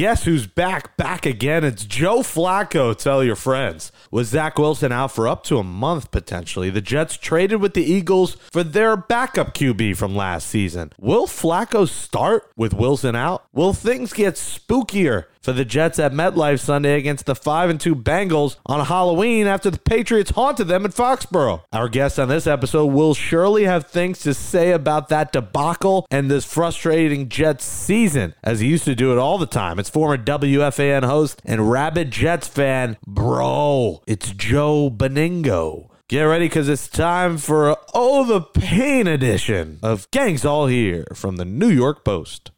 guess 0.00 0.24
who's 0.24 0.46
back? 0.46 0.96
Back 0.96 1.26
again. 1.26 1.62
It's 1.62 1.84
Joe 1.84 2.20
Flacco. 2.20 2.96
Tell 2.96 3.22
your 3.22 3.36
friends. 3.36 3.92
With 4.10 4.28
Zach 4.28 4.58
Wilson 4.58 4.92
out 4.92 5.12
for 5.12 5.28
up 5.28 5.44
to 5.44 5.58
a 5.58 5.62
month 5.62 6.10
potentially, 6.10 6.70
the 6.70 6.80
Jets 6.80 7.18
traded 7.18 7.60
with 7.60 7.74
the 7.74 7.84
Eagles 7.84 8.38
for 8.50 8.64
their 8.64 8.96
backup 8.96 9.52
QB 9.52 9.98
from 9.98 10.16
last 10.16 10.46
season. 10.46 10.94
Will 10.98 11.26
Flacco 11.26 11.86
start 11.86 12.50
with 12.56 12.72
Wilson 12.72 13.14
out? 13.14 13.44
Will 13.52 13.74
things 13.74 14.14
get 14.14 14.36
spookier 14.36 15.26
for 15.42 15.52
the 15.52 15.64
Jets 15.64 15.98
at 15.98 16.12
MetLife 16.12 16.60
Sunday 16.60 16.98
against 16.98 17.26
the 17.26 17.34
5 17.34 17.70
and 17.70 17.80
2 17.80 17.94
Bengals 17.94 18.56
on 18.66 18.84
Halloween 18.84 19.46
after 19.46 19.70
the 19.70 19.78
Patriots 19.78 20.30
haunted 20.30 20.68
them 20.68 20.84
in 20.84 20.92
Foxborough. 20.92 21.62
Our 21.72 21.88
guest 21.88 22.18
on 22.18 22.28
this 22.28 22.46
episode 22.46 22.86
will 22.86 23.14
surely 23.14 23.64
have 23.64 23.86
things 23.86 24.20
to 24.20 24.34
say 24.34 24.72
about 24.72 25.08
that 25.08 25.32
debacle 25.32 26.06
and 26.10 26.30
this 26.30 26.44
frustrating 26.44 27.28
Jets 27.28 27.64
season, 27.64 28.34
as 28.42 28.60
he 28.60 28.68
used 28.68 28.84
to 28.84 28.94
do 28.94 29.12
it 29.12 29.18
all 29.18 29.38
the 29.38 29.46
time. 29.46 29.78
It's 29.78 29.90
former 29.90 30.18
WFAN 30.18 31.04
host 31.04 31.40
and 31.44 31.70
rabid 31.70 32.10
Jets 32.10 32.48
fan, 32.48 32.96
bro. 33.06 34.02
It's 34.06 34.32
Joe 34.32 34.90
Benigno. 34.90 35.88
Get 36.08 36.22
ready 36.22 36.46
because 36.46 36.68
it's 36.68 36.88
time 36.88 37.38
for 37.38 37.76
Oh 37.94 38.24
the 38.24 38.40
Pain 38.40 39.06
edition 39.06 39.78
of 39.80 40.10
Gangs 40.10 40.44
All 40.44 40.66
Here 40.66 41.06
from 41.14 41.36
the 41.36 41.44
New 41.44 41.68
York 41.68 42.04
Post. 42.04 42.50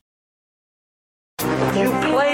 You 1.42 1.90
play 2.00 2.31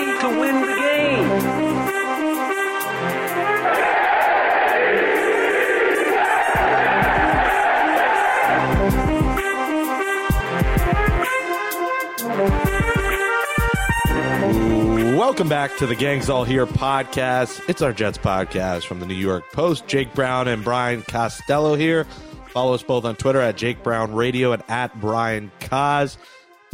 Welcome 15.38 15.50
back 15.50 15.76
to 15.76 15.86
the 15.86 15.94
Gangs 15.94 16.28
All 16.28 16.42
Here 16.42 16.66
podcast. 16.66 17.62
It's 17.68 17.80
our 17.80 17.92
Jets 17.92 18.18
podcast 18.18 18.86
from 18.86 18.98
the 18.98 19.06
New 19.06 19.14
York 19.14 19.44
Post. 19.52 19.86
Jake 19.86 20.12
Brown 20.12 20.48
and 20.48 20.64
Brian 20.64 21.02
Costello 21.02 21.76
here. 21.76 22.06
Follow 22.48 22.74
us 22.74 22.82
both 22.82 23.04
on 23.04 23.14
Twitter 23.14 23.40
at 23.40 23.56
Jake 23.56 23.84
Brown 23.84 24.16
Radio 24.16 24.50
and 24.50 24.64
at 24.66 25.00
Brian 25.00 25.52
Cos. 25.60 26.18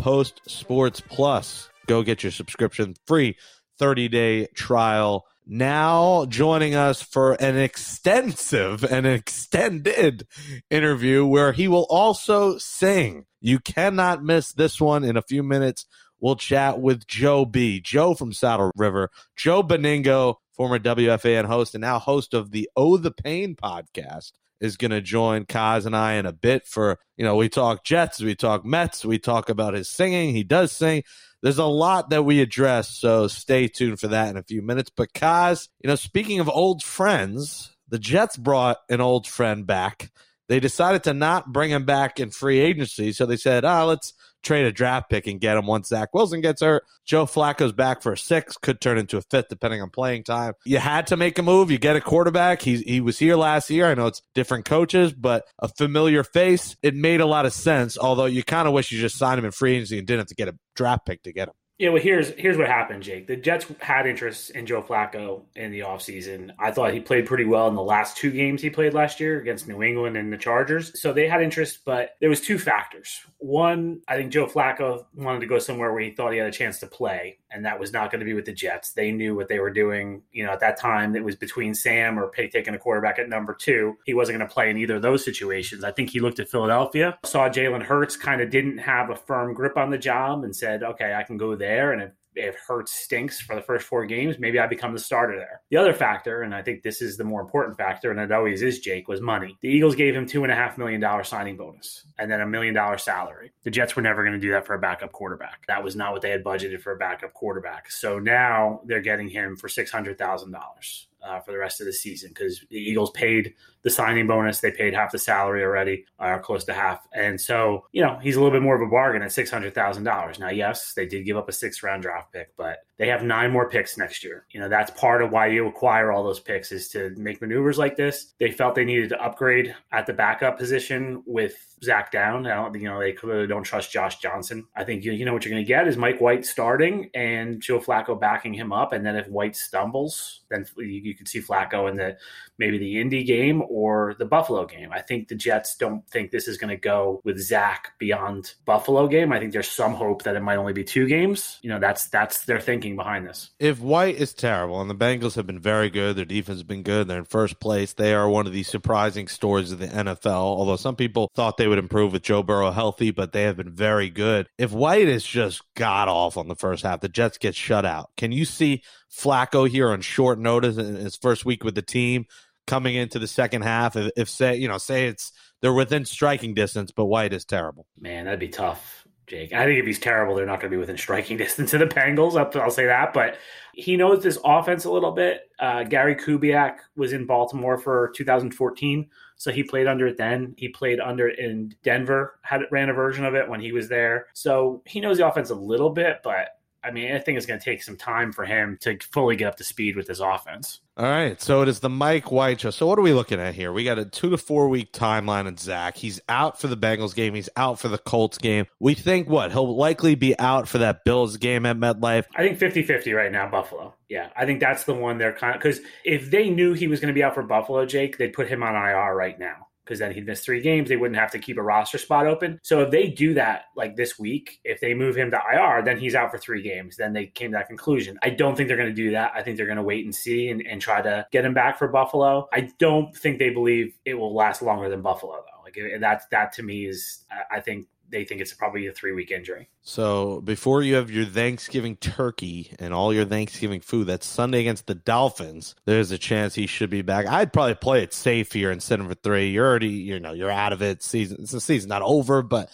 Post 0.01 0.41
Sports 0.49 1.03
Plus. 1.03 1.69
Go 1.87 2.03
get 2.03 2.23
your 2.23 2.33
subscription 2.33 2.95
free 3.07 3.37
30 3.79 4.09
day 4.09 4.47
trial. 4.55 5.27
Now 5.47 6.25
joining 6.25 6.75
us 6.75 7.03
for 7.03 7.35
an 7.35 7.59
extensive 7.59 8.83
and 8.83 9.07
extended 9.07 10.27
interview 10.71 11.27
where 11.27 11.53
he 11.53 11.69
will 11.69 11.87
also 11.91 12.57
sing. 12.57 13.27
You 13.43 13.59
cannot 13.59 14.25
miss 14.25 14.55
this 14.55 14.81
one 14.81 15.05
in 15.05 15.19
a 15.19 15.23
few 15.23 15.43
minutes 15.43 15.85
we'll 16.25 16.37
chat 16.37 16.81
with 16.81 17.07
Joe 17.07 17.45
B. 17.45 17.81
Joe 17.81 18.15
from 18.15 18.33
Saddle 18.33 18.73
River, 18.77 19.11
Joe 19.37 19.63
Benigno, 19.63 20.37
former 20.55 20.79
WFAN 20.79 21.45
host 21.45 21.75
and 21.75 21.83
now 21.83 21.99
host 21.99 22.33
of 22.33 22.51
the 22.51 22.71
Oh 22.75 22.97
the 22.97 23.11
Pain 23.11 23.55
podcast, 23.55 24.33
is 24.59 24.79
going 24.79 24.93
to 24.93 25.03
join 25.03 25.45
Kaz 25.45 25.85
and 25.85 25.95
I 25.95 26.15
in 26.15 26.25
a 26.25 26.33
bit 26.33 26.67
for, 26.67 26.99
you 27.19 27.27
know, 27.27 27.37
we 27.37 27.51
talk 27.51 27.85
Jets, 27.85 28.23
we 28.23 28.35
talk 28.35 28.65
Mets, 28.65 29.05
we 29.05 29.19
talk 29.19 29.51
about 29.51 29.75
his 29.75 29.91
singing. 29.91 30.35
He 30.35 30.45
does 30.45 30.73
sing. 30.73 31.03
There's 31.43 31.59
a 31.59 31.67
lot 31.67 32.09
that 32.09 32.23
we 32.23 32.41
address, 32.41 32.89
so 32.89 33.29
stay 33.29 33.69
tuned 33.69 34.01
for 34.01 34.09
that 34.09 34.31
in 34.31 34.39
a 34.39 34.43
few 34.43 34.63
minutes. 34.63 34.91
But 34.97 35.13
Kaz, 35.13 35.69
you 35.83 35.89
know, 35.89 35.97
speaking 35.97 36.41
of 36.41 36.49
old 36.49 36.83
friends, 36.83 37.77
the 37.89 37.99
Jets 37.99 38.39
brought 38.39 38.79
an 38.89 39.03
old 39.03 39.27
friend 39.27 39.67
back. 39.67 40.11
They 40.49 40.61
decided 40.61 41.05
to 41.05 41.15
not 41.15 41.53
bring 41.53 41.71
him 41.71 41.85
back 41.85 42.21
in 42.21 42.31
free 42.31 42.61
agency, 42.61 43.13
so 43.13 43.27
they 43.27 43.37
said, 43.37 43.65
"Ah, 43.65 43.83
oh, 43.83 43.87
let's 43.87 44.13
trade 44.45 44.67
a 44.67 44.73
draft 44.73 45.11
pick 45.11 45.27
and 45.27 45.41
get 45.41 45.57
him 45.57 45.67
once 45.67 45.89
Zach 45.89 46.15
Wilson 46.15 46.41
gets 46.41 46.63
hurt. 46.63 46.85
Joe 47.05 47.27
Flacco's 47.27 47.73
back 47.73 48.03
for 48.03 48.13
a 48.13 48.19
six, 48.19 48.57
could 48.57 48.81
turn 48.81 48.99
into 48.99 49.17
a 49.17 49.23
fifth 49.23 49.49
depending 49.49 49.83
on 49.83 49.91
playing 49.91 50.25
time. 50.25 50.53
You 50.65 50.79
had 50.79 51.09
to 51.09 51.17
make 51.17 51.39
a 51.39 51.43
move. 51.43 51.71
You 51.71 51.79
get 51.79 51.97
a 51.97 52.01
quarterback. 52.01 52.63
He 52.63 52.77
he 52.77 53.01
was 53.01 53.19
here 53.19 53.37
last 53.37 53.71
year. 53.71 53.87
I 53.87 53.95
know 53.95 54.07
it's 54.07 54.23
different 54.35 54.67
coaches, 54.67 55.13
but 55.13 55.45
a 55.59 55.69
familiar 55.69 56.23
face. 56.23 56.77
It 56.83 56.95
made 56.95 57.21
a 57.21 57.27
lot 57.27 57.47
of 57.47 57.53
sense. 57.53 57.99
Although 57.99 58.27
you 58.27 58.45
kind 58.45 58.69
of 58.69 58.75
wish 58.75 58.93
you 58.93 59.01
just 59.01 59.17
signed 59.17 59.39
him 59.39 59.45
in 59.45 59.51
free 59.51 59.75
agency 59.75 59.99
and 59.99 60.07
didn't 60.07 60.21
have 60.21 60.29
to 60.29 60.35
get 60.35 60.49
a 60.49 60.59
draft 60.77 61.07
pick 61.07 61.23
to 61.25 61.33
get 61.33 61.49
him. 61.49 61.55
Yeah, 61.77 61.89
well, 61.89 62.01
here's 62.01 62.31
here's 62.35 62.57
what 62.57 62.69
happened, 62.69 63.03
Jake. 63.03 63.27
The 63.27 63.35
Jets 63.35 63.67
had 63.81 64.07
interest 64.07 64.51
in 64.51 64.65
Joe 64.65 64.81
Flacco 64.81 65.43
in 65.57 65.73
the 65.73 65.81
offseason. 65.81 66.53
I 66.57 66.71
thought 66.71 66.95
he 66.95 67.01
played 67.01 67.27
pretty 67.27 67.47
well 67.47 67.67
in 67.67 67.75
the 67.75 67.83
last 67.83 68.17
two 68.17 68.31
games 68.31 68.63
he 68.63 68.71
played 68.71 68.95
last 68.95 69.19
year 69.19 69.41
against 69.41 69.67
New 69.67 69.83
England 69.83 70.17
and 70.17 70.33
the 70.33 70.37
Chargers. 70.37 71.01
So 71.01 71.13
they 71.13 71.27
had 71.27 71.43
interest, 71.43 71.81
but 71.85 72.11
there 72.21 72.31
was 72.31 72.41
two 72.41 72.61
factors. 72.61 73.21
One, 73.39 74.03
I 74.07 74.15
think 74.17 74.31
Joe 74.31 74.47
Flacco 74.47 75.05
wanted 75.17 75.41
to 75.41 75.47
go 75.47 75.59
somewhere 75.59 75.93
where 75.93 76.01
he 76.01 76.13
thought 76.13 76.33
he 76.33 76.39
had 76.39 76.47
a 76.47 76.53
chance 76.53 76.79
to 76.79 76.87
play, 76.87 77.39
and 77.51 77.67
that 77.67 77.81
was 77.81 77.93
not 77.93 78.13
going 78.13 78.21
to 78.21 78.25
be 78.25 78.35
with 78.35 78.45
the 78.45 78.53
Jets. 78.53 78.93
They 78.93 79.11
knew 79.11 79.35
what 79.35 79.49
they 79.49 79.59
were 79.59 79.73
doing. 79.73 80.23
You 80.31 80.47
know, 80.47 80.53
at 80.53 80.61
that 80.61 80.79
time, 80.79 81.17
it 81.17 81.25
was 81.25 81.35
between 81.35 81.75
Sam 81.75 82.21
or 82.21 82.29
Pay 82.29 82.51
taking 82.51 82.75
a 82.75 82.79
quarterback 82.79 83.19
at 83.19 83.29
number 83.29 83.53
two. 83.53 83.97
He 84.05 84.15
wasn't 84.15 84.39
going 84.39 84.49
to 84.49 84.55
play 84.55 84.71
in 84.71 84.79
either 84.79 84.97
of 84.97 85.03
those 85.03 85.25
situations. 85.25 85.83
I 85.83 85.91
think 85.91 86.11
he 86.11 86.21
looked 86.21 86.39
at 86.39 86.49
Philadelphia, 86.49 87.19
saw 87.25 87.49
Jalen 87.49 87.83
Hurts 87.83 88.17
kind 88.17 88.41
of 88.41 88.51
didn't 88.51 88.79
have 88.79 89.11
a 89.11 89.17
firm 89.17 89.55
grip 89.55 89.77
on 89.77 89.91
the 89.91 89.99
job, 89.99 90.45
and 90.45 90.55
said, 90.55 90.85
"Okay, 90.85 91.15
I 91.15 91.25
can 91.25 91.37
go 91.37 91.57
there." 91.57 91.64
There 91.65 91.93
and 91.93 92.03
if 92.03 92.11
if 92.37 92.57
Hurts 92.67 92.93
stinks 92.93 93.41
for 93.41 93.55
the 93.55 93.63
first 93.63 93.87
four 93.87 94.05
games, 94.07 94.39
maybe 94.39 94.59
I 94.59 94.67
become 94.67 94.93
the 94.93 94.99
starter 94.99 95.37
there. 95.37 95.61
The 95.71 95.77
other 95.77 95.93
factor, 95.93 96.43
and 96.43 96.55
I 96.55 96.63
think 96.63 96.83
this 96.83 97.01
is 97.01 97.17
the 97.17 97.25
more 97.25 97.41
important 97.41 97.77
factor, 97.77 98.11
and 98.11 98.19
it 98.19 98.33
always 98.33 98.63
is, 98.63 98.81
Jake, 98.81 99.09
was 99.09 99.21
money. 99.21 99.57
The 99.61 99.69
Eagles 99.69 99.95
gave 99.95 100.17
him 100.17 100.27
two 100.27 100.43
and 100.43 100.53
a 100.53 100.55
half 100.57 100.77
million 100.77 101.01
dollar 101.01 101.25
signing 101.25 101.57
bonus 101.57 102.05
and 102.19 102.31
then 102.31 102.41
a 102.41 102.47
million 102.47 102.75
dollar 102.75 102.99
salary. 102.99 103.53
The 103.63 103.71
Jets 103.71 103.97
were 103.97 104.03
never 104.03 104.23
going 104.23 104.35
to 104.35 104.41
do 104.41 104.51
that 104.53 104.67
for 104.67 104.75
a 104.75 104.79
backup 104.79 105.13
quarterback. 105.13 105.65
That 105.69 105.85
was 105.85 105.97
not 105.97 106.13
what 106.13 106.23
they 106.23 106.31
had 106.31 106.45
budgeted 106.45 106.81
for 106.81 106.93
a 106.93 106.97
backup 106.97 107.33
quarterback. 107.35 107.91
So 107.91 108.19
now 108.19 108.81
they're 108.85 109.01
getting 109.01 109.29
him 109.29 109.57
for 109.57 109.69
six 109.69 109.91
hundred 109.91 110.19
thousand 110.19 110.53
dollars. 110.53 111.09
Uh, 111.25 111.41
for 111.41 111.53
the 111.53 111.59
rest 111.59 111.81
of 111.81 111.87
the 111.87 111.93
season 111.93 112.29
because 112.29 112.63
the 112.69 112.77
Eagles 112.77 113.11
paid 113.13 113.55
the 113.85 113.91
signing 113.91 114.27
bonus. 114.27 114.61
They 114.61 114.73
paid 114.73 114.95
half 114.95 115.13
the 115.13 115.19
salary 115.19 115.63
already, 115.63 116.07
or 116.19 116.35
uh, 116.35 116.39
close 116.39 116.65
to 116.65 116.75
half. 116.75 117.07
And 117.13 117.41
so, 117.41 117.87
you 117.93 118.03
know, 118.03 118.19
he's 118.21 118.37
a 118.37 118.41
little 118.41 118.53
bit 118.53 118.63
more 118.63 118.75
of 118.75 118.83
a 118.83 118.91
bargain 118.91 119.23
at 119.23 119.31
$600,000. 119.31 120.39
Now, 120.39 120.51
yes, 120.51 120.95
they 120.95 121.07
did 121.07 121.25
give 121.25 121.37
up 121.37 121.49
a 121.49 121.53
six 121.53 121.83
round 121.83 122.03
draft 122.03 122.33
pick, 122.33 122.57
but 122.57 122.79
they 122.97 123.09
have 123.09 123.23
nine 123.23 123.51
more 123.51 123.69
picks 123.69 123.99
next 123.99 124.25
year. 124.25 124.47
You 124.51 124.61
know, 124.61 124.69
that's 124.69 124.91
part 124.93 125.23
of 125.23 125.31
why 125.31 125.49
you 125.49 125.67
acquire 125.67 126.13
all 126.13 126.25
those 126.25 126.41
picks 126.41 126.73
is 126.73 126.89
to 126.91 127.15
make 127.17 127.41
maneuvers 127.41 127.77
like 127.77 127.97
this. 127.97 128.35
They 128.39 128.51
felt 128.51 128.75
they 128.75 128.85
needed 128.85 129.11
to 129.11 129.23
upgrade 129.23 129.75
at 129.93 130.07
the 130.07 130.13
backup 130.13 130.59
position 130.59 131.23
with 131.27 131.55
Zach 131.83 132.11
down. 132.11 132.47
I 132.47 132.55
don't, 132.55 132.81
you 132.81 132.89
know, 132.89 133.01
they 133.01 133.13
clearly 133.13 133.47
don't 133.47 133.65
trust 133.65 133.91
Josh 133.91 134.19
Johnson. 134.19 134.67
I 134.77 134.85
think 134.85 135.05
you, 135.05 135.13
you 135.13 135.25
know 135.25 135.35
what 135.35 135.45
you're 135.45 135.53
going 135.53 135.65
to 135.65 135.69
get 135.69 135.89
is 135.89 135.97
Mike 135.97 136.21
White 136.21 136.47
starting 136.47 137.11
and 137.15 137.61
Joe 137.61 137.81
Flacco 137.81 138.19
backing 138.19 138.55
him 138.55 138.73
up. 138.73 138.93
And 138.93 139.05
then 139.05 139.17
if 139.17 139.29
White 139.29 139.57
stumbles, 139.57 140.43
then 140.49 140.65
you, 140.77 141.14
you 141.15 141.19
could 141.19 141.29
see 141.29 141.41
Flacco 141.41 141.89
in 141.89 141.97
the 141.97 142.17
maybe 142.59 142.79
the 142.79 143.01
Indy 143.01 143.25
game 143.25 143.63
or 143.69 144.15
the 144.19 144.25
Buffalo 144.25 144.67
game. 144.67 144.91
I 144.93 145.01
think 145.01 145.29
the 145.29 145.35
Jets 145.35 145.77
don't 145.77 146.09
think 146.09 146.31
this 146.31 146.49
is 146.49 146.57
going 146.57 146.71
to 146.71 146.77
go 146.77 147.21
with 147.25 147.39
Zach 147.39 147.93
beyond 147.99 148.55
Buffalo 148.65 149.09
game. 149.09 149.33
I 149.33 149.39
think 149.39 149.53
there's 149.53 149.71
some 149.71 149.95
hope 149.95 150.23
that 150.23 150.37
it 150.37 150.43
might 150.43 150.57
only 150.57 150.73
be 150.73 150.85
two 150.85 151.07
games. 151.07 151.59
You 151.63 151.71
know, 151.71 151.79
that's 151.79 152.09
that's 152.09 152.45
their 152.45 152.61
thinking 152.61 152.97
behind 152.97 153.27
this. 153.27 153.51
If 153.59 153.81
White 153.81 154.17
is 154.17 154.35
terrible, 154.35 154.81
and 154.81 154.91
the 154.91 154.95
Bengals 154.95 155.35
have 155.35 155.47
been 155.47 155.61
very 155.61 155.91
good, 155.91 156.17
their 156.17 156.25
defense 156.25 156.59
has 156.59 156.63
been 156.63 156.83
good, 156.83 157.09
they're 157.09 157.19
in 157.19 157.25
first 157.25 157.61
place. 157.61 157.93
They 157.93 158.15
are 158.15 158.29
one 158.29 158.47
of 158.47 158.53
the 158.53 158.63
surprising 158.63 159.29
stories 159.29 159.73
of 159.73 159.79
the 159.79 159.89
NFL. 159.89 160.27
Although 160.27 160.77
some 160.77 160.97
people 160.97 161.31
thought 161.35 161.57
they 161.57 161.69
would 161.69 161.79
improve 161.79 162.13
with 162.13 162.23
Joe 162.23 162.43
Burrow 162.43 162.71
healthy, 162.71 163.11
but 163.11 163.33
they 163.33 163.43
have 163.43 163.57
been 163.57 163.73
very 163.73 164.11
good. 164.11 164.49
If 164.59 164.73
White 164.73 165.09
is 165.09 165.25
just 165.25 165.63
god 165.75 166.09
off 166.09 166.37
on 166.37 166.49
the 166.49 166.57
first 166.57 166.85
half, 166.85 167.01
the 167.01 167.09
Jets 167.09 167.39
get 167.39 167.55
shut 167.55 167.85
out. 167.85 168.11
Can 168.17 168.33
you 168.33 168.45
see 168.45 168.83
Flacco 169.11 169.69
here 169.69 169.91
on 169.91 170.01
short 170.01 170.39
notice 170.39 170.77
in 170.77 170.97
his 170.97 171.17
first 171.17 171.45
week 171.45 171.65
with 171.65 171.75
the 171.75 171.83
team 171.83 172.27
coming 172.67 172.95
into 172.95 173.19
the 173.19 173.27
second 173.27 173.63
half? 173.63 173.97
If, 173.97 174.11
if 174.17 174.29
say 174.29 174.57
you 174.57 174.69
know 174.69 174.79
say 174.79 175.07
it's 175.07 175.33
they're 175.61 175.73
within 175.73 176.05
striking 176.05 176.55
distance, 176.55 176.91
but 176.91 177.07
White 177.07 177.33
is 177.33 177.45
terrible. 177.45 177.87
Man, 177.99 178.25
that'd 178.25 178.41
be 178.41 178.49
tough. 178.49 179.05
Jake. 179.27 179.55
I 179.55 179.65
think 179.65 179.79
if 179.79 179.87
he's 179.87 179.99
terrible, 179.99 180.35
they're 180.35 180.47
not 180.47 180.61
going 180.61 180.71
to 180.71 180.77
be 180.77 180.81
within 180.81 180.99
striking 180.99 181.37
distance 181.39 181.73
of 181.73 181.81
the 181.81 181.87
Bengals. 181.87 182.37
I'll, 182.37 182.71
say 182.71 182.87
that. 182.87 183.13
But 183.13 183.39
he 183.73 183.97
knows 183.97 184.23
this 184.23 184.39
offense 184.45 184.85
a 184.85 184.91
little 184.91 185.13
bit. 185.13 185.51
Uh, 185.59 185.85
Gary 185.85 186.15
Kubiak 186.15 186.77
was 186.97 187.13
in 187.13 187.27
Baltimore 187.27 187.79
for 187.79 188.13
2014, 188.17 189.09
so 189.37 189.51
he 189.51 189.63
played 189.63 189.87
under 189.87 190.07
it 190.07 190.17
then. 190.17 190.55
He 190.59 190.69
played 190.69 191.01
under 191.01 191.29
it 191.29 191.39
in 191.39 191.75
Denver, 191.83 192.39
had 192.43 192.63
ran 192.71 192.91
a 192.91 192.93
version 192.93 193.25
of 193.25 193.35
it 193.35 193.49
when 193.49 193.61
he 193.61 193.73
was 193.73 193.89
there. 193.89 194.27
So 194.35 194.83
he 194.87 195.01
knows 195.01 195.19
the 195.19 195.27
offense 195.27 195.51
a 195.51 195.55
little 195.55 195.91
bit, 195.91 196.21
but 196.23 196.49
I 196.85 196.91
mean, 196.91 197.13
I 197.13 197.19
think 197.19 197.39
it's 197.39 197.47
going 197.47 197.59
to 197.59 197.65
take 197.65 197.83
some 197.83 197.97
time 197.97 198.33
for 198.33 198.45
him 198.45 198.77
to 198.83 198.99
fully 199.11 199.37
get 199.37 199.47
up 199.47 199.57
to 199.57 199.65
speed 199.65 199.97
with 199.97 200.07
this 200.07 200.21
offense. 200.21 200.81
All 200.97 201.07
right, 201.07 201.41
so 201.41 201.63
it 201.63 201.69
is 201.69 201.81
the 201.81 201.89
Mike 201.89 202.31
White 202.31 202.61
show. 202.61 202.71
So 202.71 202.87
what 202.87 202.99
are 202.99 203.03
we 203.03 203.13
looking 203.13 203.41
at 203.41 203.55
here? 203.55 203.73
We 203.73 203.83
got 203.83 203.99
a 203.99 204.05
two 204.05 204.31
to 204.31 204.39
four 204.39 204.69
week 204.69 204.93
timeline 204.93 205.47
on 205.47 205.57
Zach. 205.57 205.97
He's 205.97 206.21
out 206.29 206.61
for 206.61 206.69
the 206.69 206.77
Bengals 206.77 207.15
game. 207.15 207.35
He's 207.35 207.49
out 207.57 207.81
for 207.81 207.89
the 207.89 207.99
Colts 207.99 208.39
game. 208.39 208.67
We 208.79 208.95
think 208.95 209.29
what 209.29 209.51
he'll 209.51 209.77
likely 209.77 210.15
be 210.15 210.39
out 210.39 210.69
for 210.69 210.79
that 210.79 211.05
Bills 211.05 211.37
game 211.37 211.67
at 211.67 211.77
MetLife. 211.77 212.27
I 212.37 212.47
think 212.47 212.61
50-50 212.61 213.17
right 213.17 213.33
now, 213.33 213.49
Buffalo. 213.49 213.95
Yeah, 214.09 214.29
I 214.37 214.47
think 214.47 214.61
that's 214.61 214.85
the 214.85 214.95
one 214.95 215.19
they're 215.19 215.33
kind 215.33 215.57
of 215.57 215.61
because 215.61 215.81
if 216.05 216.31
they 216.31 216.51
knew 216.51 216.75
he 216.75 216.87
was 216.87 217.01
going 217.01 217.09
to 217.09 217.15
be 217.15 217.25
out 217.25 217.35
for 217.35 217.43
Buffalo, 217.43 217.87
Jake, 217.87 218.19
they'd 218.19 218.33
put 218.33 218.47
him 218.47 218.63
on 218.63 218.77
IR 218.77 219.15
right 219.17 219.39
now. 219.39 219.67
Because 219.85 219.99
then 219.99 220.13
he'd 220.13 220.27
miss 220.27 220.41
three 220.41 220.61
games. 220.61 220.89
They 220.89 220.97
wouldn't 220.97 221.19
have 221.19 221.31
to 221.33 221.39
keep 221.39 221.59
a 221.59 221.63
roster 221.63 221.99
spot 221.99 222.27
open. 222.27 222.59
So 222.63 222.83
if 222.83 222.91
they 222.91 223.09
do 223.09 223.35
that 223.35 223.67
like 223.77 223.97
this 223.97 224.19
week, 224.19 224.61
if 224.65 224.81
they 224.81 224.95
move 224.95 225.17
him 225.17 225.31
to 225.31 225.39
IR, 225.53 225.83
then 225.83 225.99
he's 225.99 226.15
out 226.15 226.31
for 226.31 226.39
three 226.39 226.63
games. 226.63 226.97
Then 226.97 227.13
they 227.13 227.27
came 227.27 227.51
to 227.53 227.59
that 227.59 227.69
conclusion. 227.69 228.19
I 228.23 228.31
don't 228.31 228.57
think 228.57 228.69
they're 228.69 228.77
going 228.77 228.89
to 228.89 228.95
do 228.95 229.11
that. 229.11 229.33
I 229.35 229.43
think 229.43 229.57
they're 229.57 229.67
going 229.67 229.77
to 229.77 229.83
wait 229.83 230.05
and 230.05 230.15
see 230.15 230.49
and, 230.49 230.67
and 230.67 230.81
try 230.81 231.03
to 231.03 231.27
get 231.31 231.45
him 231.45 231.55
back 231.55 231.79
for 231.79 231.89
Buffalo. 231.89 232.49
I 232.53 232.71
don't 232.79 233.15
think 233.15 233.39
they 233.39 233.51
believe 233.51 233.95
it 234.05 234.15
will 234.15 234.35
last 234.35 234.63
longer 234.63 234.89
than 234.89 235.03
Buffalo 235.03 235.35
though. 235.35 235.63
Like 235.63 236.01
that, 236.01 236.23
that 236.31 236.53
to 236.55 236.63
me 236.63 236.87
is, 236.87 237.25
I 237.51 237.61
think 237.61 237.87
they 238.15 238.25
think 238.25 238.41
it's 238.41 238.55
probably 238.55 238.87
a 238.87 238.93
three 238.93 239.13
week 239.13 239.31
injury. 239.31 239.69
So 239.83 240.41
before 240.41 240.83
you 240.83 240.95
have 240.95 241.11
your 241.11 241.27
Thanksgiving 241.27 241.97
turkey 241.97 242.71
and 242.79 242.95
all 242.95 243.13
your 243.13 243.25
Thanksgiving 243.25 243.81
food, 243.81 244.07
that's 244.07 244.27
Sunday 244.27 244.61
against 244.61 244.87
the 244.87 244.95
Dolphins. 244.95 245.75
There's 245.85 246.13
a 246.13 246.19
chance 246.19 246.55
he 246.55 246.67
should 246.67 246.91
be 246.91 247.03
back. 247.03 247.27
I'd 247.27 247.53
probably 247.53 247.75
play 247.75 248.03
it 248.03 248.15
safe 248.15 248.53
here 248.53 248.71
and 248.71 248.83
send 248.83 249.03
him 249.03 249.09
for 249.09 249.15
three. 249.15 249.51
You're 249.51 249.67
already, 249.67 249.89
you 249.89 250.21
know, 250.21 250.33
you're 250.33 250.51
out 250.51 250.73
of 250.73 250.81
it. 250.81 251.03
Season, 251.03 251.39
it's 251.41 251.51
the 251.51 251.61
season 251.61 251.89
not 251.89 252.03
over, 252.03 252.43
but 252.43 252.71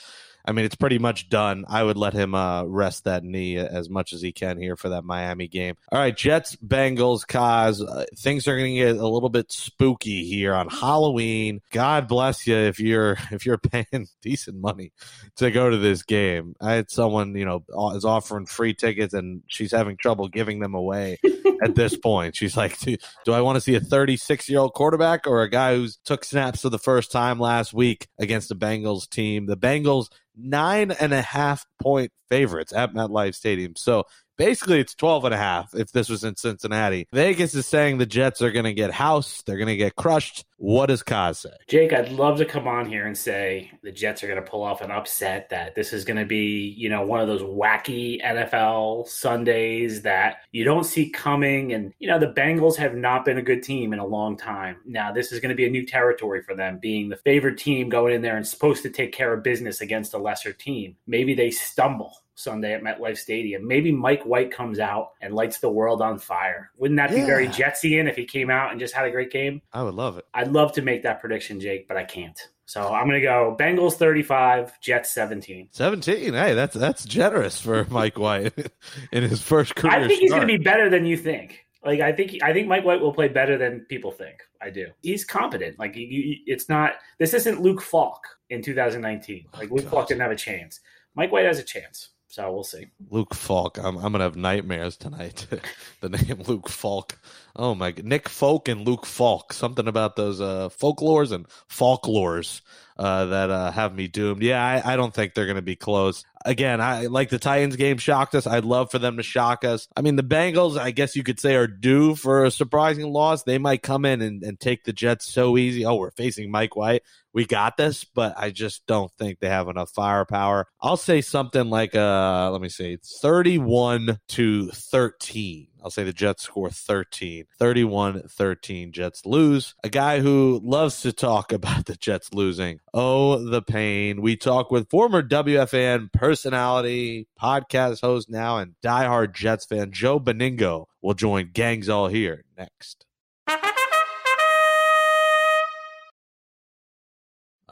I 0.50 0.52
mean, 0.52 0.64
it's 0.64 0.74
pretty 0.74 0.98
much 0.98 1.28
done. 1.28 1.64
I 1.68 1.84
would 1.84 1.96
let 1.96 2.12
him 2.12 2.34
uh, 2.34 2.64
rest 2.64 3.04
that 3.04 3.22
knee 3.22 3.56
as 3.56 3.88
much 3.88 4.12
as 4.12 4.20
he 4.20 4.32
can 4.32 4.58
here 4.58 4.74
for 4.74 4.88
that 4.88 5.04
Miami 5.04 5.46
game. 5.46 5.76
All 5.92 6.00
right, 6.00 6.16
Jets, 6.16 6.56
Bengals, 6.56 7.24
Kaz. 7.24 7.80
Uh, 7.80 8.04
things 8.16 8.48
are 8.48 8.58
going 8.58 8.74
to 8.74 8.80
get 8.80 8.96
a 8.96 9.06
little 9.06 9.28
bit 9.28 9.52
spooky 9.52 10.24
here 10.24 10.52
on 10.52 10.66
Halloween. 10.66 11.60
God 11.70 12.08
bless 12.08 12.48
you 12.48 12.56
if 12.56 12.80
you're 12.80 13.16
if 13.30 13.46
you're 13.46 13.58
paying 13.58 14.08
decent 14.22 14.60
money 14.60 14.90
to 15.36 15.52
go 15.52 15.70
to 15.70 15.78
this 15.78 16.02
game. 16.02 16.56
I 16.60 16.72
had 16.72 16.90
someone, 16.90 17.36
you 17.36 17.44
know, 17.44 17.64
is 17.94 18.04
offering 18.04 18.46
free 18.46 18.74
tickets 18.74 19.14
and 19.14 19.42
she's 19.46 19.70
having 19.70 19.98
trouble 19.98 20.26
giving 20.26 20.58
them 20.58 20.74
away 20.74 21.18
at 21.62 21.76
this 21.76 21.96
point. 21.96 22.34
She's 22.34 22.56
like, 22.56 22.76
do, 22.80 22.96
do 23.24 23.32
I 23.32 23.40
want 23.40 23.54
to 23.54 23.60
see 23.60 23.76
a 23.76 23.80
36 23.80 24.48
year 24.48 24.58
old 24.58 24.74
quarterback 24.74 25.28
or 25.28 25.42
a 25.42 25.48
guy 25.48 25.76
who's 25.76 25.98
took 26.04 26.24
snaps 26.24 26.62
for 26.62 26.70
the 26.70 26.78
first 26.80 27.12
time 27.12 27.38
last 27.38 27.72
week 27.72 28.08
against 28.18 28.48
the 28.48 28.56
Bengals 28.56 29.08
team? 29.08 29.46
The 29.46 29.56
Bengals 29.56 30.08
nine 30.42 30.90
and 30.90 31.12
a 31.12 31.22
half 31.22 31.66
point 31.80 32.12
favorites 32.28 32.72
at 32.72 32.94
MetLife 32.94 33.34
Stadium. 33.34 33.74
So 33.76 34.04
basically 34.40 34.80
it's 34.80 34.94
12 34.94 35.26
and 35.26 35.34
a 35.34 35.36
half 35.36 35.74
if 35.74 35.92
this 35.92 36.08
was 36.08 36.24
in 36.24 36.34
Cincinnati. 36.34 37.06
Vegas 37.12 37.54
is 37.54 37.66
saying 37.66 37.98
the 37.98 38.06
Jets 38.06 38.40
are 38.40 38.50
going 38.50 38.64
to 38.64 38.72
get 38.72 38.90
housed, 38.90 39.46
they're 39.46 39.58
going 39.58 39.68
to 39.68 39.76
get 39.76 39.96
crushed. 39.96 40.46
What 40.56 40.86
does 40.86 41.02
Kaz 41.02 41.36
say? 41.36 41.50
Jake, 41.68 41.92
I'd 41.92 42.12
love 42.12 42.38
to 42.38 42.44
come 42.44 42.68
on 42.68 42.86
here 42.86 43.06
and 43.06 43.16
say 43.16 43.70
the 43.82 43.92
Jets 43.92 44.22
are 44.22 44.28
going 44.28 44.42
to 44.42 44.50
pull 44.50 44.62
off 44.62 44.82
an 44.82 44.90
upset, 44.90 45.48
that 45.50 45.74
this 45.74 45.92
is 45.92 46.04
going 46.04 46.18
to 46.18 46.26
be, 46.26 46.74
you 46.76 46.88
know, 46.88 47.02
one 47.02 47.20
of 47.20 47.28
those 47.28 47.42
wacky 47.42 48.22
NFL 48.22 49.08
Sundays 49.08 50.02
that 50.02 50.38
you 50.52 50.64
don't 50.64 50.84
see 50.84 51.08
coming. 51.08 51.72
And, 51.72 51.94
you 51.98 52.08
know, 52.08 52.18
the 52.18 52.26
Bengals 52.32 52.76
have 52.76 52.94
not 52.94 53.24
been 53.24 53.38
a 53.38 53.42
good 53.42 53.62
team 53.62 53.94
in 53.94 53.98
a 53.98 54.06
long 54.06 54.36
time. 54.36 54.76
Now, 54.84 55.12
this 55.12 55.32
is 55.32 55.40
going 55.40 55.50
to 55.50 55.54
be 55.54 55.66
a 55.66 55.70
new 55.70 55.86
territory 55.86 56.42
for 56.42 56.54
them, 56.54 56.78
being 56.80 57.08
the 57.08 57.16
favored 57.16 57.56
team 57.56 57.88
going 57.88 58.14
in 58.14 58.22
there 58.22 58.36
and 58.36 58.46
supposed 58.46 58.82
to 58.82 58.90
take 58.90 59.12
care 59.12 59.32
of 59.32 59.42
business 59.42 59.80
against 59.80 60.12
a 60.12 60.18
lesser 60.18 60.52
team. 60.52 60.96
Maybe 61.06 61.34
they 61.34 61.50
stumble 61.50 62.16
Sunday 62.40 62.74
at 62.74 62.82
MetLife 62.82 63.18
Stadium. 63.18 63.66
Maybe 63.66 63.92
Mike 63.92 64.24
White 64.24 64.50
comes 64.50 64.78
out 64.78 65.12
and 65.20 65.34
lights 65.34 65.58
the 65.58 65.70
world 65.70 66.02
on 66.02 66.18
fire. 66.18 66.70
Wouldn't 66.78 66.98
that 66.98 67.10
yeah. 67.10 67.20
be 67.20 67.22
very 67.26 67.48
Jetsian 67.48 68.08
if 68.08 68.16
he 68.16 68.24
came 68.24 68.50
out 68.50 68.70
and 68.70 68.80
just 68.80 68.94
had 68.94 69.06
a 69.06 69.10
great 69.10 69.30
game? 69.30 69.62
I 69.72 69.82
would 69.82 69.94
love 69.94 70.18
it. 70.18 70.26
I'd 70.34 70.52
love 70.52 70.72
to 70.72 70.82
make 70.82 71.02
that 71.02 71.20
prediction, 71.20 71.60
Jake, 71.60 71.86
but 71.86 71.96
I 71.96 72.04
can't. 72.04 72.38
So 72.70 72.92
I'm 72.92 73.08
going 73.08 73.20
to 73.20 73.26
go 73.26 73.56
Bengals 73.58 73.94
35, 73.94 74.80
Jets 74.80 75.10
17. 75.10 75.70
17. 75.72 76.34
Hey, 76.34 76.54
that's 76.54 76.74
that's 76.74 77.04
generous 77.04 77.60
for 77.60 77.84
Mike 77.90 78.16
White 78.16 78.54
in 79.12 79.24
his 79.24 79.42
first 79.42 79.74
career. 79.74 79.92
I 79.92 80.06
think 80.06 80.20
he's 80.20 80.30
going 80.30 80.42
to 80.42 80.46
be 80.46 80.56
better 80.56 80.88
than 80.88 81.04
you 81.04 81.16
think. 81.16 81.66
Like 81.84 82.00
I 82.00 82.12
think 82.12 82.42
I 82.42 82.52
think 82.52 82.68
Mike 82.68 82.84
White 82.84 83.00
will 83.00 83.12
play 83.12 83.28
better 83.28 83.56
than 83.56 83.86
people 83.88 84.12
think. 84.12 84.36
I 84.60 84.70
do. 84.70 84.86
He's 85.02 85.24
competent. 85.24 85.78
Like 85.78 85.94
he, 85.94 86.42
it's 86.46 86.68
not. 86.68 86.92
This 87.18 87.34
isn't 87.34 87.60
Luke 87.60 87.80
Falk 87.80 88.22
in 88.50 88.62
2019. 88.62 89.46
Like 89.54 89.70
oh, 89.72 89.74
Luke 89.74 89.84
God. 89.84 89.90
Falk 89.90 90.08
didn't 90.08 90.20
have 90.20 90.30
a 90.30 90.36
chance. 90.36 90.78
Mike 91.14 91.32
White 91.32 91.46
has 91.46 91.58
a 91.58 91.64
chance. 91.64 92.10
So 92.30 92.52
we'll 92.52 92.62
see. 92.62 92.86
Luke 93.10 93.34
Falk. 93.34 93.76
I'm, 93.76 93.96
I'm 93.96 94.12
gonna 94.12 94.22
have 94.22 94.36
nightmares 94.36 94.96
tonight. 94.96 95.48
the 96.00 96.10
name 96.10 96.42
Luke 96.46 96.68
Falk. 96.68 97.18
Oh 97.60 97.74
my 97.74 97.92
Nick 98.02 98.26
Folk 98.26 98.68
and 98.68 98.86
Luke 98.88 99.04
Falk. 99.04 99.52
Something 99.52 99.86
about 99.86 100.16
those 100.16 100.40
uh, 100.40 100.70
folklores 100.70 101.30
and 101.30 101.46
folklores 101.68 102.62
uh, 102.96 103.26
that 103.26 103.50
uh, 103.50 103.70
have 103.70 103.94
me 103.94 104.08
doomed. 104.08 104.42
Yeah, 104.42 104.64
I, 104.64 104.94
I 104.94 104.96
don't 104.96 105.12
think 105.12 105.34
they're 105.34 105.46
gonna 105.46 105.60
be 105.60 105.76
close. 105.76 106.24
Again, 106.42 106.80
I 106.80 107.04
like 107.08 107.28
the 107.28 107.38
Titans 107.38 107.76
game 107.76 107.98
shocked 107.98 108.34
us. 108.34 108.46
I'd 108.46 108.64
love 108.64 108.90
for 108.90 108.98
them 108.98 109.18
to 109.18 109.22
shock 109.22 109.66
us. 109.66 109.88
I 109.94 110.00
mean, 110.00 110.16
the 110.16 110.22
Bengals, 110.22 110.78
I 110.78 110.90
guess 110.90 111.14
you 111.14 111.22
could 111.22 111.38
say, 111.38 111.54
are 111.54 111.66
due 111.66 112.14
for 112.14 112.46
a 112.46 112.50
surprising 112.50 113.12
loss. 113.12 113.42
They 113.42 113.58
might 113.58 113.82
come 113.82 114.06
in 114.06 114.22
and, 114.22 114.42
and 114.42 114.58
take 114.58 114.84
the 114.84 114.94
Jets 114.94 115.30
so 115.30 115.58
easy. 115.58 115.84
Oh, 115.84 115.96
we're 115.96 116.12
facing 116.12 116.50
Mike 116.50 116.76
White 116.76 117.02
we 117.32 117.44
got 117.44 117.76
this, 117.76 118.04
but 118.04 118.34
I 118.36 118.50
just 118.50 118.86
don't 118.86 119.12
think 119.12 119.38
they 119.38 119.48
have 119.48 119.68
enough 119.68 119.90
firepower. 119.90 120.66
I'll 120.80 120.96
say 120.96 121.20
something 121.20 121.70
like 121.70 121.94
uh 121.94 122.50
let 122.50 122.60
me 122.60 122.68
see, 122.68 122.98
31 123.22 124.18
to 124.28 124.68
13. 124.70 125.69
I'll 125.82 125.90
say 125.90 126.04
the 126.04 126.12
Jets 126.12 126.42
score 126.42 126.70
13. 126.70 127.44
31 127.58 128.22
13. 128.28 128.92
Jets 128.92 129.24
lose. 129.24 129.74
A 129.82 129.88
guy 129.88 130.20
who 130.20 130.60
loves 130.62 131.00
to 131.02 131.12
talk 131.12 131.52
about 131.60 131.86
the 131.86 131.96
Jets 131.96 132.32
losing. 132.32 132.80
Oh, 132.92 133.42
the 133.42 133.62
pain. 133.62 134.22
We 134.22 134.36
talk 134.36 134.70
with 134.70 134.90
former 134.90 135.22
WFAN 135.22 136.12
personality, 136.12 137.28
podcast 137.40 138.00
host 138.00 138.28
now, 138.28 138.58
and 138.58 138.74
diehard 138.84 139.34
Jets 139.34 139.64
fan 139.66 139.92
Joe 139.92 140.20
Benigno 140.20 140.86
will 141.02 141.14
join 141.14 141.50
Gangs 141.52 141.88
All 141.88 142.08
Here 142.08 142.44
next. 142.56 143.06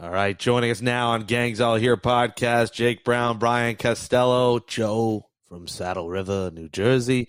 All 0.01 0.11
right, 0.11 0.39
joining 0.39 0.71
us 0.71 0.81
now 0.81 1.09
on 1.11 1.25
Gangs 1.25 1.61
All 1.61 1.75
Here 1.75 1.97
podcast, 1.97 2.73
Jake 2.73 3.03
Brown, 3.03 3.39
Brian 3.39 3.75
Costello, 3.75 4.61
Joe 4.61 5.29
from 5.49 5.67
Saddle 5.67 6.09
River, 6.09 6.53
New 6.55 6.69
Jersey. 6.69 7.29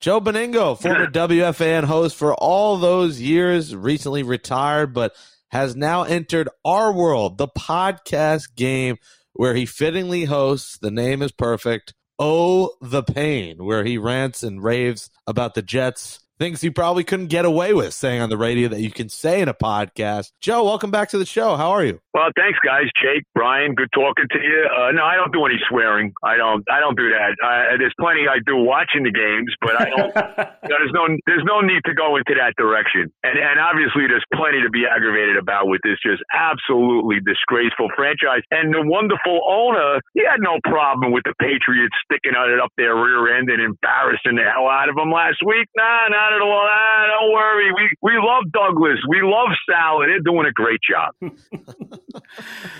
Joe 0.00 0.20
Benigno, 0.20 0.80
former 0.80 1.08
WFAN 1.08 1.82
host 1.82 2.14
for 2.14 2.32
all 2.32 2.76
those 2.76 3.20
years, 3.20 3.74
recently 3.74 4.22
retired, 4.22 4.94
but 4.94 5.12
has 5.48 5.74
now 5.74 6.04
entered 6.04 6.48
our 6.64 6.92
world, 6.92 7.36
the 7.36 7.48
podcast 7.48 8.54
game, 8.54 8.96
where 9.32 9.54
he 9.54 9.66
fittingly 9.66 10.24
hosts. 10.24 10.78
The 10.78 10.92
name 10.92 11.20
is 11.20 11.32
perfect. 11.32 11.94
Oh, 12.16 12.74
the 12.80 13.02
pain, 13.02 13.64
where 13.64 13.84
he 13.84 13.98
rants 13.98 14.44
and 14.44 14.62
raves 14.62 15.10
about 15.26 15.54
the 15.54 15.62
Jets 15.62 16.20
things 16.38 16.62
you 16.62 16.70
probably 16.70 17.02
couldn't 17.02 17.26
get 17.26 17.44
away 17.44 17.74
with 17.74 17.92
saying 17.92 18.22
on 18.22 18.30
the 18.30 18.38
radio 18.38 18.68
that 18.68 18.80
you 18.80 18.90
can 18.90 19.08
say 19.08 19.42
in 19.42 19.48
a 19.48 19.54
podcast. 19.54 20.30
Joe, 20.40 20.64
welcome 20.64 20.90
back 20.90 21.10
to 21.10 21.18
the 21.18 21.26
show. 21.26 21.56
How 21.56 21.70
are 21.70 21.84
you? 21.84 22.00
Well, 22.14 22.30
thanks, 22.34 22.58
guys. 22.64 22.86
Jake, 23.02 23.24
Brian, 23.34 23.74
good 23.74 23.90
talking 23.94 24.26
to 24.30 24.38
you. 24.38 24.66
Uh, 24.70 24.90
no, 24.92 25.02
I 25.02 25.14
don't 25.14 25.32
do 25.32 25.44
any 25.46 25.58
swearing. 25.68 26.12
I 26.22 26.36
don't. 26.36 26.64
I 26.70 26.80
don't 26.80 26.96
do 26.96 27.10
that. 27.10 27.34
Uh, 27.42 27.78
there's 27.78 27.94
plenty 27.98 28.26
I 28.26 28.38
do 28.46 28.56
watching 28.56 29.02
the 29.02 29.14
games, 29.14 29.50
but 29.60 29.78
I 29.78 29.86
don't. 29.90 30.14
you 30.14 30.70
know, 30.70 30.78
there's 30.78 30.94
no. 30.94 31.06
There's 31.26 31.46
no 31.46 31.60
need 31.60 31.82
to 31.86 31.94
go 31.94 32.16
into 32.16 32.34
that 32.38 32.54
direction. 32.58 33.10
And 33.22 33.38
and 33.38 33.58
obviously, 33.58 34.06
there's 34.06 34.26
plenty 34.34 34.62
to 34.62 34.70
be 34.70 34.82
aggravated 34.86 35.38
about 35.38 35.66
with 35.66 35.82
this 35.82 35.98
just 36.02 36.22
absolutely 36.34 37.22
disgraceful 37.22 37.90
franchise. 37.94 38.42
And 38.50 38.74
the 38.74 38.82
wonderful 38.82 39.38
owner, 39.46 40.02
he 40.14 40.22
had 40.26 40.42
no 40.42 40.58
problem 40.66 41.14
with 41.14 41.22
the 41.22 41.34
Patriots 41.38 41.94
sticking 42.06 42.34
it 42.34 42.58
up 42.58 42.74
their 42.74 42.94
rear 42.98 43.38
end 43.38 43.50
and 43.50 43.62
embarrassing 43.62 44.38
the 44.38 44.46
hell 44.46 44.66
out 44.66 44.90
of 44.90 44.98
them 44.98 45.10
last 45.10 45.38
week. 45.46 45.70
Nah, 45.78 46.10
nah 46.10 46.27
not 46.28 46.36
at 46.36 46.42
all. 46.42 46.68
Ah, 46.70 47.06
don't 47.20 47.32
worry. 47.32 47.72
We 47.72 47.90
we 48.02 48.12
love 48.18 48.44
Douglas. 48.52 48.98
We 49.08 49.20
love 49.22 49.48
Sal. 49.68 50.00
They're 50.00 50.20
doing 50.20 50.46
a 50.46 50.52
great 50.52 50.80
job. 50.88 51.14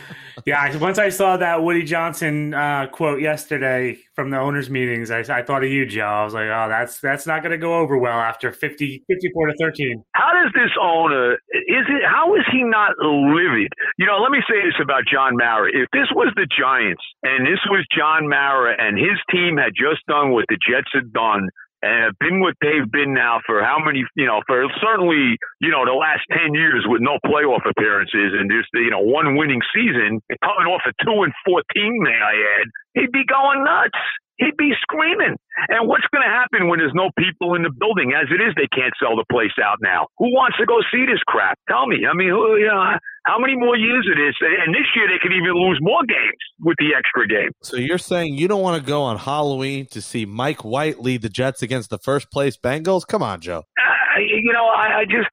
yeah, 0.46 0.76
once 0.78 0.98
I 0.98 1.08
saw 1.08 1.36
that 1.36 1.62
Woody 1.62 1.84
Johnson 1.84 2.54
uh, 2.54 2.86
quote 2.86 3.20
yesterday 3.20 3.98
from 4.14 4.30
the 4.30 4.38
owners' 4.38 4.70
meetings, 4.70 5.10
I, 5.10 5.20
I, 5.20 5.42
thought 5.42 5.64
of 5.64 5.70
you, 5.70 5.86
Joe. 5.86 6.04
I 6.04 6.24
was 6.24 6.34
like, 6.34 6.48
oh, 6.48 6.68
that's 6.68 7.00
that's 7.00 7.26
not 7.26 7.42
going 7.42 7.52
to 7.52 7.58
go 7.58 7.78
over 7.78 7.98
well 7.98 8.18
after 8.18 8.52
50, 8.52 9.04
54 9.06 9.46
to 9.46 9.54
13. 9.60 10.04
How 10.14 10.32
does 10.32 10.52
this 10.54 10.70
owner, 10.80 11.34
is 11.34 11.86
it, 11.88 12.02
how 12.04 12.34
is 12.34 12.44
he 12.52 12.62
not 12.64 12.92
livid? 13.00 13.72
You 13.98 14.06
know, 14.06 14.18
let 14.18 14.30
me 14.30 14.40
say 14.48 14.64
this 14.64 14.78
about 14.82 15.02
John 15.10 15.36
Mara. 15.36 15.68
If 15.68 15.88
this 15.92 16.08
was 16.14 16.32
the 16.36 16.46
Giants 16.46 17.02
and 17.22 17.46
this 17.46 17.60
was 17.70 17.86
John 17.96 18.28
Mara 18.28 18.74
and 18.78 18.98
his 18.98 19.18
team 19.30 19.56
had 19.56 19.72
just 19.76 20.04
done 20.06 20.32
what 20.32 20.46
the 20.48 20.58
Jets 20.58 20.90
had 20.92 21.12
done 21.12 21.48
and 21.82 22.14
been 22.18 22.40
what 22.40 22.54
they've 22.60 22.90
been 22.90 23.14
now 23.14 23.40
for 23.46 23.62
how 23.62 23.78
many, 23.78 24.04
you 24.16 24.26
know, 24.26 24.42
for 24.46 24.66
certainly, 24.80 25.38
you 25.60 25.70
know, 25.70 25.84
the 25.84 25.94
last 25.94 26.22
10 26.30 26.54
years 26.54 26.84
with 26.88 27.00
no 27.00 27.18
playoff 27.24 27.62
appearances 27.68 28.34
and 28.34 28.50
just, 28.50 28.68
you 28.74 28.90
know, 28.90 29.00
one 29.00 29.36
winning 29.36 29.60
season, 29.74 30.20
coming 30.42 30.66
off 30.66 30.82
a 30.86 30.92
2 31.04 31.22
and 31.22 31.32
14, 31.46 31.62
may 32.02 32.18
I 32.18 32.34
add, 32.60 32.66
he'd 32.94 33.12
be 33.12 33.24
going 33.24 33.64
nuts 33.64 33.98
he'd 34.38 34.56
be 34.56 34.72
screaming. 34.82 35.36
And 35.68 35.88
what's 35.88 36.06
going 36.12 36.22
to 36.22 36.30
happen 36.30 36.68
when 36.68 36.78
there's 36.78 36.94
no 36.94 37.10
people 37.18 37.54
in 37.54 37.62
the 37.62 37.74
building? 37.74 38.14
As 38.14 38.30
it 38.30 38.40
is, 38.40 38.54
they 38.54 38.70
can't 38.70 38.94
sell 39.02 39.16
the 39.16 39.26
place 39.30 39.54
out 39.62 39.78
now. 39.82 40.06
Who 40.18 40.30
wants 40.30 40.56
to 40.58 40.66
go 40.66 40.78
see 40.90 41.04
this 41.06 41.20
crap? 41.26 41.58
Tell 41.68 41.86
me. 41.86 42.06
I 42.08 42.14
mean, 42.14 42.30
who, 42.30 42.56
you 42.56 42.66
know, 42.66 42.98
how 43.26 43.38
many 43.38 43.56
more 43.56 43.76
years 43.76 44.06
it 44.06 44.18
is? 44.18 44.34
And 44.40 44.74
this 44.74 44.86
year 44.94 45.06
they 45.10 45.18
could 45.20 45.34
even 45.34 45.52
lose 45.52 45.78
more 45.82 46.02
games 46.06 46.42
with 46.60 46.76
the 46.78 46.94
extra 46.96 47.26
game. 47.26 47.50
So 47.62 47.76
you're 47.76 47.98
saying 47.98 48.34
you 48.34 48.48
don't 48.48 48.62
want 48.62 48.80
to 48.80 48.86
go 48.86 49.02
on 49.02 49.18
Halloween 49.18 49.86
to 49.90 50.00
see 50.00 50.24
Mike 50.24 50.64
White 50.64 51.00
lead 51.00 51.22
the 51.22 51.28
Jets 51.28 51.62
against 51.62 51.90
the 51.90 51.98
first 51.98 52.30
place 52.30 52.56
Bengals? 52.56 53.06
Come 53.06 53.22
on, 53.22 53.40
Joe. 53.40 53.64
Uh, 53.78 54.20
you 54.20 54.52
know, 54.52 54.66
I, 54.66 55.00
I 55.00 55.04
just 55.04 55.28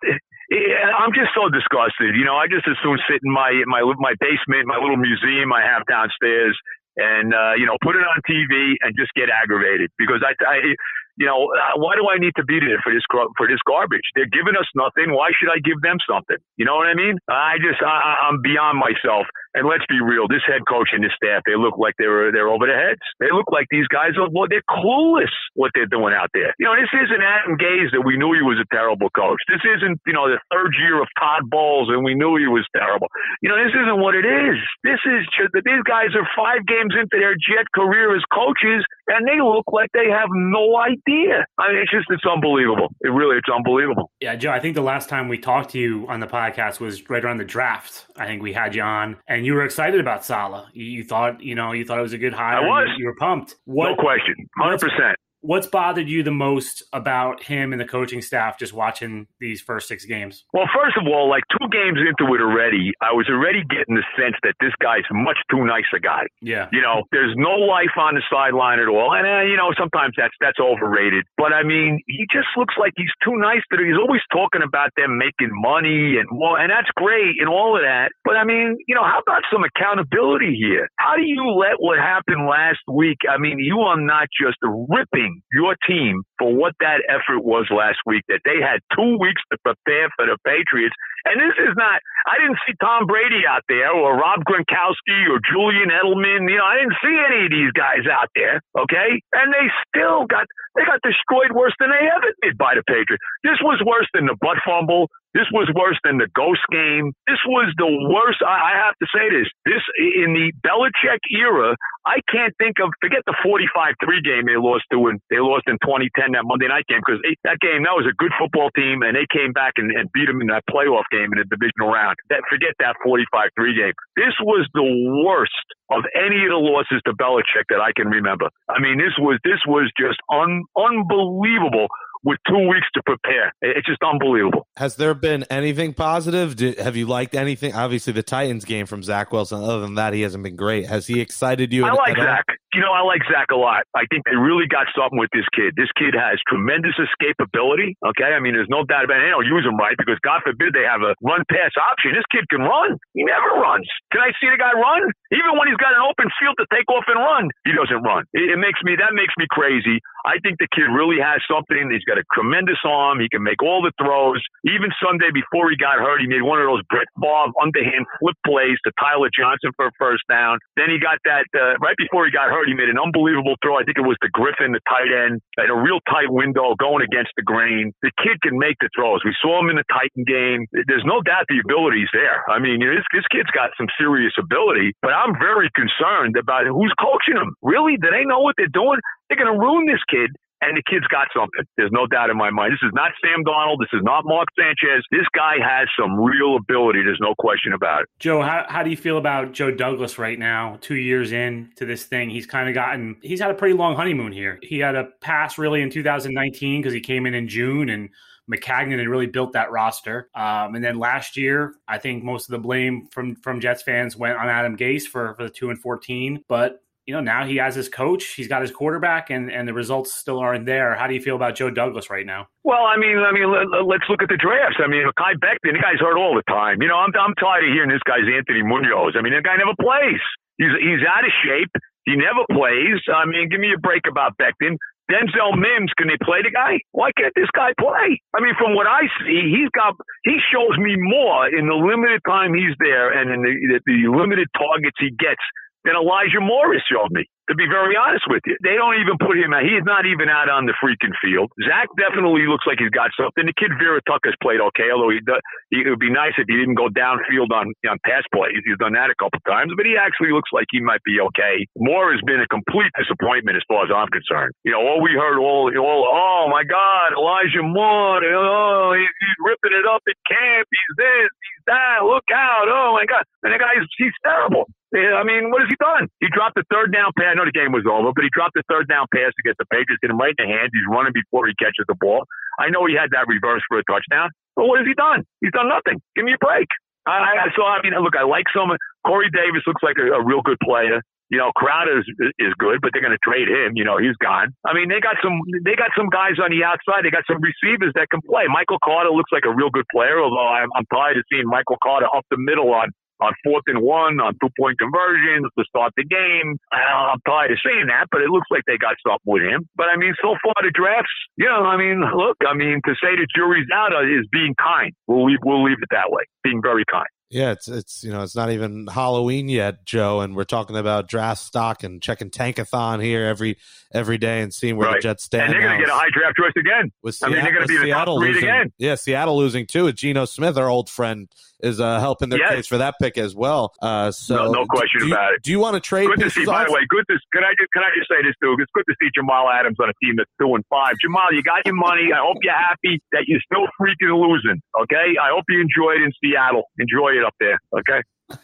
I'm 0.54 1.10
just 1.18 1.34
so 1.34 1.50
disgusted. 1.50 2.14
You 2.14 2.26
know, 2.26 2.38
I 2.38 2.46
just 2.46 2.68
assume 2.70 2.98
sit 3.10 3.18
in 3.24 3.32
my 3.34 3.50
my 3.66 3.82
my 3.98 4.14
basement, 4.22 4.70
my 4.70 4.78
little 4.78 4.98
museum 4.98 5.50
I 5.52 5.66
have 5.66 5.82
downstairs, 5.90 6.54
and 6.98 7.34
uh, 7.34 7.54
you 7.58 7.66
know, 7.66 7.78
put 7.82 7.96
it 7.96 8.04
on 8.04 8.22
TV 8.30 8.76
and 8.82 8.96
just 8.98 9.14
get 9.14 9.30
aggravated 9.30 9.92
because 9.98 10.24
I, 10.24 10.34
I 10.46 10.76
you 11.18 11.26
know, 11.26 11.50
uh, 11.52 11.80
why 11.80 11.96
do 11.96 12.08
I 12.08 12.18
need 12.18 12.36
to 12.36 12.46
be 12.46 12.60
there 12.60 12.80
for 12.84 12.92
this 12.94 13.04
for 13.38 13.48
this 13.48 13.62
garbage? 13.68 14.04
They're 14.16 14.30
giving 14.30 14.56
us 14.60 14.68
nothing. 14.76 15.16
Why 15.16 15.32
should 15.36 15.50
I 15.50 15.60
give 15.64 15.80
them 15.82 15.98
something? 16.04 16.38
You 16.58 16.66
know 16.66 16.76
what 16.76 16.88
I 16.88 16.96
mean? 16.96 17.18
I 17.30 17.58
just 17.58 17.82
I, 17.82 18.28
I'm 18.28 18.42
beyond 18.42 18.80
myself. 18.80 19.28
And 19.56 19.64
let's 19.72 19.88
be 19.88 20.04
real, 20.04 20.28
this 20.28 20.44
head 20.44 20.68
coach 20.68 20.92
and 20.92 21.00
this 21.00 21.16
staff, 21.16 21.48
they 21.48 21.56
look 21.56 21.80
like 21.80 21.96
they're 21.96 22.28
they're 22.36 22.52
over 22.52 22.68
their 22.68 22.76
heads. 22.76 23.00
They 23.24 23.32
look 23.32 23.48
like 23.48 23.72
these 23.72 23.88
guys 23.88 24.20
are 24.20 24.28
they're 24.52 24.68
clueless 24.68 25.32
what 25.56 25.72
they're 25.72 25.88
doing 25.88 26.12
out 26.12 26.28
there. 26.36 26.52
You 26.60 26.68
know, 26.68 26.76
this 26.76 26.92
isn't 26.92 27.24
Adam 27.24 27.56
Gase 27.56 27.96
that 27.96 28.04
we 28.04 28.20
knew 28.20 28.36
he 28.36 28.44
was 28.44 28.60
a 28.60 28.68
terrible 28.76 29.08
coach. 29.16 29.40
This 29.48 29.64
isn't 29.64 30.04
you 30.04 30.12
know 30.12 30.28
the 30.28 30.44
third 30.52 30.76
year 30.76 31.00
of 31.00 31.08
Todd 31.16 31.48
Bowles 31.48 31.88
and 31.88 32.04
we 32.04 32.20
knew 32.20 32.36
he 32.36 32.52
was 32.52 32.68
terrible. 32.76 33.08
You 33.40 33.48
know, 33.48 33.56
this 33.56 33.72
isn't 33.72 34.00
what 34.04 34.16
it 34.16 34.28
is. 34.28 34.60
This 34.84 35.00
is 35.08 35.24
just, 35.32 35.56
these 35.64 35.84
guys 35.88 36.12
are 36.20 36.28
five 36.36 36.68
games 36.68 36.92
into 36.92 37.16
their 37.16 37.40
Jet 37.40 37.72
career 37.72 38.12
as 38.12 38.24
coaches, 38.34 38.84
and 39.08 39.24
they 39.24 39.40
look 39.40 39.72
like 39.72 39.88
they 39.94 40.12
have 40.12 40.28
no 40.34 40.76
idea 40.76 41.05
idea. 41.08 41.46
I 41.58 41.72
mean, 41.72 41.82
it's 41.82 41.92
just 41.92 42.06
it's 42.10 42.26
unbelievable. 42.26 42.88
It 43.02 43.10
really 43.10 43.38
it's 43.38 43.50
unbelievable. 43.54 44.12
Yeah, 44.20 44.36
Joe. 44.36 44.52
I 44.52 44.60
think 44.60 44.76
the 44.76 44.82
last 44.82 45.10
time 45.10 45.28
we 45.28 45.38
talked 45.38 45.72
to 45.72 45.80
you 45.80 46.06
on 46.08 46.20
the 46.20 46.28
podcast 46.28 46.80
was 46.80 47.10
right 47.10 47.24
around 47.24 47.38
the 47.38 47.46
draft. 47.46 48.06
I 48.18 48.26
think 48.26 48.42
we 48.42 48.54
had 48.54 48.76
you 48.76 48.82
on, 48.82 49.18
and 49.28 49.46
you 49.46 49.54
were 49.54 49.64
excited 49.64 50.00
about 50.00 50.26
Salah. 50.26 50.70
You, 50.74 50.86
you 50.86 51.04
thought, 51.04 51.42
you 51.42 51.56
know, 51.56 51.72
you 51.72 51.86
thought 51.86 52.00
it 52.00 52.04
was 52.04 52.14
a 52.14 52.18
good 52.18 52.34
hire. 52.34 52.58
I 52.58 52.68
was. 52.68 52.88
You, 52.98 53.04
you, 53.04 53.06
were 53.06 53.16
pumped. 53.16 53.56
What, 53.66 53.90
no 53.90 53.96
question, 53.96 54.36
hundred 54.58 54.80
percent 54.80 55.18
what's 55.46 55.68
bothered 55.68 56.10
you 56.10 56.24
the 56.24 56.32
most 56.34 56.84
about 56.92 57.44
him 57.44 57.72
and 57.72 57.80
the 57.80 57.86
coaching 57.86 58.22
staff 58.22 58.58
just 58.58 58.74
watching 58.74 59.28
these 59.40 59.62
first 59.62 59.88
six 59.88 60.06
games? 60.06 60.44
Well, 60.54 60.66
first 60.74 60.98
of 60.98 61.06
all, 61.06 61.30
like 61.30 61.44
two 61.54 61.70
games 61.70 62.00
into 62.02 62.34
it 62.34 62.42
already, 62.42 62.92
I 63.02 63.14
was 63.14 63.30
already 63.30 63.62
getting 63.70 63.94
the 63.94 64.06
sense 64.18 64.36
that 64.42 64.56
this 64.60 64.74
guy's 64.82 65.06
much 65.12 65.38
too 65.52 65.64
nice 65.64 65.86
a 65.94 66.00
guy. 66.00 66.26
Yeah. 66.42 66.68
You 66.74 66.82
know, 66.82 67.04
there's 67.12 67.34
no 67.38 67.62
life 67.62 67.94
on 67.98 68.16
the 68.16 68.24
sideline 68.26 68.80
at 68.80 68.90
all. 68.90 69.14
And, 69.14 69.26
uh, 69.26 69.46
you 69.46 69.56
know, 69.56 69.70
sometimes 69.78 70.18
that's 70.18 70.34
that's 70.42 70.60
overrated. 70.60 71.26
But, 71.38 71.54
I 71.54 71.62
mean, 71.62 72.02
he 72.08 72.26
just 72.34 72.50
looks 72.58 72.74
like 72.80 72.94
he's 72.98 73.14
too 73.24 73.38
nice 73.38 73.62
that 73.70 73.80
he's 73.80 73.98
always 73.98 74.26
talking 74.34 74.66
about 74.66 74.90
them 74.98 75.18
making 75.18 75.54
money 75.54 76.18
and, 76.18 76.26
well, 76.34 76.58
and 76.58 76.74
that's 76.74 76.90
great 76.98 77.38
and 77.38 77.48
all 77.48 77.78
of 77.78 77.86
that. 77.86 78.10
But, 78.26 78.36
I 78.36 78.44
mean, 78.44 78.78
you 78.88 78.96
know, 78.96 79.06
how 79.06 79.22
about 79.22 79.46
some 79.54 79.62
accountability 79.62 80.58
here? 80.58 80.90
How 80.98 81.16
do 81.16 81.24
you 81.24 81.54
let 81.54 81.78
what 81.78 82.02
happened 82.02 82.50
last 82.50 82.82
week? 82.90 83.22
I 83.30 83.38
mean, 83.38 83.62
you 83.62 83.86
are 83.86 84.00
not 84.00 84.28
just 84.34 84.58
ripping 84.64 85.35
your 85.54 85.76
team 85.88 86.24
for 86.40 86.54
what 86.54 86.74
that 86.80 87.04
effort 87.10 87.44
was 87.44 87.68
last 87.72 88.00
week, 88.06 88.24
that 88.28 88.42
they 88.46 88.62
had 88.62 88.80
two 88.96 89.18
weeks 89.18 89.42
to 89.52 89.58
prepare 89.64 90.10
for 90.16 90.26
the 90.26 90.38
Patriots. 90.46 90.96
And 91.26 91.42
this 91.42 91.58
is 91.58 91.74
not, 91.74 92.02
I 92.30 92.38
didn't 92.38 92.62
see 92.68 92.74
Tom 92.82 93.08
Brady 93.10 93.48
out 93.50 93.66
there 93.68 93.90
or 93.90 94.14
Rob 94.14 94.46
Gronkowski 94.46 95.26
or 95.26 95.42
Julian 95.42 95.90
Edelman. 95.90 96.46
You 96.46 96.62
know, 96.62 96.68
I 96.68 96.78
didn't 96.78 96.98
see 97.02 97.18
any 97.18 97.46
of 97.46 97.52
these 97.52 97.74
guys 97.74 98.06
out 98.06 98.30
there. 98.36 98.62
Okay. 98.78 99.22
And 99.34 99.50
they 99.50 99.66
still 99.90 100.30
got, 100.30 100.46
they 100.78 100.86
got 100.86 101.02
destroyed 101.02 101.52
worse 101.56 101.74
than 101.80 101.90
they 101.90 102.06
ever 102.06 102.30
did 102.44 102.58
by 102.58 102.78
the 102.78 102.84
Patriots. 102.86 103.24
This 103.42 103.58
was 103.66 103.82
worse 103.82 104.08
than 104.14 104.30
the 104.30 104.38
butt 104.38 104.62
fumble. 104.62 105.10
This 105.36 105.52
was 105.52 105.68
worse 105.76 106.00
than 106.08 106.16
the 106.16 106.32
ghost 106.32 106.64
game. 106.72 107.12
This 107.28 107.44
was 107.44 107.68
the 107.76 107.92
worst. 108.08 108.40
I, 108.40 108.72
I 108.72 108.74
have 108.88 108.96
to 109.04 109.08
say 109.12 109.28
this. 109.28 109.52
This 109.68 109.84
in 110.00 110.32
the 110.32 110.56
Belichick 110.64 111.20
era, 111.28 111.76
I 112.08 112.24
can't 112.32 112.56
think 112.56 112.80
of. 112.80 112.88
Forget 113.04 113.20
the 113.28 113.36
45-3 113.44 114.00
game 114.24 114.48
they 114.48 114.56
lost 114.56 114.88
to, 114.96 115.12
and 115.12 115.20
they 115.28 115.44
lost 115.44 115.68
in 115.68 115.76
2010 115.84 116.40
that 116.40 116.48
Monday 116.48 116.72
night 116.72 116.88
game 116.88 117.04
because 117.04 117.20
that 117.44 117.60
game 117.60 117.84
that 117.84 117.92
was 118.00 118.08
a 118.08 118.16
good 118.16 118.32
football 118.40 118.72
team, 118.80 119.04
and 119.04 119.12
they 119.12 119.28
came 119.28 119.52
back 119.52 119.76
and, 119.76 119.92
and 119.92 120.08
beat 120.16 120.32
them 120.32 120.40
in 120.40 120.48
that 120.56 120.64
playoff 120.72 121.04
game 121.12 121.36
in 121.36 121.44
the 121.44 121.48
divisional 121.52 121.92
round. 121.92 122.16
That 122.32 122.48
forget 122.48 122.72
that 122.80 122.96
45-3 123.04 123.52
game. 123.76 123.96
This 124.16 124.40
was 124.40 124.64
the 124.72 124.88
worst 125.20 125.68
of 125.92 126.08
any 126.16 126.48
of 126.48 126.56
the 126.56 126.64
losses 126.64 127.04
to 127.06 127.14
Belichick 127.14 127.68
that 127.70 127.84
I 127.84 127.92
can 127.92 128.08
remember. 128.08 128.48
I 128.72 128.80
mean, 128.80 128.98
this 128.98 129.14
was 129.20 129.38
this 129.44 129.60
was 129.68 129.92
just 130.00 130.18
un, 130.32 130.64
unbelievable 130.80 131.92
with 132.26 132.40
two 132.50 132.68
weeks 132.68 132.88
to 132.96 133.02
prepare. 133.06 133.54
It's 133.62 133.88
just 133.88 134.02
unbelievable. 134.04 134.68
Has 134.76 134.98
there 134.98 135.14
been 135.14 135.46
anything 135.50 135.94
positive? 135.94 136.56
Did, 136.56 136.80
have 136.80 136.98
you 136.98 137.06
liked 137.06 137.36
anything? 137.36 137.74
Obviously, 137.74 138.12
the 138.12 138.24
Titans 138.24 138.66
game 138.66 138.86
from 138.88 139.04
Zach 139.04 139.32
Wilson. 139.32 139.64
Other 139.64 139.80
than 139.80 139.96
that, 139.96 140.14
he 140.14 140.22
hasn't 140.22 140.44
been 140.44 140.58
great. 140.58 140.88
Has 140.88 141.08
he 141.08 141.22
excited 141.22 141.72
you? 141.72 141.86
I 141.86 141.94
like 141.94 142.18
Zach. 142.18 142.46
All? 142.50 142.56
You 142.74 142.82
know, 142.84 142.92
I 142.92 143.08
like 143.08 143.24
Zach 143.32 143.56
a 143.56 143.56
lot. 143.56 143.88
I 143.96 144.04
think 144.12 144.28
they 144.28 144.36
really 144.36 144.68
got 144.68 144.92
something 144.92 145.16
with 145.16 145.32
this 145.32 145.48
kid. 145.56 145.80
This 145.80 145.88
kid 145.96 146.12
has 146.12 146.42
tremendous 146.44 147.00
escapability. 147.00 147.96
Okay, 148.04 148.36
I 148.36 148.44
mean, 148.44 148.52
there's 148.52 148.68
no 148.68 148.84
doubt 148.84 149.08
about 149.08 149.24
it. 149.24 149.30
They 149.30 149.32
don't 149.32 149.48
use 149.48 149.64
him 149.64 149.80
right 149.80 149.96
because 149.96 150.20
God 150.20 150.44
forbid 150.44 150.76
they 150.76 150.84
have 150.84 151.00
a 151.00 151.16
run 151.24 151.48
pass 151.48 151.72
option. 151.80 152.12
This 152.12 152.28
kid 152.34 152.44
can 152.52 152.68
run. 152.68 153.00
He 153.16 153.24
never 153.24 153.64
runs. 153.64 153.88
Can 154.12 154.20
I 154.20 154.36
see 154.44 154.52
the 154.52 154.60
guy 154.60 154.76
run? 154.76 155.08
Even 155.32 155.56
when 155.56 155.72
he's 155.72 155.80
got 155.80 155.96
an 155.96 156.04
open 156.04 156.28
field 156.36 156.60
to 156.60 156.68
take 156.68 156.90
off 156.92 157.08
and 157.08 157.16
run, 157.16 157.48
he 157.64 157.72
doesn't 157.72 158.04
run. 158.04 158.28
It, 158.36 158.52
it 158.52 158.60
makes 158.60 158.84
me 158.84 159.00
that 159.00 159.16
makes 159.16 159.32
me 159.40 159.48
crazy. 159.48 160.04
I 160.28 160.42
think 160.44 160.58
the 160.60 160.68
kid 160.74 160.90
really 160.92 161.22
has 161.22 161.40
something. 161.48 161.80
He's 161.94 162.04
got 162.04 162.15
a 162.18 162.26
tremendous 162.34 162.80
arm. 162.86 163.20
He 163.20 163.30
can 163.30 163.44
make 163.44 163.62
all 163.62 163.82
the 163.82 163.92
throws. 164.00 164.42
Even 164.66 164.92
Sunday 165.02 165.32
before 165.34 165.70
he 165.70 165.78
got 165.78 166.00
hurt, 166.00 166.22
he 166.22 166.28
made 166.28 166.42
one 166.42 166.60
of 166.60 166.68
those 166.68 166.84
Brett 166.90 167.08
Favre 167.20 167.54
underhand 167.62 168.06
flip 168.20 168.36
plays 168.46 168.78
to 168.86 168.92
Tyler 169.00 169.30
Johnson 169.34 169.72
for 169.76 169.88
a 169.88 169.94
first 170.00 170.24
down. 170.30 170.60
Then 170.76 170.90
he 170.90 171.00
got 171.00 171.20
that 171.26 171.46
uh, 171.56 171.78
right 171.80 171.98
before 171.98 172.26
he 172.26 172.32
got 172.32 172.50
hurt. 172.50 172.68
He 172.68 172.74
made 172.74 172.90
an 172.90 173.00
unbelievable 173.00 173.56
throw. 173.62 173.78
I 173.78 173.84
think 173.84 173.98
it 173.98 174.08
was 174.08 174.18
to 174.24 174.30
Griffin, 174.30 174.72
the 174.72 174.84
tight 174.88 175.12
end, 175.12 175.42
at 175.60 175.70
a 175.70 175.78
real 175.78 176.00
tight 176.10 176.30
window 176.30 176.76
going 176.76 177.04
against 177.04 177.32
the 177.38 177.44
grain. 177.44 177.92
The 178.02 178.12
kid 178.22 178.42
can 178.42 178.58
make 178.58 178.78
the 178.80 178.90
throws. 178.96 179.22
We 179.24 179.36
saw 179.42 179.60
him 179.60 179.70
in 179.70 179.78
the 179.78 179.88
Titan 179.92 180.24
game. 180.26 180.68
There's 180.88 181.06
no 181.06 181.22
doubt 181.22 181.46
the 181.48 181.62
ability's 181.64 182.10
there. 182.14 182.44
I 182.50 182.60
mean, 182.60 182.80
this, 182.80 183.06
this 183.14 183.28
kid's 183.32 183.52
got 183.52 183.72
some 183.78 183.88
serious 183.98 184.34
ability, 184.40 184.94
but 185.02 185.14
I'm 185.14 185.38
very 185.38 185.70
concerned 185.76 186.38
about 186.38 186.66
who's 186.66 186.94
coaching 187.00 187.38
him. 187.40 187.56
Really? 187.62 187.98
Do 187.98 188.10
they 188.10 188.26
know 188.26 188.40
what 188.40 188.56
they're 188.58 188.72
doing? 188.72 189.00
They're 189.28 189.38
going 189.38 189.52
to 189.52 189.60
ruin 189.60 189.86
this 189.86 190.04
kid 190.10 190.32
and 190.68 190.78
the 190.78 190.84
kid's 190.90 191.08
got 191.08 191.28
something. 191.36 191.66
There's 191.78 191.92
no 191.92 192.08
doubt 192.08 192.30
in 192.30 192.38
my 192.38 192.50
mind. 192.50 192.74
This 192.74 192.88
is 192.88 192.94
not 192.94 193.12
Sam 193.22 193.44
Darnold. 193.44 193.78
This 193.80 193.94
is 193.94 194.04
not 194.04 194.26
Mark 194.26 194.48
Sanchez. 194.58 195.04
This 195.12 195.26
guy 195.36 195.56
has 195.62 195.88
some 196.00 196.20
real 196.20 196.58
ability. 196.58 197.04
There's 197.04 197.20
no 197.22 197.36
question 197.36 197.74
about 197.74 198.04
it. 198.04 198.10
Joe, 198.20 198.42
how, 198.42 198.66
how 198.68 198.84
do 198.84 198.90
you 198.90 198.98
feel 198.98 199.18
about 199.18 199.52
Joe 199.54 199.72
Douglas 199.72 200.18
right 200.18 200.40
now? 200.40 200.78
Two 200.82 200.96
years 200.96 201.32
in 201.32 201.72
to 201.78 201.86
this 201.86 202.04
thing, 202.04 202.30
he's 202.30 202.46
kind 202.46 202.70
of 202.70 202.76
gotten, 202.76 203.18
he's 203.22 203.40
had 203.40 203.52
a 203.52 203.56
pretty 203.56 203.76
long 203.76 203.96
honeymoon 203.96 204.32
here. 204.32 204.60
He 204.62 204.80
had 204.80 204.96
a 204.96 205.06
pass 205.22 205.58
really 205.58 205.82
in 205.82 205.90
2019 205.90 206.82
because 206.82 206.94
he 206.94 207.02
came 207.02 207.26
in 207.26 207.34
in 207.34 207.48
June 207.48 207.90
and 207.90 208.10
Maccagnan 208.52 209.00
had 209.00 209.08
really 209.08 209.26
built 209.26 209.54
that 209.54 209.72
roster. 209.72 210.30
Um, 210.36 210.76
and 210.76 210.84
then 210.84 211.00
last 211.00 211.36
year, 211.36 211.76
I 211.88 211.98
think 211.98 212.24
most 212.24 212.48
of 212.48 212.52
the 212.52 212.60
blame 212.60 213.08
from 213.12 213.36
from 213.38 213.60
Jets 213.60 213.82
fans 213.82 214.16
went 214.16 214.38
on 214.38 214.48
Adam 214.48 214.78
Gase 214.78 215.04
for, 215.04 215.34
for 215.36 215.44
the 215.44 215.50
two 215.50 215.70
and 215.70 215.80
fourteen. 215.80 216.44
But 216.48 216.84
you 217.06 217.14
know, 217.14 217.22
now 217.22 217.46
he 217.46 217.58
has 217.58 217.76
his 217.76 217.88
coach, 217.88 218.34
he's 218.34 218.48
got 218.48 218.62
his 218.62 218.72
quarterback, 218.72 219.30
and, 219.30 219.52
and 219.52 219.68
the 219.68 219.74
results 219.74 220.14
still 220.14 220.40
aren't 220.40 220.66
there. 220.66 220.96
How 220.96 221.06
do 221.06 221.14
you 221.14 221.22
feel 221.22 221.36
about 221.36 221.54
Joe 221.54 221.70
Douglas 221.70 222.10
right 222.10 222.26
now? 222.26 222.48
Well, 222.64 222.82
I 222.82 222.98
mean, 222.98 223.18
I 223.22 223.32
mean, 223.32 223.54
let, 223.54 224.02
us 224.02 224.10
look 224.10 224.24
at 224.26 224.30
the 224.30 224.42
drafts. 224.42 224.82
I 224.82 224.88
mean, 224.90 225.06
Kai 225.18 225.38
Becton, 225.38 225.78
the 225.78 225.82
guy's 225.82 226.02
hurt 226.02 226.18
all 226.18 226.34
the 226.34 226.46
time. 226.50 226.82
You 226.82 226.90
know, 226.90 226.98
I'm 226.98 227.14
I'm 227.14 227.38
tired 227.38 227.64
of 227.64 227.70
hearing 227.70 227.94
this 227.94 228.02
guy's 228.10 228.26
Anthony 228.26 228.66
Munoz. 228.66 229.14
I 229.14 229.22
mean, 229.22 229.38
the 229.38 229.46
guy 229.46 229.54
never 229.54 229.78
plays. 229.78 230.22
He's 230.58 230.74
he's 230.82 231.06
out 231.06 231.22
of 231.22 231.34
shape. 231.46 231.70
He 232.10 232.18
never 232.18 232.42
plays. 232.50 232.98
I 233.06 233.26
mean, 233.30 233.50
give 233.50 233.62
me 233.62 233.70
a 233.74 233.78
break 233.78 234.10
about 234.10 234.34
Becton. 234.42 234.82
Denzel 235.06 235.54
Mims, 235.54 235.94
can 235.94 236.10
they 236.10 236.18
play 236.18 236.42
the 236.42 236.50
guy? 236.50 236.82
Why 236.90 237.14
can't 237.14 237.34
this 237.38 237.50
guy 237.54 237.78
play? 237.78 238.18
I 238.34 238.42
mean, 238.42 238.58
from 238.58 238.74
what 238.74 238.90
I 238.90 239.06
see, 239.22 239.54
he's 239.54 239.70
got 239.78 239.94
he 240.26 240.42
shows 240.50 240.74
me 240.82 240.98
more 240.98 241.46
in 241.46 241.70
the 241.70 241.78
limited 241.78 242.26
time 242.26 242.58
he's 242.58 242.74
there 242.82 243.14
and 243.14 243.30
in 243.30 243.46
the, 243.46 243.78
the 243.86 244.10
limited 244.10 244.50
targets 244.58 244.98
he 244.98 245.14
gets 245.14 245.46
than 245.86 245.96
Elijah 245.96 246.42
Morris 246.42 246.84
showed 246.90 247.12
me 247.12 247.26
to 247.50 247.54
be 247.54 247.70
very 247.70 247.94
honest 247.94 248.26
with 248.26 248.42
you. 248.50 248.58
They 248.66 248.74
don't 248.74 248.98
even 248.98 249.22
put 249.22 249.38
him 249.38 249.54
out. 249.54 249.62
He's 249.62 249.86
not 249.86 250.10
even 250.10 250.30
out 250.30 250.50
on 250.50 250.66
the 250.66 250.74
freaking 250.82 251.14
field. 251.22 251.54
Zach 251.62 251.90
definitely 251.94 252.50
looks 252.50 252.66
like 252.66 252.82
he's 252.82 252.94
got 252.94 253.14
something. 253.14 253.46
The 253.46 253.54
kid 253.54 253.70
Vera 253.78 254.02
Tucker's 254.10 254.38
played 254.42 254.62
okay, 254.74 254.90
although 254.90 255.14
he, 255.14 255.22
he 255.70 255.86
it 255.86 255.90
would 255.90 256.02
be 256.02 256.10
nice 256.10 256.34
if 256.42 256.50
he 256.50 256.58
didn't 256.58 256.78
go 256.78 256.90
downfield 256.90 257.54
on 257.54 257.70
on 257.86 257.98
pass 258.02 258.26
plays. 258.34 258.58
He's 258.66 258.82
done 258.82 258.98
that 258.98 259.14
a 259.14 259.18
couple 259.18 259.38
times, 259.46 259.74
but 259.78 259.86
he 259.86 259.94
actually 259.94 260.34
looks 260.34 260.50
like 260.50 260.66
he 260.74 260.82
might 260.82 261.06
be 261.06 261.22
okay. 261.32 261.66
Moore 261.78 262.10
has 262.14 262.22
been 262.26 262.42
a 262.42 262.50
complete 262.50 262.90
disappointment 262.98 263.58
as 263.58 263.66
far 263.70 263.86
as 263.86 263.94
I'm 263.94 264.10
concerned. 264.10 264.58
You 264.66 264.74
know, 264.74 264.82
all 264.82 265.02
we 265.06 265.14
heard 265.14 265.38
all 265.38 265.70
all 265.70 266.04
oh 266.10 266.50
my 266.50 266.66
God, 266.66 267.14
Elijah 267.14 267.62
Moore, 267.62 268.26
oh 268.26 268.98
he's, 268.98 269.14
he's 269.22 269.40
ripping 269.46 269.78
it 269.78 269.86
up 269.86 270.02
at 270.10 270.18
camp. 270.26 270.66
He's 270.66 270.94
this, 270.98 271.30
he's 271.30 271.55
that. 271.68 272.04
Look 272.04 272.28
out! 272.34 272.68
Oh 272.70 272.94
my 272.94 273.06
God, 273.06 273.24
and 273.44 273.54
the 273.54 273.60
guy's 273.60 273.86
he's 273.98 274.16
terrible. 274.24 274.70
I 274.96 275.28
mean, 275.28 275.52
what 275.52 275.60
has 275.60 275.68
he 275.68 275.76
done? 275.76 276.08
He 276.24 276.32
dropped 276.32 276.56
the 276.56 276.64
third 276.72 276.96
down 276.96 277.12
pass 277.20 277.32
I 277.32 277.36
know 277.36 277.44
the 277.44 277.52
game 277.52 277.76
was 277.76 277.84
over, 277.84 278.16
but 278.16 278.24
he 278.24 278.32
dropped 278.32 278.56
the 278.56 278.64
third 278.72 278.88
down 278.88 279.12
pass 279.12 279.36
against 279.44 279.60
the 279.60 279.68
Patriots, 279.68 280.00
hit 280.00 280.08
him 280.08 280.22
right 280.22 280.32
in 280.40 280.48
the 280.48 280.50
hands. 280.50 280.72
He's 280.72 280.88
running 280.88 281.12
before 281.12 281.48
he 281.48 281.54
catches 281.60 281.84
the 281.90 282.00
ball. 282.00 282.24
I 282.56 282.72
know 282.72 282.88
he 282.88 282.96
had 282.96 283.12
that 283.12 283.28
reverse 283.28 283.60
for 283.68 283.76
a 283.76 283.84
touchdown, 283.84 284.32
but 284.56 284.72
what 284.72 284.80
has 284.80 284.88
he 284.88 284.96
done? 284.96 285.28
He's 285.44 285.52
done 285.52 285.68
nothing. 285.68 286.00
Give 286.16 286.24
me 286.24 286.34
a 286.34 286.42
break. 286.42 286.72
I, 287.06 287.46
I 287.46 287.54
so 287.54 287.62
I 287.68 287.84
mean, 287.84 287.94
look, 288.02 288.16
I 288.16 288.24
like 288.24 288.50
some. 288.56 288.72
Corey 289.06 289.30
Davis 289.30 289.62
looks 289.68 289.84
like 289.84 289.98
a, 290.02 290.16
a 290.16 290.22
real 290.24 290.42
good 290.42 290.58
player. 290.64 291.04
You 291.30 291.40
know, 291.42 291.52
Crowder 291.56 292.00
is, 292.00 292.08
is 292.38 292.54
good, 292.58 292.82
but 292.82 292.92
they're 292.94 293.02
going 293.02 293.16
to 293.16 293.26
trade 293.26 293.50
him. 293.50 293.74
You 293.74 293.84
know, 293.84 293.98
he's 293.98 294.16
gone. 294.22 294.54
I 294.66 294.74
mean, 294.74 294.90
they 294.90 295.02
got 295.02 295.18
some 295.24 295.42
they 295.66 295.76
got 295.76 295.90
some 295.98 296.10
guys 296.10 296.38
on 296.38 296.54
the 296.54 296.62
outside. 296.62 297.02
They 297.02 297.12
got 297.12 297.26
some 297.26 297.42
receivers 297.42 297.94
that 297.96 298.10
can 298.10 298.22
play. 298.22 298.46
Michael 298.48 298.78
Carter 298.84 299.10
looks 299.10 299.34
like 299.34 299.46
a 299.46 299.54
real 299.54 299.70
good 299.74 299.90
player, 299.90 300.22
although 300.22 300.48
I'm, 300.48 300.70
I'm 300.76 300.86
tired 300.94 301.18
of 301.18 301.24
seeing 301.32 301.50
Michael 301.50 301.78
Carter 301.82 302.08
up 302.14 302.26
the 302.30 302.38
middle 302.38 302.74
on 302.74 302.94
on 303.22 303.32
fourth 303.44 303.64
and 303.68 303.82
one, 303.82 304.20
on 304.20 304.34
two 304.42 304.50
point 304.60 304.78
conversions 304.80 305.48
to 305.58 305.64
start 305.68 305.94
the 305.96 306.04
game. 306.04 306.58
I'm 306.72 307.20
tired 307.26 307.52
of 307.52 307.60
saying 307.64 307.88
that, 307.88 308.08
but 308.12 308.22
it 308.22 308.30
looks 308.30 308.48
like 308.52 308.64
they 308.68 308.78
got 308.78 308.96
something 309.08 309.24
with 309.26 309.44
him. 309.44 309.68
But 309.76 309.88
I 309.88 309.98
mean, 309.98 310.14
so 310.22 310.36
far 310.44 310.56
the 310.62 310.72
drafts, 310.74 311.16
you 311.38 311.46
know, 311.46 311.64
I 311.64 311.78
mean, 311.78 312.04
look, 312.04 312.38
I 312.46 312.54
mean, 312.54 312.82
to 312.86 312.94
say 313.00 313.16
the 313.16 313.28
jury's 313.36 313.68
out 313.74 313.96
uh, 313.96 314.04
is 314.04 314.28
being 314.32 314.54
kind. 314.60 314.92
We'll 315.08 315.26
leave, 315.26 315.40
we'll 315.44 315.64
leave 315.64 315.80
it 315.82 315.90
that 315.92 316.12
way, 316.12 316.24
being 316.44 316.62
very 316.62 316.84
kind. 316.92 317.08
Yeah, 317.30 317.52
it's 317.52 317.68
it's 317.68 318.04
you 318.04 318.12
know 318.12 318.22
it's 318.22 318.36
not 318.36 318.52
even 318.52 318.86
Halloween 318.88 319.50
yet, 319.50 319.84
Joe, 319.84 320.22
and 320.22 320.36
we're 320.36 320.44
talking 320.44 320.78
about 320.78 321.08
draft 321.08 321.42
stock 321.42 321.84
and 321.84 322.02
checking 322.02 322.30
Tankathon 322.30 323.04
here 323.04 323.26
every 323.26 323.58
every 323.92 324.20
day 324.20 324.42
and 324.42 324.54
seeing 324.54 324.78
where 324.78 324.88
right. 324.88 324.98
the 324.98 325.02
Jets 325.02 325.24
stand. 325.24 325.46
And 325.46 325.54
they're 325.54 325.62
going 325.62 325.80
to 325.80 325.86
get 325.86 325.94
a 325.94 325.98
high 325.98 326.10
draft 326.14 326.38
choice 326.38 326.54
again. 326.56 326.92
With 327.02 327.18
I 327.24 327.28
mean, 327.28 327.42
they're 327.42 327.52
going 327.52 327.68
to 327.68 327.68
be 327.68 327.78
the 327.78 327.90
top 327.90 328.08
losing, 328.08 328.44
again. 328.44 328.72
Yeah, 328.78 328.96
Seattle 328.96 329.38
losing 329.38 329.66
too. 329.66 329.86
With 329.86 329.96
Geno 329.96 330.26
Smith, 330.26 330.56
our 330.58 330.70
old 330.70 330.90
friend, 330.90 331.28
is 331.62 331.80
uh, 331.80 332.00
helping 332.00 332.30
their 332.30 332.40
yes. 332.40 332.52
case 332.54 332.68
for 332.68 332.78
that 332.78 332.96
pick 333.02 333.18
as 333.18 333.34
well. 333.34 333.74
Uh, 333.82 334.12
so 334.12 334.36
no, 334.36 334.52
no 334.52 334.66
question 334.68 335.02
do, 335.02 335.08
about 335.08 335.30
you, 335.30 335.36
it. 335.36 335.44
Do 335.44 335.52
you 335.52 335.60
want 335.60 335.74
to 335.76 335.80
trade? 335.80 336.08
Good 336.08 336.20
to 336.20 336.30
see. 336.30 336.46
By 336.46 336.66
the 336.66 336.72
way, 336.72 336.82
good 336.90 337.06
to 337.10 337.18
can 337.34 337.44
I 337.44 337.58
just 337.58 337.72
can 337.74 337.82
I 337.82 337.90
just 337.98 338.08
say 338.08 338.22
this 338.22 338.36
too? 338.42 338.56
It's 338.60 338.72
good 338.74 338.86
to 338.88 338.96
see 339.02 339.10
Jamal 339.16 339.50
Adams 339.50 339.78
on 339.82 339.90
a 339.90 339.98
team 340.04 340.16
that's 340.18 340.30
two 340.40 340.54
and 340.54 340.64
five. 340.70 340.94
Jamal, 341.02 341.32
you 341.32 341.42
got 341.42 341.66
your 341.66 341.76
money. 341.76 342.14
I 342.14 342.22
hope 342.22 342.38
you're 342.44 342.54
happy 342.54 343.02
that 343.14 343.26
you're 343.26 343.42
still 343.42 343.66
freaking 343.82 344.14
losing. 344.14 344.62
Okay, 344.84 345.18
I 345.18 345.34
hope 345.34 345.46
you 345.50 345.60
enjoy 345.62 345.98
it 345.98 346.06
in 346.06 346.12
Seattle. 346.22 346.70
Enjoy 346.78 347.15
it 347.16 347.26
up 347.26 347.34
there. 347.40 347.60
Okay. 347.80 348.02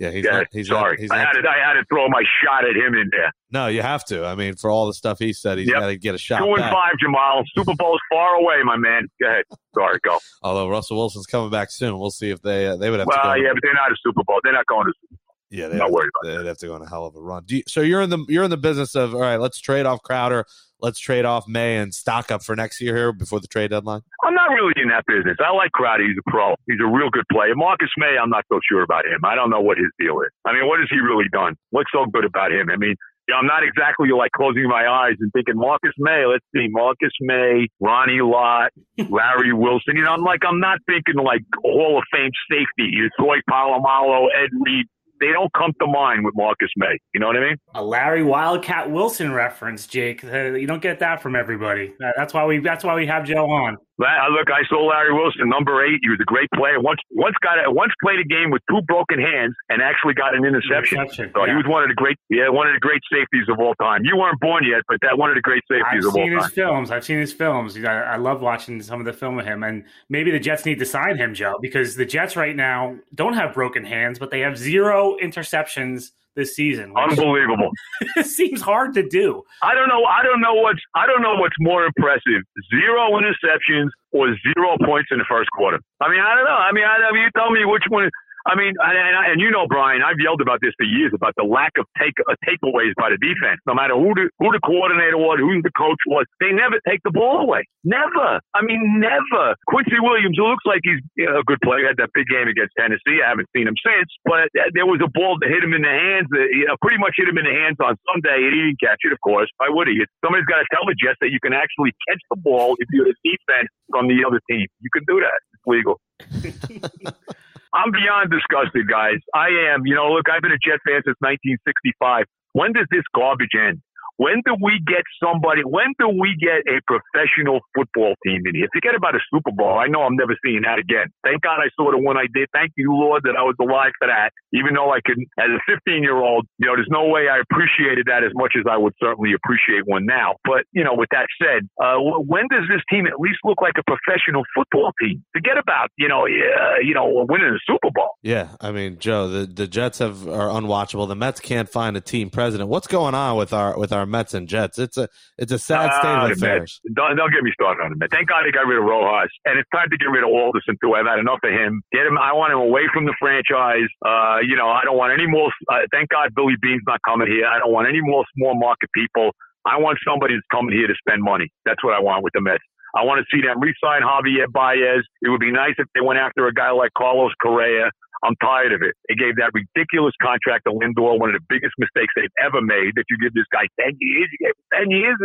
yeah, 0.00 0.10
he's 0.10 0.24
yeah, 0.24 0.30
not, 0.38 0.46
he's 0.52 0.68
sorry. 0.68 0.92
Not, 0.92 1.00
he's 1.00 1.10
I, 1.10 1.18
not, 1.18 1.26
had 1.36 1.42
to, 1.42 1.48
I 1.50 1.58
had 1.58 1.72
to 1.74 1.84
throw 1.90 2.08
my 2.08 2.22
shot 2.42 2.64
at 2.64 2.74
him 2.74 2.94
in 2.94 3.10
there. 3.12 3.30
No, 3.50 3.66
you 3.66 3.82
have 3.82 4.02
to. 4.06 4.24
I 4.24 4.34
mean, 4.34 4.54
for 4.56 4.70
all 4.70 4.86
the 4.86 4.94
stuff 4.94 5.18
he 5.18 5.34
said, 5.34 5.58
he's 5.58 5.68
Yep. 5.68 5.80
got 5.80 5.86
to 5.88 5.96
get 5.98 6.14
a 6.14 6.18
shot. 6.18 6.38
Two 6.38 6.46
and 6.46 6.56
back. 6.56 6.72
five, 6.72 6.92
Jamal. 6.98 7.42
Super 7.54 7.74
Bowl's 7.74 8.00
far 8.10 8.36
away, 8.36 8.62
my 8.64 8.76
man. 8.78 9.06
Go 9.20 9.28
ahead. 9.28 9.44
Sorry, 9.74 9.98
go. 10.02 10.18
Although 10.42 10.68
Russell 10.70 10.96
Wilson's 10.96 11.26
coming 11.26 11.50
back 11.50 11.70
soon, 11.70 11.98
we'll 11.98 12.10
see 12.10 12.30
if 12.30 12.40
they 12.40 12.68
uh, 12.68 12.76
they 12.76 12.88
would 12.90 13.00
have 13.00 13.08
to 13.08 13.18
Well, 13.22 13.34
go. 13.34 13.40
yeah, 13.42 13.50
but 13.52 13.60
they're 13.62 13.74
not 13.74 13.92
a 13.92 13.96
Super 14.02 14.22
Bowl. 14.24 14.38
They're 14.42 14.52
not 14.54 14.66
going 14.66 14.86
to. 14.86 14.92
Super 14.98 15.14
Bowl. 15.26 15.34
yeah, 15.50 15.68
they 15.68 15.76
Not 15.76 15.84
have, 15.88 15.92
worried 15.92 16.10
to, 16.24 16.30
they'd 16.38 16.46
have 16.46 16.58
to 16.58 16.66
go 16.66 16.74
on 16.74 16.80
a 16.82 16.88
hell 16.88 17.04
of 17.04 17.14
a 17.14 17.20
run. 17.20 17.42
Do 17.44 17.56
you, 17.58 17.62
so 17.68 17.82
you're 17.82 18.00
in 18.00 18.08
the 18.08 18.24
you're 18.30 18.44
in 18.44 18.50
the 18.50 18.56
business 18.56 18.94
of 18.94 19.14
all 19.14 19.20
right. 19.20 19.36
Let's 19.36 19.60
trade 19.60 19.84
off 19.84 20.02
Crowder. 20.02 20.46
Let's 20.80 21.00
trade 21.00 21.24
off 21.24 21.48
Maye 21.48 21.76
and 21.78 21.92
stock 21.92 22.30
up 22.30 22.42
for 22.42 22.54
next 22.54 22.80
year 22.80 22.94
here 22.96 23.12
before 23.12 23.40
the 23.40 23.48
trade 23.48 23.70
deadline. 23.70 24.02
I'm 24.24 24.34
not 24.34 24.50
really 24.50 24.72
in 24.76 24.88
that 24.88 25.04
business. 25.06 25.36
I 25.44 25.52
like 25.54 25.72
Crowder. 25.72 26.04
He's 26.06 26.16
a 26.18 26.30
pro. 26.30 26.54
He's 26.66 26.78
a 26.80 26.86
real 26.86 27.10
good 27.10 27.26
player. 27.32 27.54
Marcus 27.54 27.90
Maye, 27.96 28.16
I'm 28.20 28.30
not 28.30 28.44
so 28.50 28.60
sure 28.68 28.82
about 28.82 29.04
him. 29.04 29.20
I 29.24 29.34
don't 29.34 29.50
know 29.50 29.60
what 29.60 29.78
his 29.78 29.90
deal 29.98 30.20
is. 30.20 30.30
I 30.44 30.52
mean, 30.52 30.68
what 30.68 30.78
has 30.78 30.88
he 30.90 30.98
really 30.98 31.28
done? 31.32 31.54
What's 31.70 31.90
so 31.92 32.06
good 32.06 32.24
about 32.24 32.52
him? 32.52 32.70
I 32.70 32.76
mean, 32.76 32.94
you 33.28 33.34
know, 33.34 33.40
I'm 33.40 33.46
not 33.46 33.62
exactly 33.62 34.08
like 34.16 34.32
closing 34.32 34.66
my 34.68 34.88
eyes 34.88 35.16
and 35.20 35.30
thinking 35.32 35.56
Marcus 35.56 35.92
Maye. 35.98 36.24
Let's 36.24 36.44
see, 36.56 36.66
Marcus 36.70 37.12
Maye, 37.20 37.68
Ronnie 37.78 38.22
Lott, 38.22 38.70
Larry 39.10 39.52
Wilson. 39.52 39.96
You 39.96 40.04
know, 40.04 40.12
I'm 40.12 40.24
like, 40.24 40.40
I'm 40.48 40.60
not 40.60 40.78
thinking 40.86 41.22
like 41.22 41.42
Hall 41.62 41.98
of 41.98 42.04
Fame 42.10 42.30
safety. 42.50 42.88
You, 42.90 43.10
Troy 43.18 43.36
Polamalu, 43.50 44.28
Ed 44.34 44.50
Reed. 44.64 44.86
They 45.20 45.32
don't 45.32 45.52
come 45.52 45.72
to 45.80 45.86
mind 45.86 46.24
with 46.24 46.34
Marcus 46.36 46.70
Maye. 46.76 46.98
You 47.14 47.20
know 47.20 47.26
what 47.26 47.36
I 47.36 47.40
mean? 47.40 47.56
A 47.74 47.82
Larry 47.82 48.22
Wildcat 48.22 48.90
Wilson 48.90 49.32
reference, 49.32 49.86
Jake. 49.86 50.22
Uh, 50.24 50.52
you 50.52 50.66
don't 50.66 50.82
get 50.82 51.00
that 51.00 51.20
from 51.22 51.34
everybody. 51.34 51.94
Uh, 52.02 52.12
That's 52.16 52.32
why 52.34 52.44
we. 52.44 52.58
That's 52.58 52.84
why 52.84 52.94
we 52.94 53.06
have 53.06 53.24
Joe 53.24 53.48
on. 53.50 53.76
La- 53.98 54.26
uh, 54.26 54.30
Look, 54.30 54.48
I 54.50 54.62
saw 54.68 54.86
Larry 54.86 55.12
Wilson, 55.12 55.48
number 55.48 55.84
eight. 55.84 55.98
He 56.02 56.08
was 56.08 56.18
a 56.20 56.24
great 56.24 56.48
player. 56.54 56.80
Once, 56.80 57.00
once 57.10 57.34
got 57.42 57.58
a, 57.58 57.70
once 57.70 57.92
played 58.02 58.20
a 58.20 58.24
game 58.24 58.50
with 58.50 58.62
two 58.70 58.80
broken 58.82 59.18
hands 59.20 59.54
and 59.68 59.82
actually 59.82 60.14
got 60.14 60.34
an 60.34 60.44
interception. 60.44 61.00
Interception, 61.00 61.32
So 61.34 61.44
he 61.46 61.54
was 61.54 61.66
one 61.66 61.82
of 61.82 61.88
the 61.88 61.94
great, 61.94 62.16
yeah, 62.30 62.48
one 62.48 62.68
of 62.68 62.74
the 62.74 62.80
great 62.80 63.02
safeties 63.10 63.48
of 63.48 63.58
all 63.58 63.74
time. 63.74 64.02
You 64.04 64.16
weren't 64.16 64.40
born 64.40 64.64
yet, 64.64 64.82
but 64.88 64.98
that 65.02 65.18
one 65.18 65.30
of 65.30 65.34
the 65.36 65.42
great 65.42 65.62
safeties 65.68 66.06
I've 66.06 66.14
of 66.14 66.16
all 66.16 66.24
time. 66.26 66.38
I've 66.38 66.44
seen 66.44 66.44
his 66.44 66.52
films. 66.52 66.90
I've 66.90 67.04
seen 67.04 67.18
his 67.18 67.32
films. 67.32 67.76
I, 67.84 68.14
I 68.14 68.16
love 68.16 68.40
watching 68.40 68.80
some 68.82 69.00
of 69.00 69.06
the 69.06 69.12
film 69.12 69.38
of 69.38 69.46
him. 69.46 69.62
And 69.62 69.84
maybe 70.08 70.30
the 70.30 70.40
Jets 70.40 70.64
need 70.64 70.78
to 70.78 70.86
sign 70.86 71.16
him, 71.16 71.34
Joe, 71.34 71.58
because 71.60 71.96
the 71.96 72.06
Jets 72.06 72.36
right 72.36 72.54
now 72.54 72.96
don't 73.14 73.34
have 73.34 73.52
broken 73.52 73.84
hands, 73.84 74.18
but 74.18 74.30
they 74.30 74.40
have 74.40 74.56
zero 74.56 75.16
interceptions 75.22 76.12
this 76.38 76.54
season. 76.54 76.94
Unbelievable. 76.96 77.70
seems 78.22 78.62
hard 78.62 78.94
to 78.94 79.02
do. 79.02 79.42
I 79.62 79.74
don't 79.74 79.88
know. 79.88 80.04
I 80.04 80.22
don't 80.22 80.40
know 80.40 80.54
what's. 80.54 80.80
I 80.94 81.06
don't 81.06 81.20
know 81.20 81.34
what's 81.34 81.56
more 81.58 81.84
impressive: 81.84 82.46
zero 82.70 83.10
interceptions 83.18 83.90
or 84.12 84.34
zero 84.46 84.78
points 84.86 85.08
in 85.10 85.18
the 85.18 85.26
first 85.28 85.50
quarter. 85.50 85.80
I 86.00 86.08
mean, 86.08 86.20
I 86.20 86.34
don't 86.36 86.44
know. 86.44 86.56
I 86.56 86.72
mean, 86.72 86.84
I, 86.84 87.10
I 87.10 87.12
mean, 87.12 87.22
you 87.22 87.30
tell 87.36 87.50
me 87.50 87.64
which 87.64 87.84
one. 87.88 88.08
I 88.48 88.56
mean, 88.56 88.72
and, 88.80 89.36
and, 89.36 89.38
you 89.44 89.52
know, 89.52 89.68
Brian, 89.68 90.00
I've 90.00 90.16
yelled 90.16 90.40
about 90.40 90.64
this 90.64 90.72
for 90.80 90.88
years 90.88 91.12
about 91.12 91.36
the 91.36 91.44
lack 91.44 91.76
of 91.76 91.84
take 92.00 92.16
uh, 92.24 92.32
takeaways 92.48 92.96
by 92.96 93.12
the 93.12 93.20
defense. 93.20 93.60
No 93.68 93.76
matter 93.76 93.92
who 93.92 94.16
the 94.16 94.32
who 94.40 94.48
the 94.56 94.62
coordinator 94.64 95.20
was, 95.20 95.36
who 95.36 95.52
the 95.60 95.74
coach 95.76 96.00
was, 96.08 96.24
they 96.40 96.56
never 96.56 96.80
take 96.88 97.04
the 97.04 97.12
ball 97.12 97.44
away. 97.44 97.68
Never. 97.84 98.40
I 98.56 98.64
mean, 98.64 99.04
never. 99.04 99.52
Quincy 99.68 100.00
Williams, 100.00 100.40
who 100.40 100.48
looks 100.48 100.64
like 100.64 100.80
he's 100.80 101.04
a 101.28 101.44
good 101.44 101.60
player, 101.60 101.84
had 101.84 102.00
that 102.00 102.08
big 102.16 102.24
game 102.32 102.48
against 102.48 102.72
Tennessee. 102.80 103.20
I 103.20 103.36
haven't 103.36 103.52
seen 103.52 103.68
him 103.68 103.76
since, 103.84 104.08
but 104.24 104.48
there 104.72 104.88
was 104.88 105.04
a 105.04 105.12
ball 105.12 105.36
that 105.44 105.52
hit 105.52 105.60
him 105.60 105.76
in 105.76 105.84
the 105.84 105.92
hands. 105.92 106.32
That, 106.32 106.48
you 106.48 106.64
know, 106.72 106.80
pretty 106.80 106.96
much 106.96 107.20
hit 107.20 107.28
him 107.28 107.36
in 107.36 107.44
the 107.44 107.52
hands 107.52 107.76
on 107.84 108.00
Sunday, 108.08 108.48
he 108.48 108.50
didn't 108.64 108.80
catch 108.80 109.04
it. 109.04 109.12
Of 109.12 109.20
course, 109.20 109.52
why 109.60 109.68
would 109.68 109.92
he? 109.92 110.00
Somebody's 110.24 110.48
got 110.48 110.64
to 110.64 110.68
tell 110.72 110.88
the 110.88 110.96
Jets 110.96 111.20
that 111.20 111.28
you 111.28 111.40
can 111.44 111.52
actually 111.52 111.92
catch 112.08 112.24
the 112.32 112.40
ball 112.40 112.80
if 112.80 112.88
you're 112.96 113.12
the 113.12 113.16
defense 113.20 113.68
from 113.92 114.08
the 114.08 114.24
other 114.24 114.40
team. 114.48 114.64
You 114.80 114.88
can 114.88 115.04
do 115.04 115.20
that. 115.20 115.36
It's 115.52 115.68
legal. 115.68 116.00
I'm 117.74 117.90
beyond 117.92 118.30
disgusted, 118.30 118.88
guys. 118.88 119.18
I 119.34 119.48
am. 119.72 119.86
You 119.86 119.94
know, 119.94 120.08
look, 120.12 120.26
I've 120.30 120.42
been 120.42 120.52
a 120.52 120.58
Jet 120.58 120.80
fan 120.86 121.02
since 121.04 121.16
1965. 121.20 122.24
When 122.52 122.72
does 122.72 122.86
this 122.90 123.04
garbage 123.14 123.52
end? 123.54 123.82
When 124.18 124.42
do 124.42 124.58
we 124.58 124.82
get 124.82 125.06
somebody? 125.22 125.62
When 125.62 125.94
do 125.98 126.10
we 126.10 126.34
get 126.34 126.66
a 126.66 126.82
professional 126.90 127.62
football 127.70 128.18
team 128.26 128.42
in 128.50 128.54
here? 128.58 128.66
Forget 128.74 128.98
about 128.98 129.14
a 129.14 129.22
Super 129.30 129.54
Bowl. 129.54 129.78
I 129.78 129.86
know 129.86 130.02
I'm 130.02 130.18
never 130.18 130.34
seeing 130.44 130.62
that 130.66 130.82
again. 130.82 131.06
Thank 131.22 131.42
God 131.46 131.62
I 131.62 131.70
saw 131.78 131.94
the 131.94 132.02
one 132.02 132.18
I 132.18 132.26
did. 132.34 132.50
Thank 132.52 132.74
you, 132.76 132.90
Lord, 132.90 133.22
that 133.30 133.38
I 133.38 133.46
was 133.46 133.54
alive 133.62 133.94
for 134.02 134.10
that. 134.10 134.34
Even 134.50 134.74
though 134.74 134.90
I 134.90 134.98
could, 135.06 135.22
as 135.38 135.54
a 135.54 135.62
15 135.70 136.02
year 136.02 136.18
old, 136.18 136.50
you 136.58 136.66
know, 136.66 136.74
there's 136.74 136.90
no 136.90 137.06
way 137.06 137.30
I 137.30 137.38
appreciated 137.38 138.10
that 138.10 138.26
as 138.26 138.34
much 138.34 138.58
as 138.58 138.66
I 138.66 138.76
would 138.76 138.94
certainly 138.98 139.38
appreciate 139.38 139.86
one 139.86 140.02
now. 140.02 140.34
But 140.42 140.66
you 140.74 140.82
know, 140.82 140.98
with 140.98 141.14
that 141.14 141.30
said, 141.38 141.70
uh, 141.78 142.02
when 142.02 142.50
does 142.50 142.66
this 142.66 142.82
team 142.90 143.06
at 143.06 143.22
least 143.22 143.38
look 143.46 143.62
like 143.62 143.78
a 143.78 143.86
professional 143.86 144.42
football 144.50 144.90
team? 144.98 145.22
Forget 145.30 145.62
about 145.62 145.94
you 145.94 146.08
know, 146.08 146.26
uh, 146.26 146.82
you 146.82 146.94
know, 146.94 147.06
winning 147.28 147.54
a 147.54 147.62
Super 147.70 147.94
Bowl. 147.94 148.18
Yeah, 148.22 148.58
I 148.60 148.72
mean, 148.72 148.98
Joe, 148.98 149.28
the, 149.28 149.46
the 149.46 149.68
Jets 149.68 149.98
have 150.02 150.26
are 150.26 150.48
unwatchable. 150.48 151.06
The 151.06 151.14
Mets 151.14 151.38
can't 151.38 151.68
find 151.68 151.96
a 151.96 152.00
team 152.00 152.30
president. 152.30 152.68
What's 152.68 152.88
going 152.88 153.14
on 153.14 153.36
with 153.36 153.52
our 153.52 153.78
with 153.78 153.92
our 153.92 154.07
Mets 154.08 154.34
and 154.34 154.48
Jets? 154.48 154.78
It's 154.78 154.96
a 154.96 155.08
it's 155.36 155.52
a 155.52 155.58
sad 155.58 155.92
state 155.94 156.08
Ah, 156.08 156.24
of 156.26 156.32
affairs. 156.32 156.80
Mets. 156.84 156.94
Don't, 156.96 157.16
don't 157.16 157.32
get 157.32 157.42
me 157.44 157.52
started 157.54 157.82
on 157.84 157.90
the 157.90 157.96
Mets. 157.96 158.10
Thank 158.12 158.28
God 158.28 158.42
they 158.44 158.50
got 158.50 158.66
rid 158.66 158.78
of 158.78 158.84
Rojas, 158.84 159.30
and 159.44 159.58
it's 159.58 159.68
time 159.70 159.88
to 159.90 159.96
get 159.96 160.10
rid 160.10 160.24
of 160.24 160.30
Alderson 160.30 160.76
too. 160.82 160.94
I've 160.94 161.06
had 161.06 161.18
enough 161.20 161.38
of 161.44 161.50
him. 161.52 161.82
Get 161.92 162.06
him. 162.06 162.18
I 162.18 162.32
want 162.32 162.52
him 162.52 162.58
away 162.58 162.88
from 162.92 163.06
the 163.06 163.14
franchise. 163.20 163.86
Uh, 164.04 164.38
you 164.42 164.56
know, 164.56 164.68
I 164.68 164.82
don't 164.84 164.96
want 164.96 165.12
any 165.12 165.26
more. 165.28 165.52
Uh, 165.70 165.86
thank 165.92 166.08
God 166.10 166.34
Billy 166.34 166.54
Beane's 166.60 166.82
not 166.86 167.00
coming 167.06 167.28
here. 167.28 167.46
I 167.46 167.58
don't 167.58 167.72
want 167.72 167.86
any 167.88 168.00
more 168.00 168.24
small 168.36 168.58
market 168.58 168.90
people. 168.94 169.30
I 169.66 169.76
want 169.78 169.98
somebody 170.06 170.34
that's 170.34 170.46
coming 170.50 170.72
here 170.74 170.86
to 170.86 170.94
spend 170.98 171.22
money. 171.22 171.46
That's 171.66 171.82
what 171.84 171.92
I 171.94 172.00
want 172.00 172.24
with 172.24 172.32
the 172.32 172.40
Mets. 172.40 172.64
I 172.96 173.04
want 173.04 173.20
to 173.20 173.26
see 173.30 173.42
them 173.44 173.60
re-sign 173.60 174.00
Javier 174.00 174.50
Baez. 174.50 175.04
It 175.20 175.28
would 175.28 175.40
be 175.40 175.52
nice 175.52 175.74
if 175.76 175.86
they 175.94 176.00
went 176.00 176.18
after 176.18 176.46
a 176.48 176.54
guy 176.54 176.70
like 176.70 176.90
Carlos 176.96 177.32
Correa. 177.40 177.90
I'm 178.24 178.34
tired 178.42 178.72
of 178.72 178.82
it. 178.82 178.94
They 179.08 179.14
gave 179.14 179.36
that 179.38 179.54
ridiculous 179.54 180.14
contract 180.20 180.66
to 180.66 180.74
Lindor, 180.74 181.18
one 181.18 181.30
of 181.30 181.36
the 181.38 181.46
biggest 181.48 181.74
mistakes 181.78 182.12
they've 182.16 182.38
ever 182.42 182.60
made. 182.60 182.98
That 182.98 183.06
you 183.10 183.16
give 183.18 183.34
this 183.34 183.46
guy 183.54 183.70
10 183.78 183.94
years, 184.00 184.28
you 184.34 184.38
gave 184.50 184.56
him 184.58 184.90
10 184.90 184.90
years. 184.90 185.16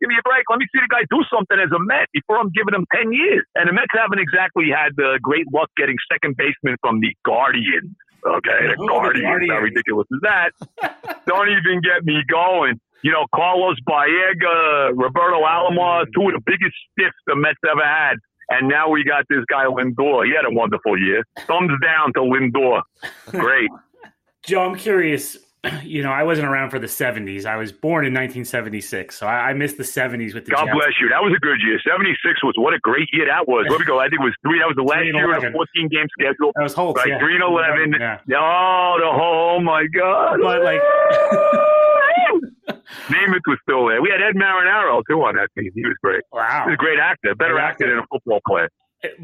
Give 0.00 0.08
me 0.10 0.18
a 0.18 0.24
break. 0.26 0.44
Let 0.50 0.58
me 0.58 0.66
see 0.74 0.82
the 0.82 0.90
guy 0.90 1.06
do 1.10 1.22
something 1.30 1.58
as 1.58 1.70
a 1.70 1.80
Met 1.80 2.10
before 2.12 2.38
I'm 2.38 2.50
giving 2.50 2.74
him 2.74 2.86
10 2.94 3.12
years. 3.12 3.46
And 3.54 3.68
the 3.68 3.72
Mets 3.72 3.94
haven't 3.94 4.18
exactly 4.18 4.68
had 4.68 4.94
the 4.96 5.18
great 5.22 5.46
luck 5.54 5.70
getting 5.76 5.96
second 6.10 6.36
baseman 6.36 6.76
from 6.82 7.00
the 7.00 7.14
Guardians. 7.24 7.94
Okay, 8.26 8.68
the 8.68 8.76
Oh, 8.78 9.00
the 9.12 9.20
Guardians. 9.22 9.50
How 9.50 9.60
ridiculous 9.60 10.06
is 10.10 10.20
that? 10.22 10.52
Don't 11.26 11.48
even 11.48 11.80
get 11.80 12.04
me 12.04 12.20
going. 12.28 12.78
You 13.02 13.12
know, 13.12 13.24
Carlos 13.34 13.78
Baerga, 13.88 14.92
Roberto 14.92 15.40
Alomar, 15.40 16.04
two 16.14 16.28
of 16.28 16.34
the 16.36 16.42
biggest 16.44 16.76
stiffs 16.92 17.16
the 17.26 17.34
Mets 17.34 17.58
ever 17.64 17.84
had. 17.84 18.16
And 18.50 18.68
now 18.68 18.88
we 18.90 19.04
got 19.04 19.24
this 19.30 19.44
guy 19.48 19.64
Lindor. 19.64 20.26
He 20.26 20.32
had 20.34 20.44
a 20.44 20.52
wonderful 20.52 20.98
year. 20.98 21.24
Thumbs 21.46 21.72
down 21.82 22.12
to 22.14 22.20
Lindor. 22.20 22.82
Great. 23.30 23.70
Joe, 24.44 24.62
I'm 24.64 24.76
curious. 24.76 25.36
You 25.84 26.02
know, 26.02 26.10
I 26.10 26.22
wasn't 26.22 26.48
around 26.48 26.70
for 26.70 26.78
the 26.78 26.86
70s. 26.86 27.44
I 27.44 27.56
was 27.56 27.70
born 27.70 28.06
in 28.06 28.14
1976, 28.14 29.14
so 29.14 29.26
I, 29.26 29.50
I 29.50 29.52
missed 29.52 29.76
the 29.76 29.82
70s 29.82 30.32
with 30.32 30.46
the 30.46 30.52
God 30.52 30.64
Jets. 30.64 30.72
bless 30.74 30.92
you. 31.02 31.10
That 31.10 31.20
was 31.22 31.34
a 31.36 31.40
good 31.40 31.60
year. 31.62 31.78
76 31.84 32.42
was 32.42 32.54
what 32.56 32.72
a 32.72 32.78
great 32.78 33.10
year 33.12 33.26
that 33.26 33.46
was. 33.46 33.66
Where 33.68 33.78
we 33.78 33.84
go? 33.84 33.98
I 34.00 34.04
think 34.08 34.22
it 34.22 34.24
was 34.24 34.32
three. 34.40 34.58
That 34.58 34.68
was 34.68 34.76
the 34.76 34.82
last 34.88 35.04
year 35.04 35.36
of 35.36 35.44
a 35.44 35.52
14 35.52 35.88
game 35.88 36.06
schedule. 36.18 36.52
That 36.56 36.62
was 36.62 36.72
Holtz, 36.72 36.96
Right, 37.04 37.08
yeah. 37.10 37.18
3 37.18 37.34
and 37.34 37.44
11. 37.44 37.92
Yeah. 38.00 38.40
Oh, 38.40 38.96
the 38.96 39.04
oh 39.04 39.60
my 39.60 39.84
God. 39.92 40.38
But, 40.40 40.62
like- 40.64 40.80
Namath 43.08 43.40
was 43.46 43.58
still 43.62 43.86
there. 43.86 44.02
We 44.02 44.10
had 44.10 44.22
Ed 44.22 44.34
Marinaro 44.34 45.02
too 45.08 45.22
on 45.22 45.36
that 45.36 45.48
team. 45.56 45.70
He 45.74 45.82
was 45.82 45.96
great. 46.02 46.22
Wow. 46.32 46.64
He's 46.66 46.74
a 46.74 46.76
great 46.76 46.98
actor, 46.98 47.34
better 47.34 47.54
Great 47.54 47.62
actor 47.62 47.84
actor. 47.84 47.94
than 47.94 47.98
a 48.04 48.06
football 48.10 48.40
player. 48.46 48.68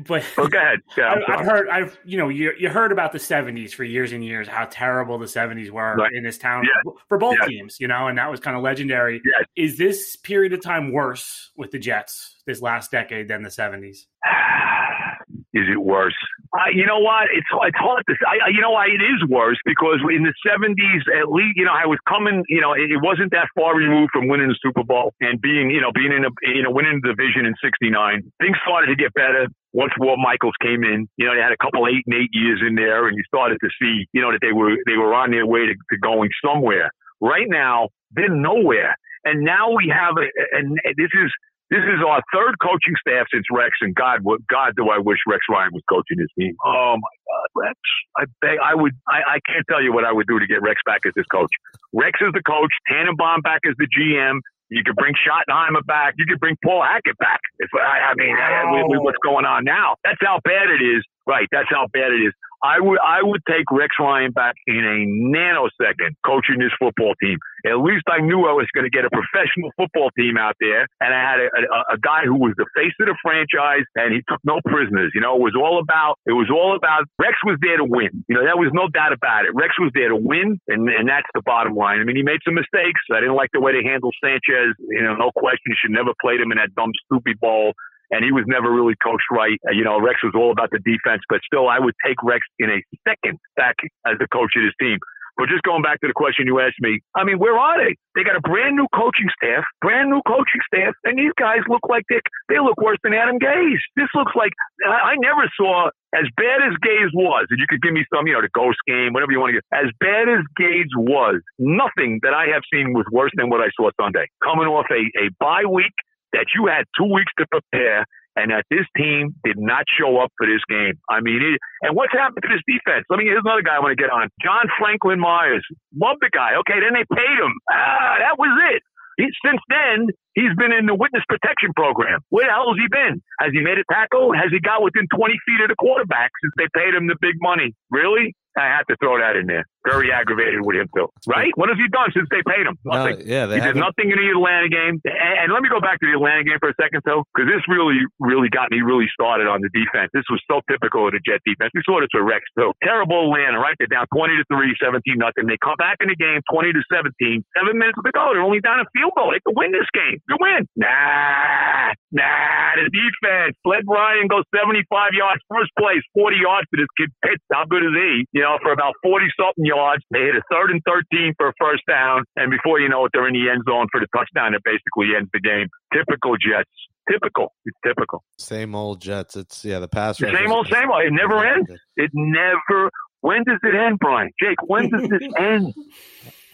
but 0.07 0.25
oh, 0.39 0.49
go 0.49 0.59
ahead. 0.59 0.79
Yeah, 0.97 1.17
I, 1.29 1.37
have 1.37 1.47
heard, 1.47 1.69
I've 1.69 1.99
you 2.05 2.17
know, 2.17 2.29
you, 2.29 2.53
you 2.59 2.71
heard 2.71 2.93
about 2.93 3.13
the 3.13 3.19
'70s 3.19 3.73
for 3.73 3.85
years 3.85 4.13
and 4.13 4.25
years, 4.25 4.49
how 4.49 4.67
terrible 4.71 5.19
the 5.19 5.27
'70s 5.27 5.71
were 5.71 5.97
right. 5.97 6.13
in 6.13 6.23
this 6.23 6.39
town 6.39 6.65
yeah. 6.65 6.93
for 7.09 7.19
both 7.19 7.37
yeah. 7.41 7.47
teams, 7.47 7.79
you 7.79 7.89
know, 7.89 8.09
and 8.09 8.17
that 8.17 8.31
was 8.31 8.41
kind 8.41 8.57
of 8.57 8.63
legendary. 8.63 9.21
Is 9.55 9.77
this 9.77 10.17
period 10.17 10.53
of 10.53 10.63
time 10.63 10.93
worse 10.93 11.51
with 11.57 11.71
the 11.71 11.79
Jets 11.79 12.37
this 12.47 12.63
last 12.63 12.91
decade 12.91 13.29
than 13.29 13.43
the 13.43 13.51
'70s? 13.51 14.07
Is 15.57 15.73
it 15.73 15.81
worse? 15.81 16.21
Uh, 16.53 16.69
you 16.69 16.85
know 16.85 17.01
what? 17.01 17.33
It's 17.33 17.49
it's 17.49 17.81
hard 17.81 18.05
to. 18.05 18.13
I, 18.29 18.53
you 18.53 18.61
know 18.61 18.77
why 18.77 18.93
it 18.93 19.01
is 19.01 19.25
worse 19.25 19.57
because 19.65 20.05
in 20.13 20.21
the 20.21 20.37
seventies, 20.45 21.01
at 21.17 21.33
least 21.33 21.57
you 21.57 21.65
know 21.65 21.73
I 21.73 21.89
was 21.89 21.97
coming. 22.05 22.45
You 22.53 22.61
know, 22.61 22.77
it, 22.77 22.93
it, 22.93 23.01
wasn't 23.01 23.33
that 23.33 23.49
far 23.57 23.73
removed 23.73 24.13
from 24.13 24.29
winning 24.29 24.53
the 24.53 24.59
Super 24.61 24.85
Bowl 24.85 25.17
and 25.25 25.41
being 25.41 25.73
you 25.73 25.81
know 25.81 25.89
being 25.97 26.13
in 26.13 26.29
a 26.29 26.33
you 26.45 26.61
know 26.61 26.69
winning 26.69 27.01
the 27.01 27.17
division 27.17 27.49
in 27.49 27.57
'69. 27.65 27.89
Things 28.37 28.57
started 28.69 28.93
to 28.93 28.97
get 29.01 29.17
better 29.17 29.49
once 29.73 29.97
Walt 29.97 30.21
Michaels 30.21 30.61
came 30.61 30.85
in. 30.85 31.09
You 31.17 31.25
know, 31.25 31.33
they 31.33 31.41
had 31.41 31.57
a 31.57 31.61
couple 31.65 31.89
eight 31.89 32.05
and 32.05 32.21
eight 32.21 32.37
years 32.37 32.61
in 32.61 32.77
there, 32.77 33.09
and 33.09 33.17
you 33.17 33.25
started 33.25 33.57
to 33.65 33.71
see 33.81 34.05
you 34.13 34.21
know 34.21 34.29
that 34.37 34.45
they 34.45 34.53
were 34.53 34.77
they 34.85 35.01
were 35.01 35.17
on 35.17 35.33
their 35.33 35.49
way 35.49 35.65
to, 35.65 35.73
to 35.73 35.97
going 36.05 36.29
somewhere. 36.45 36.93
Right 37.25 37.49
now, 37.49 37.89
they're 38.13 38.29
nowhere. 38.29 38.93
And 39.25 39.43
now 39.43 39.75
we 39.75 39.91
have, 39.91 40.15
a, 40.15 40.27
and 40.55 40.79
this 40.97 41.11
is 41.11 41.33
this 41.71 41.83
is 41.83 41.99
our 42.07 42.23
third 42.33 42.55
coaching 42.63 42.95
staff 43.01 43.27
since 43.33 43.45
Rex, 43.51 43.75
and 43.81 43.95
God, 43.95 44.23
God, 44.23 44.73
do 44.77 44.89
I 44.89 44.99
wish 44.99 45.19
Rex 45.27 45.43
Ryan 45.51 45.71
was 45.73 45.83
coaching 45.89 46.19
his 46.19 46.31
team. 46.39 46.55
Oh 46.65 46.95
my 46.95 47.15
God, 47.27 47.49
Rex! 47.55 47.79
I 48.17 48.25
beg, 48.41 48.59
I 48.63 48.75
would, 48.75 48.93
I, 49.09 49.37
I 49.37 49.39
can't 49.43 49.67
tell 49.69 49.83
you 49.83 49.93
what 49.93 50.05
I 50.05 50.13
would 50.13 50.27
do 50.27 50.39
to 50.39 50.47
get 50.47 50.63
Rex 50.63 50.81
back 50.87 51.03
as 51.07 51.13
his 51.17 51.27
coach. 51.27 51.51
Rex 51.93 52.19
is 52.23 52.31
the 52.35 52.43
coach, 52.47 52.71
Tannenbaum 52.89 53.43
back 53.43 53.61
as 53.67 53.75
the 53.79 53.89
GM. 53.91 54.39
You 54.69 54.83
could 54.85 54.97
bring 54.97 55.15
Schottenheimer 55.15 55.85
back. 55.87 56.15
You 56.19 56.27
could 56.27 56.41
bring 56.41 56.57
Paul 56.65 56.83
Hackett 56.83 57.19
back. 57.19 57.39
If 57.59 57.71
I, 57.75 58.11
I 58.11 58.15
mean, 58.15 58.35
wow. 58.35 59.03
what's 59.03 59.19
going 59.23 59.47
on 59.47 59.65
now? 59.65 59.95
That's 60.03 60.19
how 60.21 60.41
bad 60.43 60.71
it 60.71 60.83
is. 60.83 61.05
Right. 61.27 61.47
That's 61.53 61.69
how 61.71 61.87
bad 61.93 62.11
it 62.11 62.23
is. 62.23 62.35
I 62.67 62.81
would 62.81 62.99
I 62.99 63.23
would 63.23 63.43
take 63.47 63.71
Rex 63.71 63.95
Ryan 64.01 64.33
back 64.33 64.57
in 64.67 64.83
a 64.83 64.99
nanosecond 65.07 66.19
coaching 66.27 66.59
this 66.59 66.75
football 66.83 67.15
team. 67.23 67.39
At 67.63 67.79
least 67.79 68.11
I 68.11 68.19
knew 68.19 68.47
I 68.47 68.55
was 68.59 68.67
going 68.75 68.83
to 68.83 68.91
get 68.91 69.07
a 69.07 69.11
professional 69.11 69.71
football 69.79 70.11
team 70.19 70.35
out 70.35 70.59
there, 70.59 70.87
and 70.99 71.15
I 71.15 71.21
had 71.23 71.39
a, 71.39 71.47
a, 71.47 71.95
a, 71.95 71.99
guy 71.99 72.27
who 72.27 72.39
was 72.39 72.55
the 72.59 72.67
face 72.75 72.95
of 72.99 73.07
the 73.07 73.17
franchise, 73.23 73.87
and 73.95 74.15
he 74.15 74.23
took 74.27 74.39
no 74.43 74.59
prisoners. 74.67 75.11
You 75.15 75.23
know, 75.23 75.39
it 75.39 75.43
was 75.43 75.55
all 75.55 75.79
about 75.79 76.19
it 76.27 76.35
was 76.35 76.51
all 76.51 76.75
about 76.75 77.07
Rex 77.23 77.39
was 77.47 77.59
there 77.63 77.79
to 77.79 77.87
win. 77.87 78.27
You 78.27 78.35
know, 78.35 78.43
there 78.43 78.59
was 78.59 78.75
no 78.75 78.91
doubt 78.91 79.15
about 79.15 79.47
it. 79.47 79.55
Rex 79.55 79.79
was 79.79 79.95
there 79.95 80.11
to 80.11 80.19
win, 80.19 80.59
and 80.67 80.91
and 80.91 81.07
that's 81.07 81.31
the 81.35 81.43
bottom 81.47 81.79
line. 81.79 82.03
I 82.03 82.05
mean, 82.05 82.19
he 82.19 82.27
made 82.27 82.43
some 82.43 82.59
mistakes. 82.59 82.99
I 83.15 83.23
didn't 83.23 83.39
like 83.39 83.55
the 83.55 83.63
way 83.63 83.79
they 83.79 83.87
handled 83.87 84.15
Sanchez. 84.19 84.75
You 84.91 85.07
know, 85.07 85.15
no 85.15 85.31
question, 85.39 85.71
should 85.79 85.95
never 85.95 86.15
played 86.19 86.43
him 86.43 86.51
in 86.51 86.59
that 86.59 86.75
dumb, 86.75 86.91
stupid 87.07 87.39
ball 87.39 87.79
and 88.11 88.25
he 88.25 88.33
was 88.33 88.45
never 88.47 88.71
really 88.71 88.95
coached 89.03 89.29
right. 89.31 89.59
Uh, 89.67 89.73
you 89.73 89.85
know, 89.85 90.01
Rex 90.01 90.23
was 90.23 90.33
all 90.35 90.53
about 90.53 90.71
the 90.71 90.81
defense, 90.81 91.23
but 91.29 91.41
still, 91.47 91.69
I 91.69 91.79
would 91.79 91.95
take 92.05 92.17
Rex 92.23 92.45
in 92.59 92.71
a 92.71 92.81
second 93.07 93.39
back 93.57 93.77
as 94.07 94.19
the 94.19 94.29
coach 94.29 94.53
of 94.57 94.63
his 94.63 94.75
team. 94.81 94.99
But 95.37 95.53
just 95.53 95.63
going 95.69 95.85
back 95.85 96.01
to 96.01 96.09
the 96.09 96.17
question 96.17 96.49
you 96.49 96.61
asked 96.61 96.81
me, 96.81 97.01
I 97.15 97.23
mean, 97.23 97.39
where 97.39 97.57
are 97.59 97.77
they? 97.77 97.95
They 98.17 98.25
got 98.25 98.37
a 98.37 98.41
brand 98.41 98.75
new 98.75 98.89
coaching 98.97 99.29
staff, 99.37 99.65
brand 99.85 100.09
new 100.09 100.25
coaching 100.25 100.65
staff, 100.65 100.97
and 101.05 101.19
these 101.19 101.33
guys 101.37 101.61
look 101.69 101.85
like 101.89 102.05
they 102.09 102.21
they 102.49 102.59
look 102.59 102.81
worse 102.81 102.97
than 103.05 103.13
Adam 103.13 103.39
Gase. 103.39 103.85
This 103.97 104.09
looks 104.15 104.33
like 104.35 104.53
I, 104.89 105.13
I 105.13 105.15
never 105.21 105.45
saw 105.61 105.93
as 106.17 106.25
bad 106.41 106.65
as 106.65 106.73
Gase 106.81 107.13
was, 107.13 107.47
and 107.51 107.61
you 107.61 107.67
could 107.69 107.83
give 107.83 107.93
me 107.93 108.09
some, 108.09 108.27
you 108.27 108.33
know, 108.33 108.41
the 108.41 108.49
ghost 108.57 108.81
game, 108.89 109.13
whatever 109.13 109.33
you 109.33 109.41
want 109.41 109.53
to 109.53 109.61
get. 109.61 109.69
As 109.77 109.93
bad 110.01 110.33
as 110.33 110.41
Gase 110.57 110.89
was, 110.97 111.45
nothing 111.59 112.21
that 112.25 112.33
I 112.33 112.49
have 112.57 112.65
seen 112.73 112.95
was 112.97 113.05
worse 113.13 113.33
than 113.37 113.51
what 113.51 113.61
I 113.61 113.69
saw 113.77 113.91
Sunday. 114.01 114.25
Coming 114.43 114.67
off 114.73 114.87
a, 114.89 115.05
a 115.21 115.29
bye 115.39 115.69
week, 115.69 115.93
that 116.37 116.53
you 116.55 116.69
had 116.69 116.85
two 116.93 117.09
weeks 117.09 117.33
to 117.41 117.47
prepare 117.49 118.05
and 118.37 118.53
that 118.53 118.69
this 118.69 118.85
team 118.93 119.33
did 119.43 119.57
not 119.57 119.89
show 119.89 120.21
up 120.21 120.29
for 120.37 120.47
this 120.47 120.61
game. 120.69 121.01
I 121.09 121.25
mean, 121.25 121.41
it, 121.41 121.57
and 121.81 121.97
what's 121.97 122.13
happened 122.13 122.45
to 122.45 122.53
this 122.53 122.61
defense? 122.69 123.09
Let 123.09 123.17
me, 123.17 123.25
here's 123.25 123.41
another 123.41 123.65
guy 123.65 123.77
I 123.77 123.81
want 123.81 123.97
to 123.97 124.01
get 124.01 124.13
on. 124.13 124.29
John 124.45 124.69
Franklin 124.77 125.19
Myers. 125.19 125.65
Love 125.97 126.21
the 126.21 126.29
guy. 126.29 126.61
Okay, 126.61 126.77
then 126.85 126.93
they 126.93 127.09
paid 127.09 127.37
him. 127.41 127.53
Ah, 127.73 128.21
that 128.21 128.37
was 128.37 128.53
it. 128.77 128.85
He, 129.17 129.33
since 129.41 129.65
then, 129.73 130.13
he's 130.37 130.53
been 130.61 130.77
in 130.77 130.85
the 130.85 130.93
witness 130.93 131.25
protection 131.25 131.73
program. 131.73 132.21
Where 132.29 132.45
the 132.45 132.53
hell 132.53 132.69
has 132.69 132.77
he 132.77 132.85
been? 132.93 133.25
Has 133.41 133.57
he 133.57 133.65
made 133.65 133.81
a 133.81 133.87
tackle? 133.89 134.37
Has 134.37 134.53
he 134.53 134.61
got 134.61 134.85
within 134.85 135.09
20 135.09 135.33
feet 135.49 135.61
of 135.65 135.73
the 135.73 135.79
quarterback 135.81 136.29
since 136.45 136.53
they 136.61 136.69
paid 136.77 136.93
him 136.93 137.09
the 137.09 137.17
big 137.25 137.41
money? 137.41 137.73
Really? 137.89 138.37
I 138.61 138.69
have 138.69 138.85
to 138.93 138.97
throw 139.01 139.17
that 139.17 139.37
in 139.37 139.49
there. 139.49 139.65
Very 139.87 140.11
aggravated 140.11 140.67
with 140.67 140.75
him 140.75 140.91
too. 140.91 141.07
Right? 141.31 141.55
What 141.55 141.71
has 141.71 141.79
he 141.79 141.87
done 141.87 142.11
since 142.11 142.27
they 142.35 142.43
paid 142.43 142.67
him? 142.67 142.75
Nothing. 142.83 143.23
Uh, 143.23 143.31
yeah, 143.31 143.47
he 143.47 143.63
did 143.63 143.79
nothing 143.79 144.11
in 144.11 144.19
the 144.19 144.29
Atlanta 144.35 144.67
game. 144.67 144.99
And, 145.07 145.35
and, 145.47 145.49
let 145.55 145.63
me 145.63 145.71
go 145.71 145.79
back 145.79 146.03
to 146.03 146.07
the 146.11 146.19
Atlanta 146.19 146.43
game 146.43 146.59
for 146.59 146.75
a 146.75 146.77
second, 146.77 147.07
though, 147.07 147.23
because 147.31 147.47
this 147.47 147.63
really, 147.71 148.03
really 148.19 148.51
got 148.51 148.75
me 148.75 148.83
really 148.83 149.07
started 149.15 149.47
on 149.47 149.63
the 149.63 149.71
defense. 149.71 150.11
This 150.11 150.27
was 150.27 150.43
so 150.51 150.59
typical 150.67 151.07
of 151.07 151.15
the 151.15 151.23
Jet 151.23 151.39
defense. 151.47 151.71
We 151.71 151.87
saw 151.87 152.03
this 152.03 152.11
with 152.11 152.27
Rex 152.27 152.43
too. 152.59 152.75
Terrible 152.83 153.31
Atlanta, 153.31 153.63
right? 153.63 153.79
They're 153.79 153.91
down 153.91 154.11
20 154.11 154.43
to 154.43 154.45
3, 154.51 154.75
17 154.83 155.23
nothing. 155.23 155.47
They 155.47 155.59
come 155.63 155.79
back 155.79 156.03
in 156.03 156.11
the 156.11 156.19
game 156.19 156.43
20 156.51 156.75
to 156.75 156.83
17. 156.91 157.47
Seven 157.55 157.79
minutes 157.79 157.99
to 158.03 158.11
go. 158.11 158.35
They're 158.35 158.43
only 158.43 158.61
down 158.61 158.83
a 158.83 158.87
field 158.91 159.15
goal. 159.15 159.31
They 159.31 159.43
can 159.47 159.55
win 159.55 159.71
this 159.71 159.87
game. 159.95 160.19
You 160.27 160.37
win. 160.43 160.67
Nah, 160.75 161.95
nah. 162.11 162.75
The 162.75 162.91
defense. 162.91 163.55
Let 163.63 163.87
Ryan 163.87 164.27
go 164.27 164.43
75 164.51 164.83
yards 165.15 165.41
first 165.47 165.71
place, 165.79 166.03
40 166.13 166.43
yards 166.43 166.67
for 166.75 166.77
this 166.83 166.91
kid 166.99 167.11
Pitts. 167.23 167.45
How 167.53 167.65
good 167.65 167.87
is 167.87 167.95
he? 167.95 168.27
You 168.35 168.43
know, 168.43 168.59
for 168.61 168.73
about 168.73 168.99
40 169.03 169.27
something 169.39 169.65
yards. 169.65 169.76
They 170.11 170.21
hit 170.21 170.37
a 170.37 170.43
third 170.51 170.71
and 170.71 170.83
13 170.87 171.35
for 171.37 171.49
a 171.49 171.53
first 171.61 171.83
down. 171.89 172.25
And 172.37 172.51
before 172.51 172.81
you 172.81 172.89
know 172.89 173.05
it, 173.05 173.11
they're 173.13 173.29
in 173.29 173.35
the 173.35 173.51
end 173.51 173.63
zone 173.69 173.87
for 173.91 174.01
the 174.01 174.07
touchdown 174.15 174.53
that 174.53 174.63
basically 174.65 175.17
ends 175.17 175.31
the 175.33 175.41
game. 175.41 175.69
Typical 175.93 176.37
Jets. 176.37 176.71
Typical. 177.11 177.53
It's 177.65 177.77
typical. 177.87 178.25
Same 178.39 178.75
old 178.75 179.01
Jets. 179.01 179.37
It's, 179.37 179.65
yeah, 179.65 179.79
the 179.79 179.89
pass. 179.89 180.19
The 180.19 180.33
same 180.33 180.51
old, 180.51 180.69
same 180.69 180.91
old. 180.91 181.03
It 181.05 181.13
never 181.13 181.45
ends. 181.45 181.71
It 181.97 182.11
never. 182.15 182.91
When 183.21 183.45
does 183.45 183.59
it 183.63 183.75
end, 183.75 183.99
Brian? 184.01 184.31
Jake, 184.41 184.61
when 184.67 184.91
does 184.91 185.09
this 185.09 185.23
end? 185.39 185.75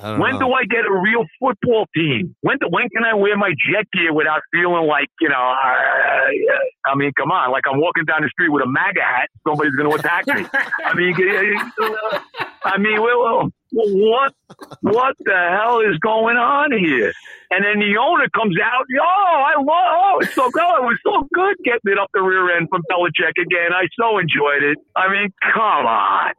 When 0.03 0.33
know. 0.33 0.39
do 0.41 0.53
I 0.53 0.65
get 0.65 0.85
a 0.85 0.93
real 0.93 1.25
football 1.39 1.87
team? 1.95 2.35
When 2.41 2.59
do, 2.59 2.67
when 2.69 2.89
can 2.89 3.05
I 3.05 3.15
wear 3.15 3.37
my 3.37 3.51
jet 3.51 3.87
gear 3.93 4.13
without 4.13 4.43
feeling 4.53 4.87
like 4.89 5.09
you 5.21 5.29
know? 5.29 5.37
I, 5.37 6.27
I 6.87 6.97
mean, 6.97 7.13
come 7.17 7.31
on, 7.31 7.53
like 7.53 7.65
I'm 7.71 7.81
walking 7.81 8.05
down 8.05 8.23
the 8.23 8.29
street 8.29 8.49
with 8.49 8.65
a 8.65 8.69
MAGA 8.69 9.01
hat. 9.01 9.29
Somebody's 9.47 9.75
going 9.77 9.91
to 9.91 9.97
attack 9.97 10.27
me. 10.27 10.45
I 10.85 10.95
mean, 10.95 11.15
I 12.65 12.79
mean, 12.79 13.01
well, 13.01 13.51
what 13.73 14.35
what 14.81 15.17
the 15.25 15.57
hell 15.59 15.81
is 15.81 15.99
going 15.99 16.37
on 16.37 16.73
here? 16.73 17.13
And 17.51 17.65
then 17.65 17.81
the 17.81 17.97
owner 18.01 18.29
comes 18.33 18.57
out, 18.61 18.85
oh, 18.89 19.37
I 19.45 19.55
love, 19.61 19.67
oh, 19.69 20.19
it's 20.23 20.35
so 20.35 20.49
good. 20.51 20.63
It 20.63 20.85
was 20.89 20.99
so 21.05 21.29
good 21.33 21.57
getting 21.65 21.93
it 21.93 21.99
up 21.99 22.09
the 22.15 22.23
rear 22.23 22.57
end 22.57 22.69
from 22.69 22.83
Belichick 22.91 23.37
again. 23.37 23.73
I 23.77 23.89
so 23.99 24.17
enjoyed 24.17 24.63
it. 24.63 24.79
I 24.97 25.13
mean, 25.13 25.29
come 25.53 25.85
on. 25.85 26.33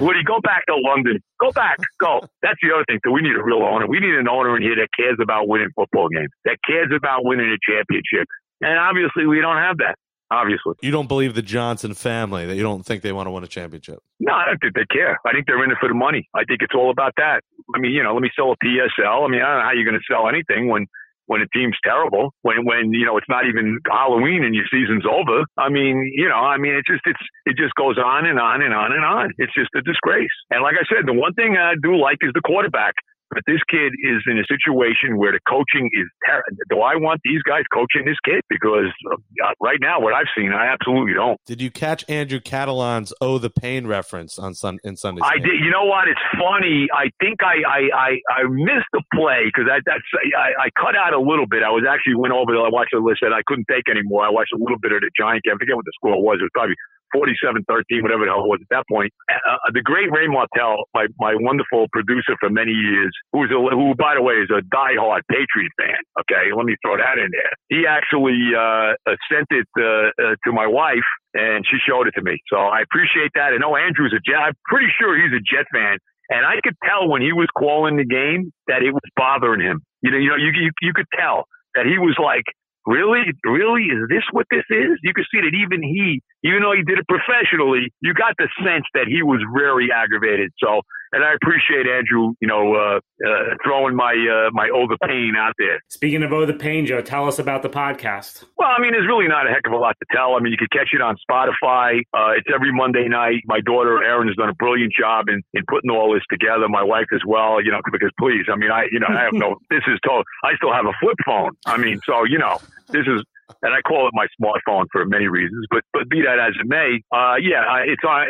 Woody, 0.00 0.24
go 0.24 0.40
back 0.40 0.64
to 0.66 0.76
London. 0.76 1.20
Go 1.40 1.52
back. 1.52 1.78
Go. 2.00 2.20
That's 2.42 2.58
the 2.62 2.72
other 2.72 2.84
thing. 2.88 3.00
So 3.04 3.12
we 3.12 3.20
need 3.20 3.36
a 3.36 3.42
real 3.42 3.62
owner. 3.62 3.86
We 3.86 4.00
need 4.00 4.14
an 4.14 4.28
owner 4.28 4.56
in 4.56 4.62
here 4.62 4.76
that 4.76 4.88
cares 4.96 5.18
about 5.20 5.48
winning 5.48 5.70
football 5.76 6.08
games, 6.08 6.30
that 6.44 6.56
cares 6.66 6.92
about 6.96 7.24
winning 7.24 7.52
a 7.52 7.58
championship. 7.60 8.28
And 8.60 8.78
obviously, 8.78 9.26
we 9.26 9.40
don't 9.40 9.58
have 9.58 9.78
that 9.78 9.96
obviously. 10.32 10.74
You 10.82 10.90
don't 10.90 11.08
believe 11.08 11.34
the 11.34 11.42
Johnson 11.42 11.94
family 11.94 12.46
that 12.46 12.56
you 12.56 12.62
don't 12.62 12.84
think 12.84 13.02
they 13.02 13.12
want 13.12 13.26
to 13.26 13.30
win 13.30 13.44
a 13.44 13.48
championship? 13.48 14.00
No, 14.20 14.32
I 14.32 14.46
don't 14.46 14.58
think 14.58 14.74
they 14.74 14.86
care. 14.90 15.18
I 15.26 15.32
think 15.32 15.46
they're 15.46 15.62
in 15.62 15.70
it 15.70 15.76
for 15.80 15.88
the 15.88 15.94
money. 15.94 16.28
I 16.34 16.44
think 16.44 16.62
it's 16.62 16.74
all 16.74 16.90
about 16.90 17.12
that. 17.16 17.42
I 17.74 17.78
mean, 17.78 17.92
you 17.92 18.02
know, 18.02 18.14
let 18.14 18.22
me 18.22 18.30
sell 18.34 18.52
a 18.52 18.56
PSL. 18.64 19.24
I 19.24 19.28
mean, 19.28 19.42
I 19.42 19.48
don't 19.48 19.58
know 19.58 19.64
how 19.64 19.72
you're 19.72 19.88
going 19.88 20.00
to 20.00 20.08
sell 20.08 20.28
anything 20.28 20.68
when 20.68 20.86
when 21.26 21.40
a 21.40 21.48
team's 21.48 21.76
terrible, 21.84 22.34
when 22.42 22.64
when 22.64 22.92
you 22.92 23.06
know 23.06 23.16
it's 23.16 23.28
not 23.28 23.46
even 23.46 23.78
Halloween 23.88 24.44
and 24.44 24.54
your 24.54 24.66
season's 24.70 25.04
over. 25.06 25.44
I 25.56 25.68
mean, 25.68 26.10
you 26.14 26.28
know, 26.28 26.36
I 26.36 26.58
mean, 26.58 26.74
it 26.74 26.84
just 26.86 27.02
it's 27.06 27.24
it 27.46 27.56
just 27.56 27.74
goes 27.74 27.96
on 27.96 28.26
and 28.26 28.38
on 28.38 28.62
and 28.62 28.74
on 28.74 28.92
and 28.92 29.04
on. 29.04 29.30
It's 29.38 29.54
just 29.54 29.70
a 29.76 29.82
disgrace. 29.82 30.34
And 30.50 30.62
like 30.62 30.74
I 30.74 30.84
said, 30.90 31.06
the 31.06 31.14
one 31.14 31.32
thing 31.34 31.56
I 31.56 31.74
do 31.80 31.96
like 31.96 32.18
is 32.22 32.32
the 32.34 32.42
quarterback. 32.44 32.94
But 33.32 33.42
this 33.46 33.60
kid 33.70 33.92
is 34.04 34.20
in 34.28 34.36
a 34.38 34.44
situation 34.44 35.16
where 35.16 35.32
the 35.32 35.40
coaching 35.48 35.88
is. 35.92 36.06
Ter- 36.26 36.44
Do 36.68 36.80
I 36.80 36.96
want 36.96 37.20
these 37.24 37.40
guys 37.42 37.62
coaching 37.72 38.04
this 38.04 38.20
kid? 38.24 38.42
Because 38.48 38.92
uh, 39.10 39.52
right 39.60 39.78
now, 39.80 40.00
what 40.00 40.12
I've 40.12 40.28
seen, 40.36 40.52
I 40.52 40.66
absolutely 40.66 41.14
don't. 41.14 41.40
Did 41.46 41.62
you 41.62 41.70
catch 41.70 42.04
Andrew 42.08 42.40
Catalon's 42.40 43.12
"Oh 43.20 43.38
the 43.38 43.48
Pain" 43.48 43.86
reference 43.86 44.38
on 44.38 44.54
sun 44.54 44.78
in 44.84 44.96
Sunday? 44.96 45.22
I 45.24 45.38
did. 45.38 45.64
You 45.64 45.70
know 45.70 45.84
what? 45.84 46.08
It's 46.08 46.20
funny. 46.38 46.88
I 46.92 47.08
think 47.20 47.40
I 47.42 47.64
I 47.64 47.80
I, 47.96 48.10
I 48.28 48.42
missed 48.48 48.92
the 48.92 49.02
play 49.14 49.48
because 49.48 49.64
I 49.64 49.80
that's 49.86 50.04
I, 50.36 50.68
I 50.68 50.70
cut 50.76 50.94
out 50.94 51.14
a 51.14 51.20
little 51.20 51.46
bit. 51.46 51.62
I 51.62 51.70
was 51.70 51.84
actually 51.88 52.16
went 52.16 52.34
over. 52.34 52.52
I 52.52 52.68
watched 52.68 52.92
the 52.92 53.00
list 53.00 53.22
and 53.22 53.32
I 53.32 53.40
couldn't 53.46 53.66
take 53.70 53.88
anymore. 53.88 54.24
I 54.24 54.30
watched 54.30 54.52
a 54.52 54.60
little 54.60 54.78
bit 54.78 54.92
of 54.92 55.00
the 55.00 55.10
Giant 55.16 55.42
game. 55.44 55.54
I 55.56 55.58
forget 55.58 55.76
what 55.76 55.86
the 55.86 55.96
score 55.96 56.20
was. 56.20 56.38
It 56.40 56.44
was 56.44 56.52
probably 56.52 56.76
47 57.12 57.64
13, 57.68 58.02
whatever 58.02 58.24
the 58.24 58.32
hell 58.32 58.44
it 58.44 58.50
was 58.50 58.60
at 58.64 58.70
that 58.72 58.84
point. 58.88 59.12
Uh, 59.30 59.56
uh, 59.56 59.70
the 59.72 59.84
great 59.84 60.10
Ray 60.10 60.26
Martell, 60.26 60.88
my, 60.94 61.06
my 61.20 61.36
wonderful 61.38 61.86
producer 61.92 62.34
for 62.40 62.50
many 62.50 62.72
years, 62.72 63.12
who's 63.32 63.50
a, 63.52 63.58
who, 63.58 63.94
by 63.94 64.16
the 64.16 64.22
way, 64.22 64.40
is 64.40 64.50
a 64.50 64.64
diehard 64.72 65.22
Patriot 65.28 65.72
fan. 65.78 66.00
Okay, 66.24 66.50
let 66.56 66.64
me 66.64 66.76
throw 66.84 66.96
that 66.96 67.20
in 67.20 67.28
there. 67.30 67.52
He 67.68 67.86
actually 67.86 68.56
uh, 68.56 68.96
uh 69.04 69.16
sent 69.30 69.48
it 69.50 69.68
uh, 69.78 70.10
uh, 70.16 70.34
to 70.44 70.50
my 70.52 70.66
wife, 70.66 71.06
and 71.34 71.64
she 71.68 71.78
showed 71.80 72.08
it 72.08 72.14
to 72.16 72.22
me. 72.22 72.38
So 72.48 72.56
I 72.56 72.82
appreciate 72.82 73.30
that. 73.34 73.52
I 73.52 73.58
know 73.58 73.76
Andrew's 73.76 74.12
a 74.16 74.22
Jet. 74.24 74.40
I'm 74.40 74.56
pretty 74.66 74.88
sure 74.98 75.16
he's 75.16 75.32
a 75.32 75.42
Jet 75.42 75.66
fan. 75.72 75.98
And 76.30 76.46
I 76.46 76.56
could 76.64 76.76
tell 76.80 77.08
when 77.08 77.20
he 77.20 77.32
was 77.32 77.48
calling 77.52 77.96
the 77.96 78.08
game 78.08 78.52
that 78.66 78.82
it 78.82 78.92
was 78.92 79.04
bothering 79.16 79.60
him. 79.60 79.82
You 80.00 80.10
know, 80.10 80.18
you 80.18 80.30
know, 80.30 80.36
you, 80.36 80.50
you, 80.54 80.70
you 80.80 80.92
could 80.94 81.10
tell 81.12 81.44
that 81.74 81.84
he 81.84 81.98
was 81.98 82.16
like, 82.16 82.44
really, 82.86 83.32
really, 83.44 83.84
is 83.84 84.08
this 84.08 84.24
what 84.32 84.46
this 84.50 84.64
is? 84.70 84.98
You 85.02 85.14
can 85.14 85.24
see 85.32 85.40
that 85.40 85.54
even 85.54 85.82
he, 85.82 86.22
even 86.44 86.62
though 86.62 86.72
he 86.72 86.82
did 86.82 86.98
it 86.98 87.06
professionally, 87.08 87.92
you 88.00 88.14
got 88.14 88.34
the 88.38 88.48
sense 88.64 88.84
that 88.94 89.06
he 89.06 89.22
was 89.22 89.40
very 89.54 89.90
aggravated. 89.92 90.52
So, 90.58 90.82
and 91.12 91.24
I 91.24 91.34
appreciate 91.34 91.86
Andrew, 91.86 92.32
you 92.40 92.48
know, 92.48 92.74
uh, 92.74 93.00
uh, 93.24 93.54
throwing 93.62 93.94
my 93.94 94.12
uh, 94.12 94.50
my 94.52 94.70
Oh 94.74 94.88
the 94.88 94.96
Pain 95.06 95.34
out 95.38 95.54
there. 95.58 95.80
Speaking 95.88 96.22
of 96.22 96.32
Oh 96.32 96.46
the 96.46 96.54
Pain, 96.54 96.86
Joe, 96.86 97.02
tell 97.02 97.28
us 97.28 97.38
about 97.38 97.62
the 97.62 97.68
podcast. 97.68 98.44
Well, 98.56 98.68
I 98.76 98.80
mean, 98.80 98.92
there's 98.92 99.06
really 99.06 99.28
not 99.28 99.46
a 99.46 99.50
heck 99.50 99.66
of 99.66 99.72
a 99.72 99.76
lot 99.76 99.96
to 100.00 100.06
tell. 100.16 100.34
I 100.34 100.40
mean, 100.40 100.52
you 100.52 100.58
can 100.58 100.68
catch 100.72 100.88
it 100.92 101.00
on 101.00 101.16
Spotify. 101.28 102.00
Uh, 102.14 102.32
it's 102.36 102.48
every 102.52 102.72
Monday 102.72 103.08
night. 103.08 103.42
My 103.44 103.60
daughter 103.60 104.02
Erin 104.02 104.28
has 104.28 104.36
done 104.36 104.48
a 104.48 104.54
brilliant 104.54 104.92
job 104.98 105.28
in, 105.28 105.42
in 105.52 105.62
putting 105.68 105.90
all 105.90 106.12
this 106.14 106.24
together. 106.30 106.68
My 106.68 106.82
wife 106.82 107.12
as 107.12 107.20
well. 107.26 107.62
You 107.62 107.72
know, 107.72 107.80
because 107.84 108.10
please, 108.18 108.46
I 108.50 108.56
mean, 108.56 108.70
I 108.70 108.88
you 108.90 109.00
know 109.00 109.08
I 109.08 109.24
have 109.24 109.34
no. 109.34 109.56
this 109.70 109.84
is 109.86 109.98
total. 110.04 110.24
I 110.44 110.56
still 110.56 110.72
have 110.72 110.86
a 110.86 110.96
flip 111.00 111.16
phone. 111.26 111.52
I 111.66 111.76
mean, 111.76 112.00
so 112.06 112.24
you 112.24 112.38
know, 112.38 112.58
this 112.88 113.06
is 113.06 113.22
and 113.62 113.74
I 113.74 113.80
call 113.82 114.08
it 114.08 114.14
my 114.14 114.26
smartphone 114.40 114.86
for 114.90 115.04
many 115.04 115.28
reasons. 115.28 115.66
But 115.70 115.84
but 115.92 116.08
be 116.08 116.22
that 116.22 116.38
as 116.38 116.54
it 116.58 116.66
may, 116.66 117.02
uh, 117.12 117.36
yeah, 117.36 117.84
it's 117.84 118.02
on. 118.06 118.26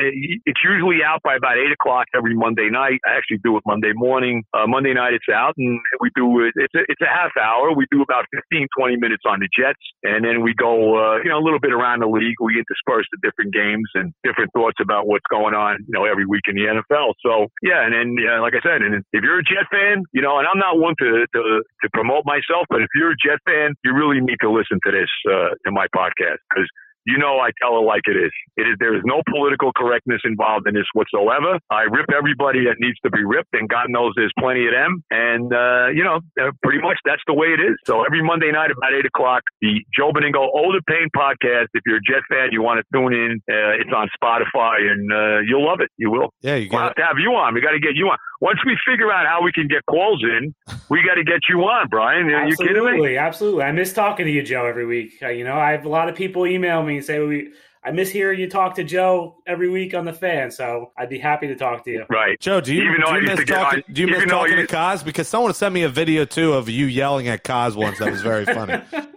It's 0.47 0.61
usually 0.65 1.05
out 1.05 1.23
by 1.23 1.37
about 1.37 1.59
eight 1.59 1.73
o'clock 1.73 2.07
every 2.15 2.35
Monday 2.35 2.69
night. 2.71 3.01
I 3.07 3.17
actually 3.17 3.39
do 3.45 3.57
it 3.57 3.63
Monday 3.67 3.93
morning. 3.95 4.45
Uh, 4.53 4.67
Monday 4.67 4.95
night 4.95 5.15
it's 5.15 5.29
out, 5.33 5.55
and 5.57 5.81
we 6.01 6.11
do 6.15 6.45
it. 6.45 6.53
It's 6.57 6.75
a, 6.75 6.83
it's 6.89 7.03
a 7.03 7.11
half 7.11 7.33
hour. 7.41 7.75
We 7.75 7.87
do 7.91 8.03
about 8.03 8.25
15, 8.35 8.67
20 8.79 8.97
minutes 8.97 9.23
on 9.27 9.41
the 9.41 9.49
Jets, 9.53 9.83
and 10.03 10.25
then 10.25 10.43
we 10.43 10.55
go, 10.55 10.99
uh, 10.99 11.17
you 11.23 11.31
know, 11.31 11.39
a 11.39 11.45
little 11.45 11.61
bit 11.61 11.73
around 11.73 12.01
the 12.01 12.11
league. 12.11 12.37
We 12.41 12.59
intersperse 12.59 13.07
the 13.13 13.19
different 13.23 13.55
games 13.55 13.89
and 13.95 14.13
different 14.25 14.53
thoughts 14.53 14.79
about 14.81 15.07
what's 15.07 15.27
going 15.31 15.55
on, 15.55 15.85
you 15.87 15.93
know, 15.93 16.05
every 16.05 16.27
week 16.27 16.45
in 16.49 16.57
the 16.57 16.67
NFL. 16.67 17.15
So 17.23 17.49
yeah, 17.63 17.85
and 17.85 17.93
then 17.95 18.17
yeah, 18.19 18.41
like 18.41 18.55
I 18.55 18.63
said, 18.63 18.83
and 18.83 19.05
if 19.13 19.23
you're 19.23 19.39
a 19.39 19.45
Jet 19.45 19.69
fan, 19.71 20.03
you 20.13 20.23
know, 20.23 20.39
and 20.39 20.47
I'm 20.49 20.59
not 20.59 20.79
one 20.79 20.95
to 20.99 21.27
to, 21.35 21.43
to 21.63 21.87
promote 21.93 22.25
myself, 22.25 22.67
but 22.69 22.81
if 22.83 22.89
you're 22.95 23.13
a 23.13 23.21
Jet 23.21 23.39
fan, 23.45 23.75
you 23.85 23.93
really 23.95 24.21
need 24.21 24.41
to 24.41 24.51
listen 24.51 24.81
to 24.85 24.91
this 24.91 25.12
uh, 25.31 25.55
in 25.67 25.75
my 25.75 25.87
podcast 25.95 26.39
because 26.51 26.69
you 27.07 27.19
know 27.19 27.39
I 27.39 27.51
tell 27.61 27.79
it 27.79 27.85
like 27.87 28.03
it 28.07 28.17
is. 28.17 28.33
It 28.57 28.63
is 28.63 28.77
there 28.79 28.95
is 28.95 29.03
no 29.05 29.23
political 29.29 29.73
correctness 29.73 30.21
involved 30.25 30.69
in 30.69 30.75
this 30.75 30.87
whatsoever. 30.95 31.59
I 31.71 31.83
rip 31.91 32.07
everybody 32.15 32.65
that 32.67 32.77
needs 32.79 32.99
to 33.05 33.11
be 33.11 33.25
ripped, 33.25 33.55
and 33.55 33.69
God 33.69 33.87
knows 33.89 34.13
there's 34.17 34.33
plenty 34.39 34.67
of 34.67 34.73
them. 34.73 35.03
And 35.11 35.53
uh, 35.53 35.89
you 35.95 36.05
know, 36.05 36.21
uh, 36.41 36.53
pretty 36.63 36.81
much 36.81 36.99
that's 37.05 37.23
the 37.27 37.35
way 37.35 37.49
it 37.49 37.61
is. 37.61 37.77
So 37.87 38.05
every 38.05 38.23
Monday 38.23 38.53
night 38.53 38.71
about 38.71 38.95
eight 38.95 39.07
o'clock, 39.07 39.43
the 39.61 39.83
Joe 39.97 40.13
Benigno 40.13 40.49
Older 40.53 40.81
Pain 40.89 41.09
podcast. 41.17 41.69
If 41.75 41.83
you're 41.87 41.99
a 41.99 42.07
Jet 42.07 42.23
fan, 42.31 42.49
you 42.53 42.63
want 42.63 42.81
to 42.81 42.85
tune 42.93 43.13
in. 43.13 43.41
Uh, 43.49 43.81
it's 43.81 43.91
on 43.95 44.09
Spotify, 44.17 44.91
and 44.91 45.13
uh, 45.13 45.39
you'll 45.47 45.65
love 45.65 45.81
it. 45.81 45.91
You 45.97 46.11
will. 46.11 46.33
Yeah, 46.41 46.57
you 46.57 46.69
we'll 46.71 46.81
got 46.81 46.85
have 46.89 46.95
to 46.97 47.03
have 47.03 47.19
you 47.19 47.31
on. 47.35 47.55
We 47.55 47.61
got 47.61 47.73
to 47.73 47.81
get 47.81 47.95
you 47.95 48.09
on. 48.09 48.19
Once 48.41 48.59
we 48.67 48.77
figure 48.85 49.13
out 49.13 49.27
how 49.27 49.41
we 49.43 49.53
can 49.53 49.69
get 49.69 49.87
calls 49.87 50.23
in, 50.25 50.53
we 50.91 51.01
got 51.07 51.15
to 51.15 51.23
get 51.23 51.41
you 51.49 51.61
on, 51.61 51.87
Brian. 51.89 52.27
Are 52.27 52.49
you 52.49 52.57
kidding 52.57 52.75
me? 52.75 52.81
Absolutely, 52.81 53.17
absolutely. 53.17 53.63
I 53.63 53.73
miss 53.73 53.93
talking 53.93 54.27
to 54.27 54.33
you, 54.33 54.43
Joe, 54.43 54.67
every 54.67 54.85
week. 54.85 55.13
Uh, 55.23 55.29
you 55.29 55.45
know, 55.45 55.57
I 55.57 55.71
have 55.71 55.85
a 55.85 55.89
lot 55.89 56.09
of 56.09 56.17
people 56.17 56.45
email 56.45 56.83
me 56.83 56.92
and 56.97 57.05
say 57.05 57.19
we. 57.21 57.53
I 57.85 57.91
miss 57.91 58.11
hearing 58.11 58.39
you 58.39 58.49
talk 58.49 58.77
to 58.77 58.85
Joe 58.85 59.39
every 59.45 59.69
week 59.69 59.93
on 59.93 60.05
the 60.05 60.13
fan, 60.13 60.53
so 60.53 60.93
I'd 60.97 61.09
be 61.09 61.19
happy 61.19 61.49
to 61.49 61.57
talk 61.57 61.83
to 61.87 61.91
you. 61.91 62.05
Right. 62.09 62.39
Joe, 62.39 62.61
do 62.61 62.73
you, 62.73 62.83
Even 62.83 63.01
though 63.01 63.07
do 63.09 63.13
I 63.13 63.17
you 63.19 63.27
miss 63.27 63.39
to 63.41 63.45
get 63.45 63.59
talking? 63.61 63.83
do 63.93 64.01
you 64.03 64.07
miss 64.07 64.17
even 64.19 64.29
though 64.29 64.35
talking 64.37 64.53
to 64.55 64.61
used- 64.61 64.71
Kaz? 64.71 65.05
Because 65.05 65.27
someone 65.27 65.53
sent 65.53 65.75
me 65.75 65.83
a 65.83 65.89
video 65.89 66.25
too 66.25 66.53
of 66.53 66.69
you 66.69 66.87
yelling 66.87 67.27
at 67.27 67.43
Kaz 67.43 67.75
once. 67.75 67.99
That 67.99 68.13
was 68.13 68.23
very 68.23 68.45
funny. 68.45 68.81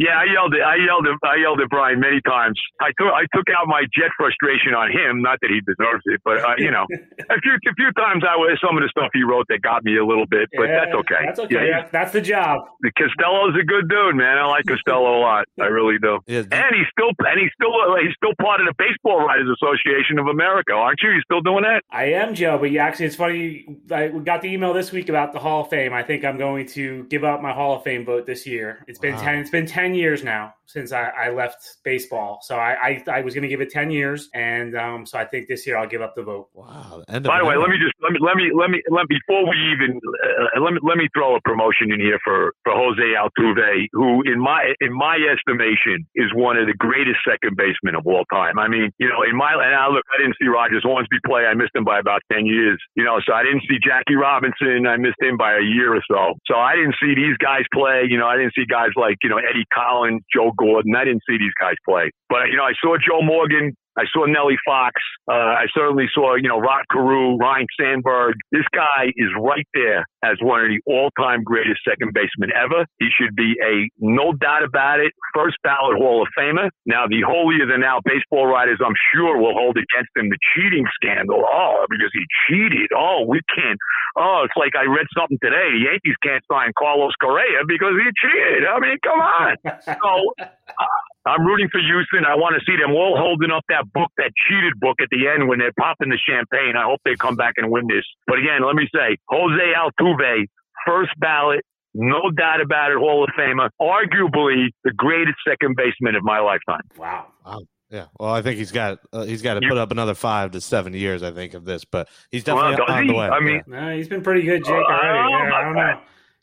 Yeah, 0.00 0.16
I 0.16 0.24
yelled 0.32 0.54
at 0.56 0.64
I 0.64 0.76
yelled 0.80 1.04
at 1.06 1.20
I 1.22 1.36
yelled 1.36 1.60
at 1.60 1.68
Brian 1.68 2.00
many 2.00 2.20
times. 2.24 2.56
I 2.80 2.88
took 2.96 3.12
I 3.12 3.28
took 3.36 3.46
out 3.52 3.68
my 3.68 3.84
jet 3.92 4.08
frustration 4.16 4.72
on 4.72 4.88
him. 4.90 5.20
Not 5.20 5.36
that 5.44 5.50
he 5.52 5.60
deserves 5.60 6.00
it, 6.08 6.20
but 6.24 6.40
uh, 6.40 6.56
you 6.56 6.70
know, 6.72 6.88
a 7.28 7.36
few 7.44 7.52
a 7.52 7.74
few 7.76 7.92
times 7.92 8.24
I 8.24 8.32
was 8.40 8.56
some 8.64 8.76
of 8.76 8.82
the 8.82 8.88
stuff 8.88 9.10
he 9.12 9.22
wrote 9.22 9.44
that 9.52 9.60
got 9.60 9.84
me 9.84 9.98
a 10.00 10.04
little 10.04 10.24
bit, 10.26 10.48
but 10.56 10.72
Yeah, 10.72 10.84
that's 10.88 10.96
okay. 11.04 11.20
That's 11.26 11.40
okay. 11.44 11.68
Yeah, 11.68 11.80
That's, 11.84 11.92
that's 11.92 12.12
the 12.16 12.22
job. 12.24 12.64
he- 12.82 12.90
Costello's 12.96 13.54
a 13.60 13.64
good 13.64 13.88
dude, 13.92 14.16
man. 14.16 14.38
I 14.38 14.46
like 14.46 14.64
Costello 14.66 15.18
a 15.18 15.20
lot. 15.20 15.44
I 15.60 15.66
really 15.66 15.98
do. 16.00 16.18
Yeah, 16.26 16.48
And 16.50 16.72
he's 16.74 16.88
still 16.96 17.12
and 17.20 17.36
he's 17.38 17.52
still 17.52 17.74
uh, 17.74 18.00
he's 18.00 18.14
still 18.16 18.32
part 18.40 18.60
of 18.60 18.66
the 18.72 18.74
Baseball 18.80 19.20
Writers 19.26 19.52
Association 19.60 20.18
of 20.18 20.26
America, 20.28 20.72
aren't 20.72 21.00
you? 21.02 21.10
You 21.10 21.20
still 21.22 21.40
doing 21.42 21.64
that? 21.64 21.82
I 21.90 22.16
am 22.16 22.34
Joe, 22.34 22.56
but 22.56 22.70
you 22.70 22.78
actually, 22.78 23.06
it's 23.06 23.16
funny. 23.16 23.66
I 23.90 24.08
we 24.08 24.20
got 24.24 24.40
the 24.40 24.48
email 24.48 24.72
this 24.72 24.92
week 24.92 25.08
about 25.10 25.32
the 25.32 25.40
Hall 25.40 25.62
of 25.64 25.68
Fame. 25.70 25.92
I 25.92 26.02
think 26.02 26.24
I'm 26.24 26.38
going 26.38 26.66
to 26.68 27.04
give 27.04 27.24
up 27.24 27.42
my 27.42 27.52
Hall 27.52 27.76
of 27.76 27.82
Fame 27.84 28.04
vote 28.06 28.24
this 28.26 28.46
year. 28.46 28.84
It's 28.88 28.98
been 28.98 29.14
Wow. 29.16 29.20
ten. 29.22 29.38
It's 29.40 29.50
been 29.50 29.66
ten 29.66 29.89
years 29.94 30.22
now 30.24 30.54
since 30.70 30.92
I, 30.92 31.10
I 31.10 31.30
left 31.30 31.78
baseball. 31.82 32.38
So 32.42 32.54
I, 32.54 33.02
I, 33.06 33.18
I 33.18 33.20
was 33.22 33.34
going 33.34 33.42
to 33.42 33.48
give 33.48 33.60
it 33.60 33.70
ten 33.70 33.90
years, 33.90 34.28
and 34.34 34.76
um, 34.76 35.04
so 35.04 35.18
I 35.18 35.24
think 35.24 35.48
this 35.48 35.66
year 35.66 35.76
I'll 35.76 35.88
give 35.88 36.00
up 36.00 36.14
the 36.14 36.22
vote. 36.22 36.48
wow. 36.54 37.02
the 37.08 37.20
By 37.20 37.38
the 37.38 37.44
way, 37.44 37.56
let 37.56 37.68
me 37.68 37.78
just 37.78 37.94
let 38.00 38.12
me 38.12 38.18
let 38.22 38.36
me 38.36 38.50
let 38.54 38.70
me 38.70 38.80
let 38.88 39.08
before 39.08 39.42
we 39.48 39.56
even 39.74 39.98
uh, 39.98 40.60
let 40.62 40.72
me 40.72 40.80
let 40.82 40.96
me 40.96 41.08
throw 41.14 41.34
a 41.34 41.40
promotion 41.42 41.90
in 41.92 41.98
here 41.98 42.18
for 42.22 42.54
for 42.62 42.72
Jose 42.72 43.02
Altuve, 43.02 43.86
who 43.92 44.22
in 44.22 44.38
my 44.38 44.72
in 44.80 44.92
my 44.94 45.18
estimation 45.18 46.06
is 46.14 46.30
one 46.34 46.56
of 46.56 46.66
the 46.66 46.74
greatest 46.74 47.18
second 47.26 47.56
basemen 47.56 47.98
of 47.98 48.06
all 48.06 48.24
time. 48.32 48.58
I 48.58 48.68
mean, 48.68 48.90
you 48.98 49.08
know, 49.08 49.22
in 49.28 49.36
my 49.36 49.52
and 49.52 49.74
I 49.74 49.88
look, 49.88 50.04
I 50.14 50.22
didn't 50.22 50.36
see 50.40 50.46
Rogers 50.46 50.82
Hornsby 50.86 51.18
play. 51.26 51.46
I 51.46 51.54
missed 51.54 51.74
him 51.74 51.84
by 51.84 51.98
about 51.98 52.22
ten 52.30 52.46
years. 52.46 52.78
You 52.94 53.04
know, 53.04 53.18
so 53.26 53.34
I 53.34 53.42
didn't 53.42 53.66
see 53.68 53.78
Jackie 53.82 54.14
Robinson. 54.14 54.86
I 54.86 54.96
missed 54.96 55.20
him 55.20 55.36
by 55.36 55.58
a 55.58 55.62
year 55.62 55.94
or 55.94 56.02
so. 56.06 56.38
So 56.46 56.54
I 56.54 56.76
didn't 56.76 56.94
see 57.02 57.14
these 57.14 57.36
guys 57.38 57.66
play. 57.74 58.06
You 58.06 58.18
know, 58.18 58.26
I 58.26 58.36
didn't 58.36 58.54
see 58.54 58.66
guys 58.70 58.94
like 58.94 59.18
you 59.22 59.30
know 59.30 59.38
Eddie 59.38 59.66
Collins, 59.80 60.22
Joe 60.34 60.52
Gordon. 60.56 60.94
I 60.96 61.04
didn't 61.04 61.22
see 61.28 61.38
these 61.38 61.54
guys 61.60 61.74
play. 61.88 62.10
But 62.28 62.48
you 62.50 62.56
know, 62.56 62.64
I 62.64 62.72
saw 62.82 62.96
Joe 62.96 63.22
Morgan. 63.22 63.74
I 63.98 64.04
saw 64.12 64.24
Nellie 64.26 64.58
Fox. 64.64 65.00
Uh, 65.28 65.58
I 65.58 65.66
certainly 65.74 66.06
saw, 66.14 66.36
you 66.36 66.48
know, 66.48 66.58
Rod 66.58 66.84
Carew, 66.90 67.36
Ryne 67.36 67.66
Sandberg. 67.78 68.34
This 68.52 68.66
guy 68.74 69.10
is 69.16 69.28
right 69.38 69.66
there 69.74 70.06
as 70.24 70.36
one 70.40 70.60
of 70.60 70.68
the 70.68 70.80
all-time 70.86 71.42
greatest 71.42 71.80
second 71.86 72.14
basemen 72.14 72.50
ever. 72.54 72.86
He 72.98 73.08
should 73.10 73.34
be 73.34 73.56
a 73.62 73.90
no 73.98 74.32
doubt 74.32 74.64
about 74.64 75.00
it 75.00 75.12
first 75.34 75.56
ballot 75.62 75.98
Hall 75.98 76.22
of 76.22 76.28
Famer. 76.38 76.70
Now, 76.86 77.06
the 77.06 77.22
holier 77.26 77.66
than 77.66 77.80
now 77.80 78.00
baseball 78.04 78.46
writers, 78.46 78.78
I'm 78.84 78.96
sure, 79.12 79.38
will 79.38 79.54
hold 79.54 79.76
against 79.76 80.10
him 80.16 80.30
the 80.30 80.38
cheating 80.54 80.86
scandal. 80.94 81.42
Oh, 81.46 81.86
because 81.88 82.10
he 82.12 82.24
cheated. 82.46 82.90
Oh, 82.96 83.24
we 83.26 83.40
can't. 83.54 83.78
Oh, 84.16 84.42
it's 84.44 84.56
like 84.56 84.74
I 84.74 84.86
read 84.90 85.06
something 85.16 85.38
today. 85.42 85.70
The 85.70 85.90
Yankees 85.90 86.16
can't 86.22 86.42
sign 86.50 86.72
Carlos 86.78 87.14
Correa 87.20 87.62
because 87.66 87.94
he 87.94 88.08
cheated. 88.18 88.66
I 88.66 88.78
mean, 88.80 88.98
come 89.02 89.20
on. 89.20 89.56
So 90.00 90.32
uh, 90.38 90.84
I'm 91.26 91.44
rooting 91.44 91.68
for 91.70 91.80
Houston. 91.80 92.24
I 92.24 92.34
want 92.34 92.56
to 92.58 92.64
see 92.64 92.76
them 92.80 92.92
all 92.92 93.16
holding 93.16 93.50
up 93.50 93.64
that 93.68 93.84
book, 93.92 94.10
that 94.16 94.32
cheated 94.48 94.80
book 94.80 94.96
at 95.02 95.08
the 95.10 95.28
end 95.28 95.48
when 95.48 95.58
they're 95.58 95.76
popping 95.78 96.08
the 96.08 96.18
champagne. 96.18 96.76
I 96.76 96.84
hope 96.84 97.00
they 97.04 97.14
come 97.14 97.36
back 97.36 97.54
and 97.56 97.70
win 97.70 97.86
this. 97.88 98.04
But 98.26 98.38
again, 98.38 98.64
let 98.64 98.74
me 98.74 98.88
say, 98.94 99.18
Jose 99.28 99.66
Altuve, 99.76 100.46
first 100.86 101.12
ballot, 101.18 101.60
no 101.92 102.30
doubt 102.30 102.60
about 102.60 102.92
it, 102.92 102.98
Hall 102.98 103.24
of 103.24 103.30
Famer, 103.38 103.68
arguably 103.80 104.68
the 104.84 104.92
greatest 104.96 105.36
second 105.46 105.76
baseman 105.76 106.14
of 106.14 106.22
my 106.22 106.40
lifetime. 106.40 106.82
Wow. 106.96 107.26
Wow. 107.44 107.60
Yeah, 107.90 108.06
well, 108.20 108.30
I 108.30 108.40
think 108.40 108.56
he's 108.56 108.70
got 108.70 109.00
uh, 109.12 109.24
he's 109.24 109.42
got 109.42 109.54
to 109.54 109.68
put 109.68 109.76
up 109.76 109.90
another 109.90 110.14
five 110.14 110.52
to 110.52 110.60
seven 110.60 110.94
years. 110.94 111.24
I 111.24 111.32
think 111.32 111.54
of 111.54 111.64
this, 111.64 111.84
but 111.84 112.08
he's 112.30 112.44
definitely 112.44 112.76
does 112.76 112.86
on 112.88 113.02
he? 113.02 113.08
the 113.08 113.16
way. 113.16 113.28
I 113.28 113.40
mean, 113.40 113.62
yeah. 113.66 113.80
No, 113.80 113.96
he's 113.96 114.06
been 114.06 114.22
pretty 114.22 114.42
good, 114.42 114.64
Jake. 114.64 114.72
Uh, 114.72 114.92
Already. 114.92 115.18
I 115.18 115.48
Yeah, 115.48 115.54
I 115.54 115.64
don't 115.64 115.74
know. 115.74 116.00